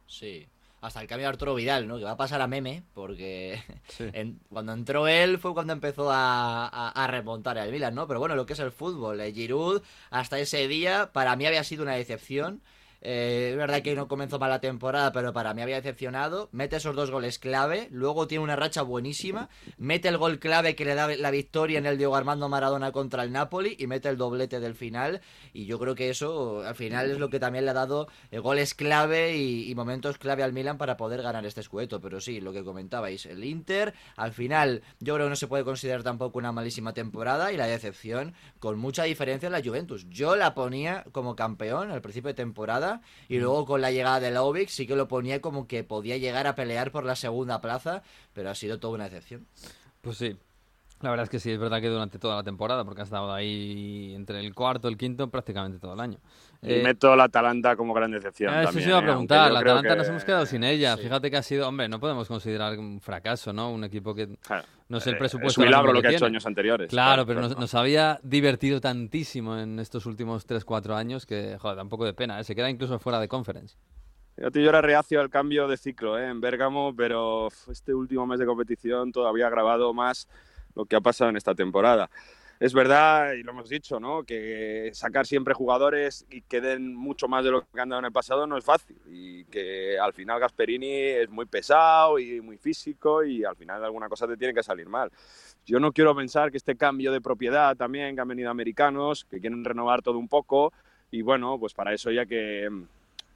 [0.07, 0.45] Sí.
[0.83, 1.97] Hasta el cambio de Arturo Vidal, ¿no?
[1.97, 4.05] Que va a pasar a meme, porque Sí.
[4.13, 8.07] en- cuando entró él fue cuando empezó a, a- a remontar al Milan, ¿no?
[8.07, 11.63] Pero bueno, lo que es el fútbol, eh, Giroud hasta ese día para mí había
[11.63, 12.61] sido una decepción.
[13.05, 16.47] Eh, es verdad que no comenzó mal la temporada, pero para mí había decepcionado.
[16.53, 20.85] Mete esos dos goles clave, luego tiene una racha buenísima, mete el gol clave que
[20.85, 24.15] le da la victoria en el Diego Armando Maradona contra el Napoli y mete el
[24.15, 25.19] doblete del final.
[25.51, 28.39] Y yo creo que eso al final es lo que también le ha dado eh,
[28.39, 31.99] goles clave y, y momentos clave al Milan para poder ganar este escueto.
[31.99, 35.65] Pero sí, lo que comentabais, el Inter, al final yo creo que no se puede
[35.65, 40.09] considerar tampoco una malísima temporada y la decepción con mucha diferencia en la Juventus.
[40.09, 42.92] Yo la ponía como campeón al principio de temporada
[43.29, 46.47] y luego con la llegada de Lovic sí que lo ponía como que podía llegar
[46.47, 48.03] a pelear por la segunda plaza,
[48.33, 49.47] pero ha sido toda una decepción.
[50.01, 50.37] Pues sí.
[51.03, 53.33] La verdad es que sí, es verdad que durante toda la temporada, porque ha estado
[53.33, 56.17] ahí entre el cuarto y el quinto prácticamente todo el año.
[56.61, 58.53] Y Eh, meto la Atalanta como gran decepción.
[58.53, 59.03] Ah, Eso también, se iba a ¿eh?
[59.03, 59.39] preguntar.
[59.39, 60.95] Aunque La Atalanta que- nos hemos quedado sin ella.
[60.95, 61.03] sí.
[61.03, 63.69] Fíjate que ha sido, hombre, no podemos considerar un fracaso, ¿no?
[63.69, 64.29] Un equipo que
[64.87, 65.51] no sé el Eh, presupuesto.
[65.51, 66.35] es un milagro lo que ha hecho tiene.
[66.35, 66.89] años anteriores.
[66.89, 67.53] Claro, Claro, pero claro.
[67.55, 72.05] nos, nos había divertido tantísimo en estos últimos 3-4 años que, joder, da un poco
[72.05, 72.39] de pena.
[72.39, 72.45] ¿eh?
[72.45, 73.75] Se queda incluso fuera de conference.
[74.37, 76.27] Yo era reacio al cambio de ciclo ¿eh?
[76.29, 80.27] en Bérgamo, pero este último mes de competición todavía ha agravado más
[80.75, 82.09] lo que ha pasado en esta temporada.
[82.59, 84.23] Es verdad, y lo hemos dicho, ¿no?
[84.23, 88.05] que sacar siempre jugadores y que den mucho más de lo que han dado en
[88.05, 88.95] el pasado no es fácil.
[89.11, 94.07] Y que al final Gasperini es muy pesado y muy físico y al final alguna
[94.07, 95.11] cosa te tiene que salir mal.
[95.65, 99.41] Yo no quiero pensar que este cambio de propiedad también, que han venido americanos, que
[99.41, 100.71] quieren renovar todo un poco,
[101.11, 102.83] y bueno, pues para eso ya que mm,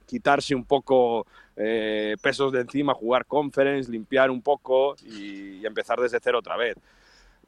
[0.06, 6.00] quitarse un poco eh, pesos de encima, jugar conference, limpiar un poco y, y empezar
[6.00, 6.76] desde cero otra vez.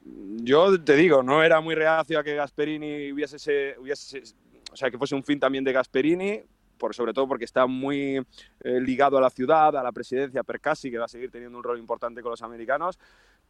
[0.03, 4.23] Yo te digo, no era muy reacio a que Gasperini hubiese, ese- hubiese
[4.71, 6.41] o sea, que fuese un fin también de Gasperini,
[6.77, 8.17] por, sobre todo porque está muy
[8.63, 11.63] eh, ligado a la ciudad, a la presidencia Percasi, que va a seguir teniendo un
[11.63, 12.97] rol importante con los americanos.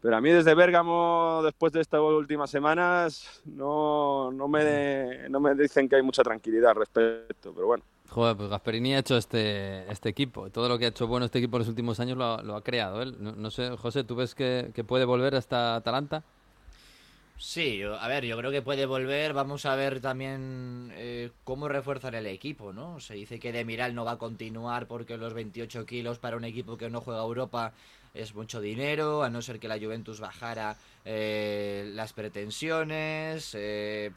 [0.02, 5.54] Pero a mí desde Bérgamo, después de estas últimas semanas, no, no, me, no me
[5.56, 7.54] dicen que hay mucha tranquilidad al respecto.
[7.54, 10.50] Pero bueno, Joder, pues Gasperini ha hecho este, este equipo.
[10.50, 12.64] Todo lo que ha hecho bueno este equipo en los últimos años lo, lo ha
[12.64, 13.16] creado él.
[13.20, 16.24] No, no sé, José, ¿tú ves que, que puede volver hasta Atalanta?
[17.44, 19.34] Sí, a ver, yo creo que puede volver.
[19.34, 23.00] Vamos a ver también eh, cómo refuerzan el equipo, ¿no?
[23.00, 26.78] Se dice que Demiral no va a continuar porque los 28 kilos para un equipo
[26.78, 27.74] que no juega Europa
[28.14, 33.56] es mucho dinero, a no ser que la Juventus bajara eh, las pretensiones.
[33.56, 34.12] eh,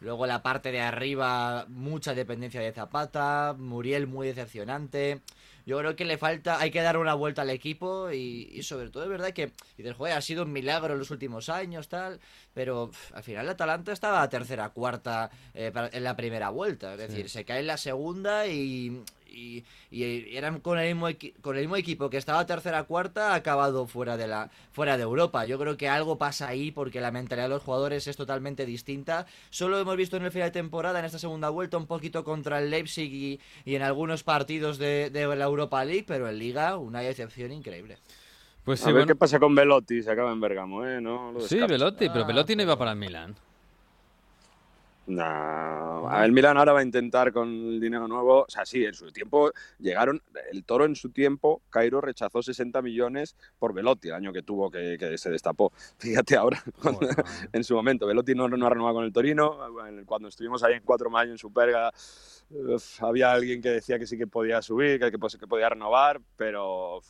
[0.00, 3.54] luego la parte de arriba, mucha dependencia de Zapata.
[3.58, 5.20] Muriel muy decepcionante.
[5.66, 8.90] Yo creo que le falta, hay que dar una vuelta al equipo y, y sobre
[8.90, 12.20] todo es verdad que dices, joder, ha sido un milagro en los últimos años, tal,
[12.52, 17.30] pero al final el Atalanta estaba tercera, cuarta eh, en la primera vuelta, es decir,
[17.30, 21.08] se cae en la segunda y, y, y eran con el, mismo
[21.40, 25.02] con el mismo equipo que estaba tercera, cuarta, ha acabado fuera de, la, fuera de
[25.02, 25.44] Europa.
[25.46, 29.26] Yo creo que algo pasa ahí porque la mentalidad de los jugadores es totalmente distinta.
[29.50, 32.58] Solo hemos visto en el final de temporada, en esta segunda vuelta, un poquito contra
[32.60, 36.76] el Leipzig y, y en algunos partidos de, de la Europa League, pero en Liga
[36.78, 37.98] una decepción increíble.
[38.64, 39.06] Pues a sí, ver bueno.
[39.08, 41.00] qué pasa con Velotti, se acaba en Bérgamo, ¿eh?
[41.00, 41.58] No lo Sí.
[41.58, 43.34] Velotti, pero Velotti no iba para el Milan.
[45.06, 48.42] No, el Milan ahora va a intentar con el dinero nuevo.
[48.44, 50.22] O sea, sí, en su tiempo llegaron.
[50.50, 54.70] El toro en su tiempo, Cairo rechazó 60 millones por Velotti, el año que tuvo
[54.70, 55.72] que, que se destapó.
[55.98, 57.00] Fíjate ahora, cuando-
[57.52, 58.06] en su momento.
[58.06, 59.58] Velotti no, no ha renovado con el Torino.
[60.06, 61.92] Cuando estuvimos ahí en 4 mayo en Superga,
[62.50, 65.68] uf, había alguien que decía que sí que podía subir, que, que, pues, que podía
[65.68, 66.96] renovar, pero.
[66.98, 67.06] uf,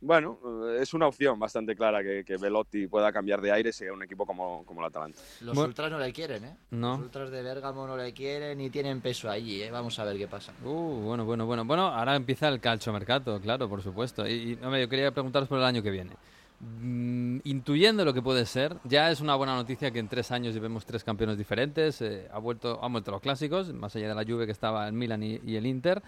[0.00, 3.86] Bueno, eh, es una opción bastante clara que, que Velotti pueda cambiar de aire si
[3.86, 5.18] un equipo como, como el Atalanta.
[5.40, 5.68] Los Bueno.
[5.68, 6.56] ultras no le quieren, ¿eh?
[6.70, 6.92] No.
[6.96, 9.70] Los ultras de Bérgamo no le quieren ni tienen peso allí, ¿eh?
[9.70, 10.52] Vamos a ver qué pasa.
[10.64, 10.68] Uh,
[11.02, 11.64] bueno, bueno, bueno.
[11.64, 14.26] Bueno, ahora empieza el calciomercato, claro, por supuesto.
[14.28, 16.12] Y, y, hombre, yo quería preguntaros por el año que viene.
[16.60, 20.54] Mm, intuyendo lo que puede ser, ya es una buena noticia que en tres años
[20.54, 22.00] llevemos tres campeones diferentes.
[22.02, 24.92] eh, ha vuelto, han vuelto los clásicos, más allá de la Juve que estaba el
[24.92, 26.02] Milan y, y el Inter.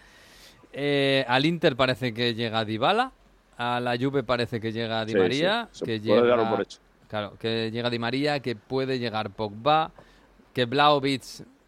[0.73, 3.13] Eh, al Inter parece que llega Dybala,
[3.59, 6.79] a la Juve parece que llega Di Sí, María, sí, que puede llega, por hecho.
[7.09, 9.93] claro, que llega Di María, que puede llegar Pogba,
[10.55, 11.23] que Vlaovic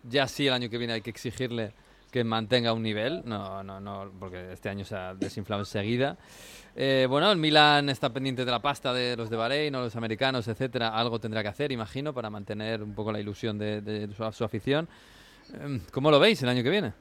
[0.04, 1.72] ya sí el año que viene hay que exigirle
[2.10, 6.16] que mantenga un nivel, no, no, no, porque este año se ha desinflado enseguida.
[6.74, 9.94] Eh, bueno, el Milan está pendiente de la pasta de los de Bahrein o los
[9.96, 10.88] americanos, etcétera.
[10.88, 14.44] Algo tendrá que hacer, imagino, para mantener un poco la ilusión de, de su, su
[14.44, 14.88] afición.
[15.60, 16.92] Em, ¿Cómo lo veis el año que viene?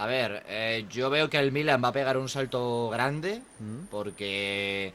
[0.00, 3.84] A ver, eh, yo veo que el Milan va a pegar un salto grande Mm.
[3.90, 4.94] porque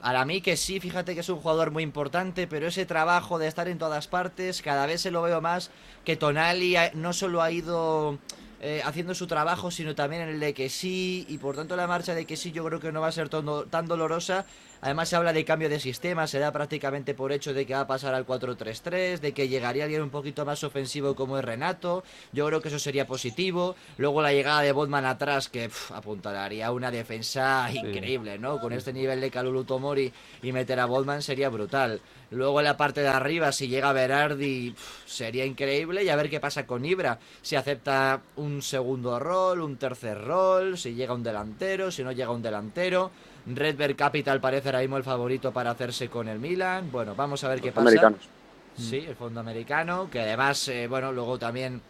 [0.00, 3.46] para mí que sí, fíjate que es un jugador muy importante, pero ese trabajo de
[3.46, 5.70] estar en todas partes, cada vez se lo veo más
[6.04, 8.18] que Tonali ha- no solo ha ido
[8.64, 11.86] eh, haciendo su trabajo, sino también en el de que sí, y por tanto la
[11.86, 14.44] marcha de que sí yo creo que no va a ser tono- tan dolorosa.
[14.82, 17.80] Además se habla de cambio de sistema, se da prácticamente por hecho de que va
[17.80, 22.02] a pasar al 4-3-3, de que llegaría alguien un poquito más ofensivo como es Renato,
[22.32, 23.76] yo creo que eso sería positivo.
[23.96, 28.58] Luego la llegada de Botman atrás, que pf, apuntaría una defensa increíble, ¿no?
[28.58, 32.00] Con este nivel de Kalulu Tomori y meter a Botman sería brutal.
[32.30, 34.74] Luego en la parte de arriba, si llega Berardi,
[35.06, 36.02] sería increíble.
[36.02, 37.18] Y a ver qué pasa con Ibra.
[37.40, 42.30] Si acepta un segundo rol, un tercer rol, si llega un delantero, si no llega
[42.30, 43.10] un delantero.
[43.46, 46.90] Redberg Capital parece ahora mismo el favorito para hacerse con el Milan.
[46.92, 47.82] Bueno, vamos a ver qué pasa.
[47.88, 48.28] Americanos.
[48.76, 51.82] Sí, el fondo americano, que además, eh, bueno, luego también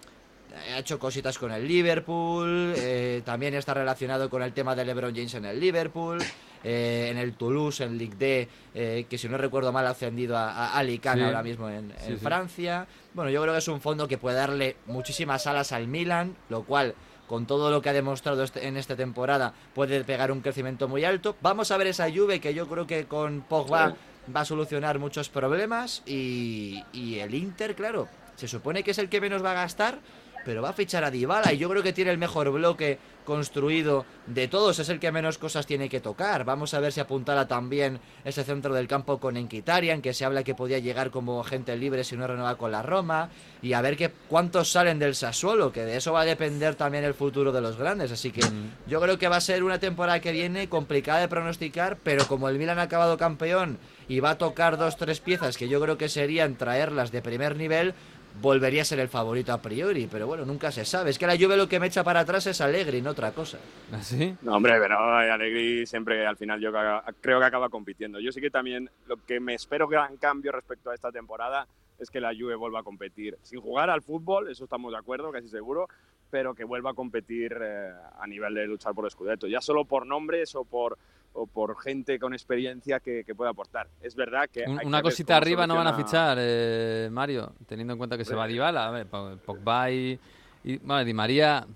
[0.75, 5.15] ha hecho cositas con el Liverpool, eh, también está relacionado con el tema de LeBron
[5.15, 6.19] James en el Liverpool,
[6.65, 10.37] eh, en el Toulouse, en Ligue D, eh, que si no recuerdo mal ha ascendido
[10.37, 11.27] a, a Alicante Sí.
[11.27, 12.25] ahora mismo en, Sí, en sí.
[12.25, 12.87] Francia.
[13.15, 16.65] Bueno, yo creo que es un fondo que puede darle muchísimas alas al Milan, lo
[16.65, 16.95] cual
[17.33, 21.03] con todo lo que ha demostrado este- en esta temporada puede pegar un crecimiento muy
[21.07, 21.35] alto.
[21.41, 23.95] Vamos a ver esa Juve que yo creo que con Pogba
[24.37, 28.07] va a solucionar muchos problemas y, y el Inter, claro,
[28.37, 29.99] se supone que es el que menos va a gastar,
[30.45, 34.05] pero va a fichar a Dybala y yo creo que tiene el mejor bloque construido
[34.27, 36.45] de todos, es el que menos cosas tiene que tocar.
[36.45, 40.45] Vamos a ver si apuntala también ese centro del campo con Enquitarian, que se habla
[40.45, 43.31] que podía llegar como agente libre si no renueva con la Roma,
[43.63, 47.05] y a ver que, cuántos salen del Sassuolo, que de eso va a depender también
[47.05, 48.13] el futuro de los grandes.
[48.13, 48.43] Así que
[48.87, 52.49] yo creo que va a ser una temporada que viene complicada de pronosticar, pero como
[52.49, 53.79] el Milan ha acabado campeón
[54.09, 57.57] y va a tocar dos, tres piezas que yo creo que serían traerlas de primer
[57.57, 57.95] nivel,
[58.41, 61.11] volvería a ser el favorito a priori, pero bueno, nunca se sabe.
[61.11, 63.59] Es que la Juve lo que me echa para atrás es Allegri, no otra cosa.
[63.93, 64.37] ¿Así?
[64.43, 66.73] No, hombre, pero Alegri siempre al final yo
[67.21, 68.21] creo que acaba compitiendo.
[68.21, 71.67] Yo sí que también lo que me espero gran cambio respecto a esta temporada
[71.99, 73.39] es que la Juve vuelva a competir.
[73.43, 75.89] Sin jugar al fútbol, eso estamos de acuerdo, casi seguro,
[76.31, 79.47] pero que vuelva a competir eh, a nivel de luchar por Scudetto.
[79.47, 80.99] Ya solo por nombres o por,
[81.35, 83.89] o por gente con experiencia que, que pueda aportar.
[84.01, 84.65] Es verdad que...
[84.67, 88.17] Un- hay una que cosita arriba no van a fichar, eh, Mario, teniendo en cuenta
[88.19, 88.89] que se va Dybala.
[88.89, 90.19] A ver, Po- Pogba y,
[90.65, 91.67] y bueno, Di María,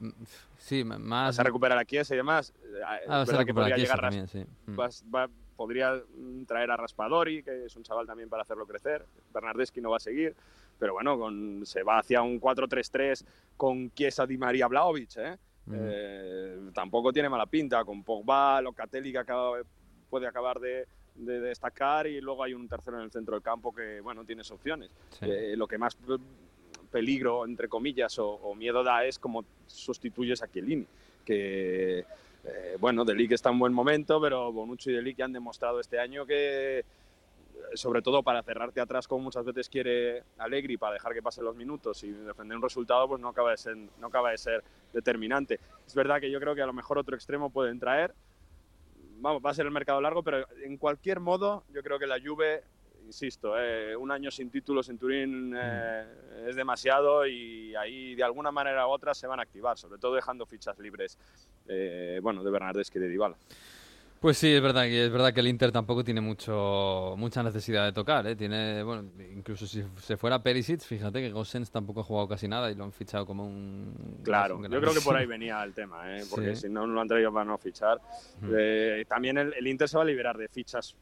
[0.00, 0.08] mm,
[0.58, 0.98] sí, más...
[1.28, 2.52] Vas a recuperar a Chiesa y demás.
[2.62, 4.44] Eh, Ah, vas a verdad que recuperar podría a también, sí.
[4.66, 4.76] Mm.
[4.76, 9.06] vas- va- podría mm, traer a Raspadori, que es un chaval también para hacerlo crecer.
[9.32, 10.34] Bernardeschi no va a seguir.
[10.78, 13.24] Pero bueno, con, se va hacia un 4-3-3
[13.56, 15.16] con Chiesa, Di María, Vlahovic.
[15.16, 15.38] ¿eh?
[15.66, 15.74] Mm.
[15.78, 17.84] Eh, tampoco tiene mala pinta.
[17.84, 19.58] Con Pogba, Locatelli, que acaba-
[20.08, 22.06] puede acabar de, de destacar.
[22.06, 24.90] Y luego hay un tercero en el centro del campo que, bueno, tienes opciones.
[25.18, 25.26] Sí.
[25.28, 25.96] Eh, lo que más
[26.90, 30.86] peligro, entre comillas, o, o miedo da es cómo sustituyes a Chiellini,
[31.24, 32.04] que,
[32.44, 36.24] eh, bueno, Delic está en buen momento, pero Bonucci y Delic han demostrado este año
[36.24, 36.84] que,
[37.74, 41.56] sobre todo para cerrarte atrás como muchas veces quiere Allegri, para dejar que pasen los
[41.56, 45.60] minutos y defender un resultado, pues no acaba de ser, no acaba de ser determinante.
[45.86, 48.14] Es verdad que yo creo que a lo mejor otro extremo pueden traer,
[49.18, 52.20] vamos, va a ser el mercado largo, pero en cualquier modo, yo creo que la
[52.20, 52.62] Juve,
[53.04, 56.04] insisto, eh, un año sin títulos en Turín eh,
[56.48, 60.14] es demasiado y ahí de alguna manera u otra se van a activar, sobre todo
[60.14, 61.18] dejando fichas libres,
[61.68, 63.36] eh, bueno, de Bernardeschi y de Dybala.
[64.26, 67.84] Pues sí, es verdad que es verdad que el Inter tampoco tiene mucho mucha necesidad
[67.84, 68.34] de tocar, ¿eh?
[68.34, 72.68] Tiene, bueno, incluso si se fuera Perisic, fíjate que Gosens tampoco ha jugado casi nada
[72.68, 75.72] y lo han fichado como un Claro, un yo creo que por ahí venía el
[75.74, 76.24] tema, ¿eh?
[76.28, 76.62] porque Sí.
[76.62, 78.00] si no no lo han traído para no fichar.
[78.52, 80.96] Eh, también el, el Inter se va a liberar de fichas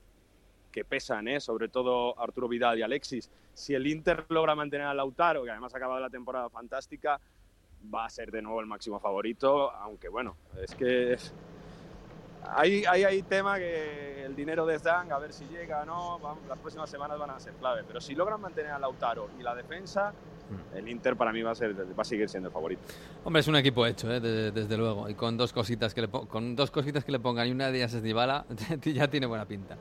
[0.71, 1.41] que pesan, ¿eh?
[1.41, 3.31] sobre todo Arturo Vidal y Alexis.
[3.55, 7.19] Si el Inter logra mantener a Lautaro, que además ha acabado la temporada fantástica,
[7.95, 11.17] va a ser de nuevo el máximo favorito, aunque bueno, es que
[12.51, 16.19] hay, hay, hay tema que el dinero de Zang, a ver si llega o no,
[16.19, 19.43] vamos, las próximas semanas van a ser clave, pero si logran mantener a Lautaro y
[19.43, 20.13] la defensa,
[20.75, 22.83] el Inter para mí va a, ser, va a seguir siendo el favorito.
[23.25, 24.21] Hombre, es un equipo hecho, ¿eh?
[24.21, 27.49] de- desde luego, y con dos cositas que le con dos cositas que le pongan
[27.49, 28.45] y una de ellas es Dybala,
[28.83, 29.77] ya tiene buena pinta.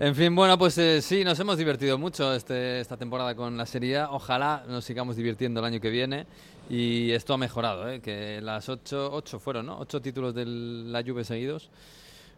[0.00, 3.66] En fin, bueno, pues eh, sí, nos hemos divertido mucho este, esta temporada con la
[3.66, 4.12] Serie A.
[4.12, 6.24] Ojalá nos sigamos divirtiendo el año que viene.
[6.70, 8.00] Y esto ha mejorado, ¿eh?
[8.00, 9.78] que las ocho, ocho fueron, ¿no?
[9.78, 11.70] Ocho títulos de la Juve seguidos.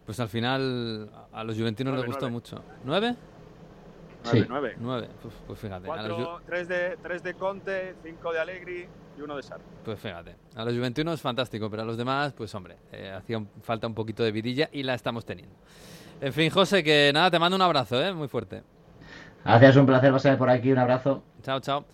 [0.07, 2.33] Pues al final a los juventinos Nueve, les gustó nueve.
[2.33, 2.65] mucho.
[2.85, 3.17] ¿Nueve?
[4.25, 4.75] Nueve, nueve.
[4.79, 5.09] Nueve.
[5.23, 5.91] Pues, pues fíjate.
[5.91, 8.87] a los tres, de, tres de Conte, cinco de Allegri
[9.19, 9.63] y uno de Sarri.
[9.85, 13.49] Pues fíjate, a los juventinos fantástico, pero a los demás, pues hombre, eh, hacía un-
[13.63, 15.55] falta un poquito de vidilla y la estamos teniendo.
[16.21, 18.13] En fin, José, que nada, te mando un abrazo, ¿eh?
[18.13, 18.63] Muy fuerte.
[19.45, 21.23] Gracias, un placer pasar por aquí, un abrazo.
[21.43, 21.85] Chao, chao.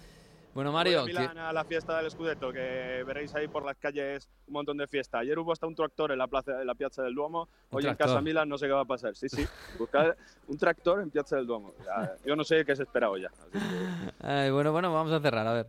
[0.56, 3.76] Bueno, Mario, Voy a Milán a la fiesta del Scudetto, que veréis ahí por las
[3.76, 5.18] calles un montón de fiesta.
[5.18, 7.46] Ayer hubo hasta un tractor en la plaza, en la Piazza del Duomo.
[7.70, 7.94] Hoy en.
[7.94, 9.14] Casa Milán no sé qué va a pasar.
[9.14, 9.46] Sí, sí.
[9.78, 10.16] Buscar
[10.48, 11.74] un tractor en Piazza del Duomo.
[11.84, 13.28] Ya, Yo no sé qué se espera hoy ya.
[13.28, 15.66] Así que- Ay, bueno, bueno, vamos a cerrar, a ver.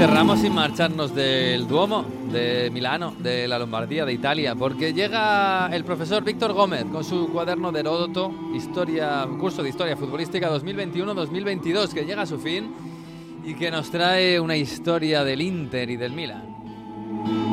[0.00, 5.84] Cerramos sin marcharnos del Duomo, de Milano, de la Lombardía, de Italia, porque llega el
[5.84, 12.06] profesor Víctor Gómez con su cuaderno de Heródoto, historia, curso de historia futbolística 2021-2022, que
[12.06, 12.74] llega a su fin
[13.44, 16.46] y que nos trae una historia del Inter y del Milan.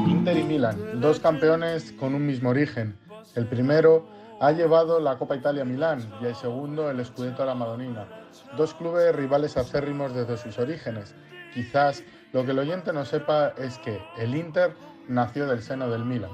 [0.08, 2.98] Inter y Milan, dos campeones con un mismo origen.
[3.36, 4.08] El primero
[4.40, 8.08] ha llevado la Copa Italia a Milán y el segundo el Scudetto a la Madonina.
[8.56, 11.14] Dos clubes rivales acérrimos desde sus orígenes.
[11.54, 14.74] Quizás lo que el oyente no sepa es que el Inter
[15.08, 16.32] nació del seno del Milan.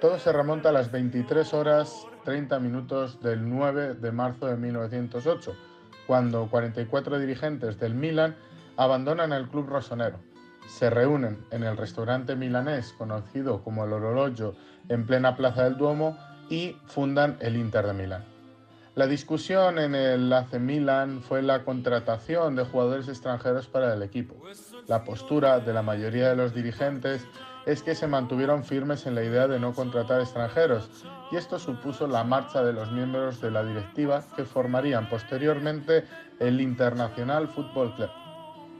[0.00, 5.54] Todo se remonta a las 23 horas 30 minutos del 9 de marzo de 1908,
[6.06, 8.36] cuando 44 dirigentes del Milan
[8.76, 10.18] abandonan el club rosonero.
[10.66, 14.54] Se reúnen en el restaurante milanés conocido como el Orologio
[14.88, 16.18] en plena plaza del Duomo
[16.48, 18.24] y fundan el Inter de Milán.
[18.94, 24.36] La discusión en el AC Milan fue la contratación de jugadores extranjeros para el equipo.
[24.86, 27.26] La postura de la mayoría de los dirigentes
[27.66, 30.90] es que se mantuvieron firmes en la idea de no contratar extranjeros
[31.32, 36.04] y esto supuso la marcha de los miembros de la directiva que formarían posteriormente
[36.38, 38.10] el Internacional Football Club.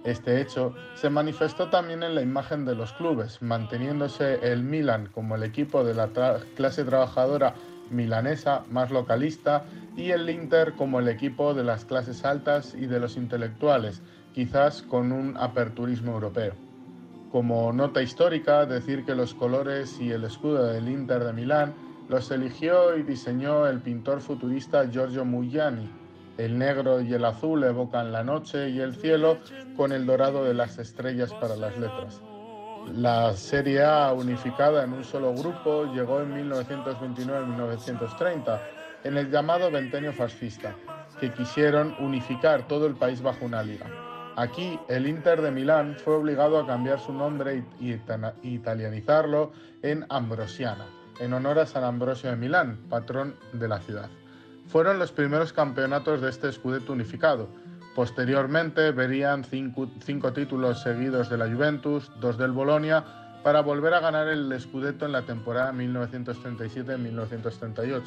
[0.05, 5.37] Este hecho se manifestó también en la imagen de los clubes, manteniéndose el Milan como
[5.37, 6.11] el equipo de la
[6.55, 7.55] clase trabajadora
[7.91, 9.65] milanesa más localista
[9.97, 14.03] y el Inter como el equipo de las clases altas y de los intelectuales,
[14.35, 16.55] quizás con un aperturismo europeo.
[17.31, 21.75] Como nota histórica, decir que los colores y el escudo del Inter de Milán
[22.09, 25.89] los eligió y diseñó el pintor futurista Giorgio Mugliani.
[26.37, 29.39] El negro y el azul evocan la noche y el cielo
[29.77, 32.21] con el dorado de las estrellas para las letras.
[32.93, 38.61] La Serie A unificada en un solo grupo llegó en 1929-1930,
[39.05, 40.75] en el llamado Ventenio fascista,
[41.21, 43.87] que quisieron unificar todo el país bajo una liga.
[44.37, 47.97] Aquí el Inter de Milán fue obligado a cambiar su nombre y,
[48.43, 49.53] italianizarlo
[49.83, 50.87] en Ambrosiana,
[51.21, 54.11] en honor a San Ambrosio de Milán, patrón de la ciudad.
[54.67, 57.49] Fueron los primeros campeonatos de este Scudetto unificado.
[57.95, 63.05] Posteriormente verían cinco, cinco, títulos seguidos de la Juventus, dos del Bolonia,
[63.45, 68.03] para volver a ganar el Scudetto en la temporada 1937-1938.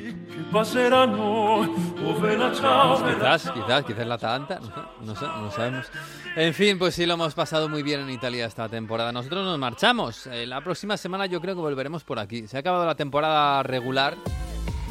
[3.16, 4.60] Quizás, quizás, quizás la Atalanta,
[5.02, 5.88] no sé, no sabemos.
[6.36, 9.12] En fin, pues sí lo hemos pasado muy bien en Italia esta temporada.
[9.12, 10.28] Nosotros nos marchamos.
[10.28, 12.48] Eh, la próxima semana yo creo que volveremos por aquí.
[12.48, 14.16] Se ha acabado la temporada regular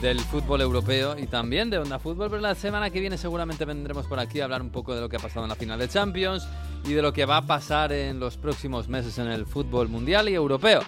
[0.01, 4.07] del fútbol europeo y también de Onda Fútbol, pero la semana que viene seguramente vendremos
[4.07, 5.89] por aquí a hablar un poco de lo que ha pasado en la final de
[5.89, 6.47] Champions
[6.85, 10.29] y de lo que va a pasar en los próximos meses en el fútbol mundial
[10.29, 10.81] y europeo,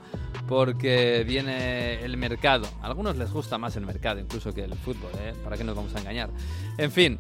[0.47, 2.67] porque viene el mercado.
[2.83, 5.35] A algunos les gusta más el mercado incluso que el fútbol, ¿eh?
[5.43, 6.31] ¿Para qué nos vamos a engañar?
[6.77, 7.19] En fin.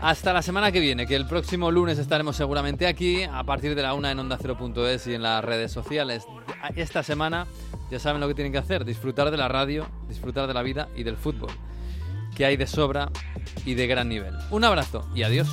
[0.00, 3.82] Hasta la semana que viene, que el próximo lunes estaremos seguramente aquí, a partir de
[3.82, 6.26] la una en Onda 0.es y en las redes sociales.
[6.74, 7.46] Esta semana
[7.90, 10.88] ya saben lo que tienen que hacer, disfrutar de la radio, disfrutar de la vida
[10.94, 11.50] y del fútbol,
[12.36, 13.10] que hay de sobra
[13.64, 14.34] y de gran nivel.
[14.50, 15.48] Un abrazo y adiós.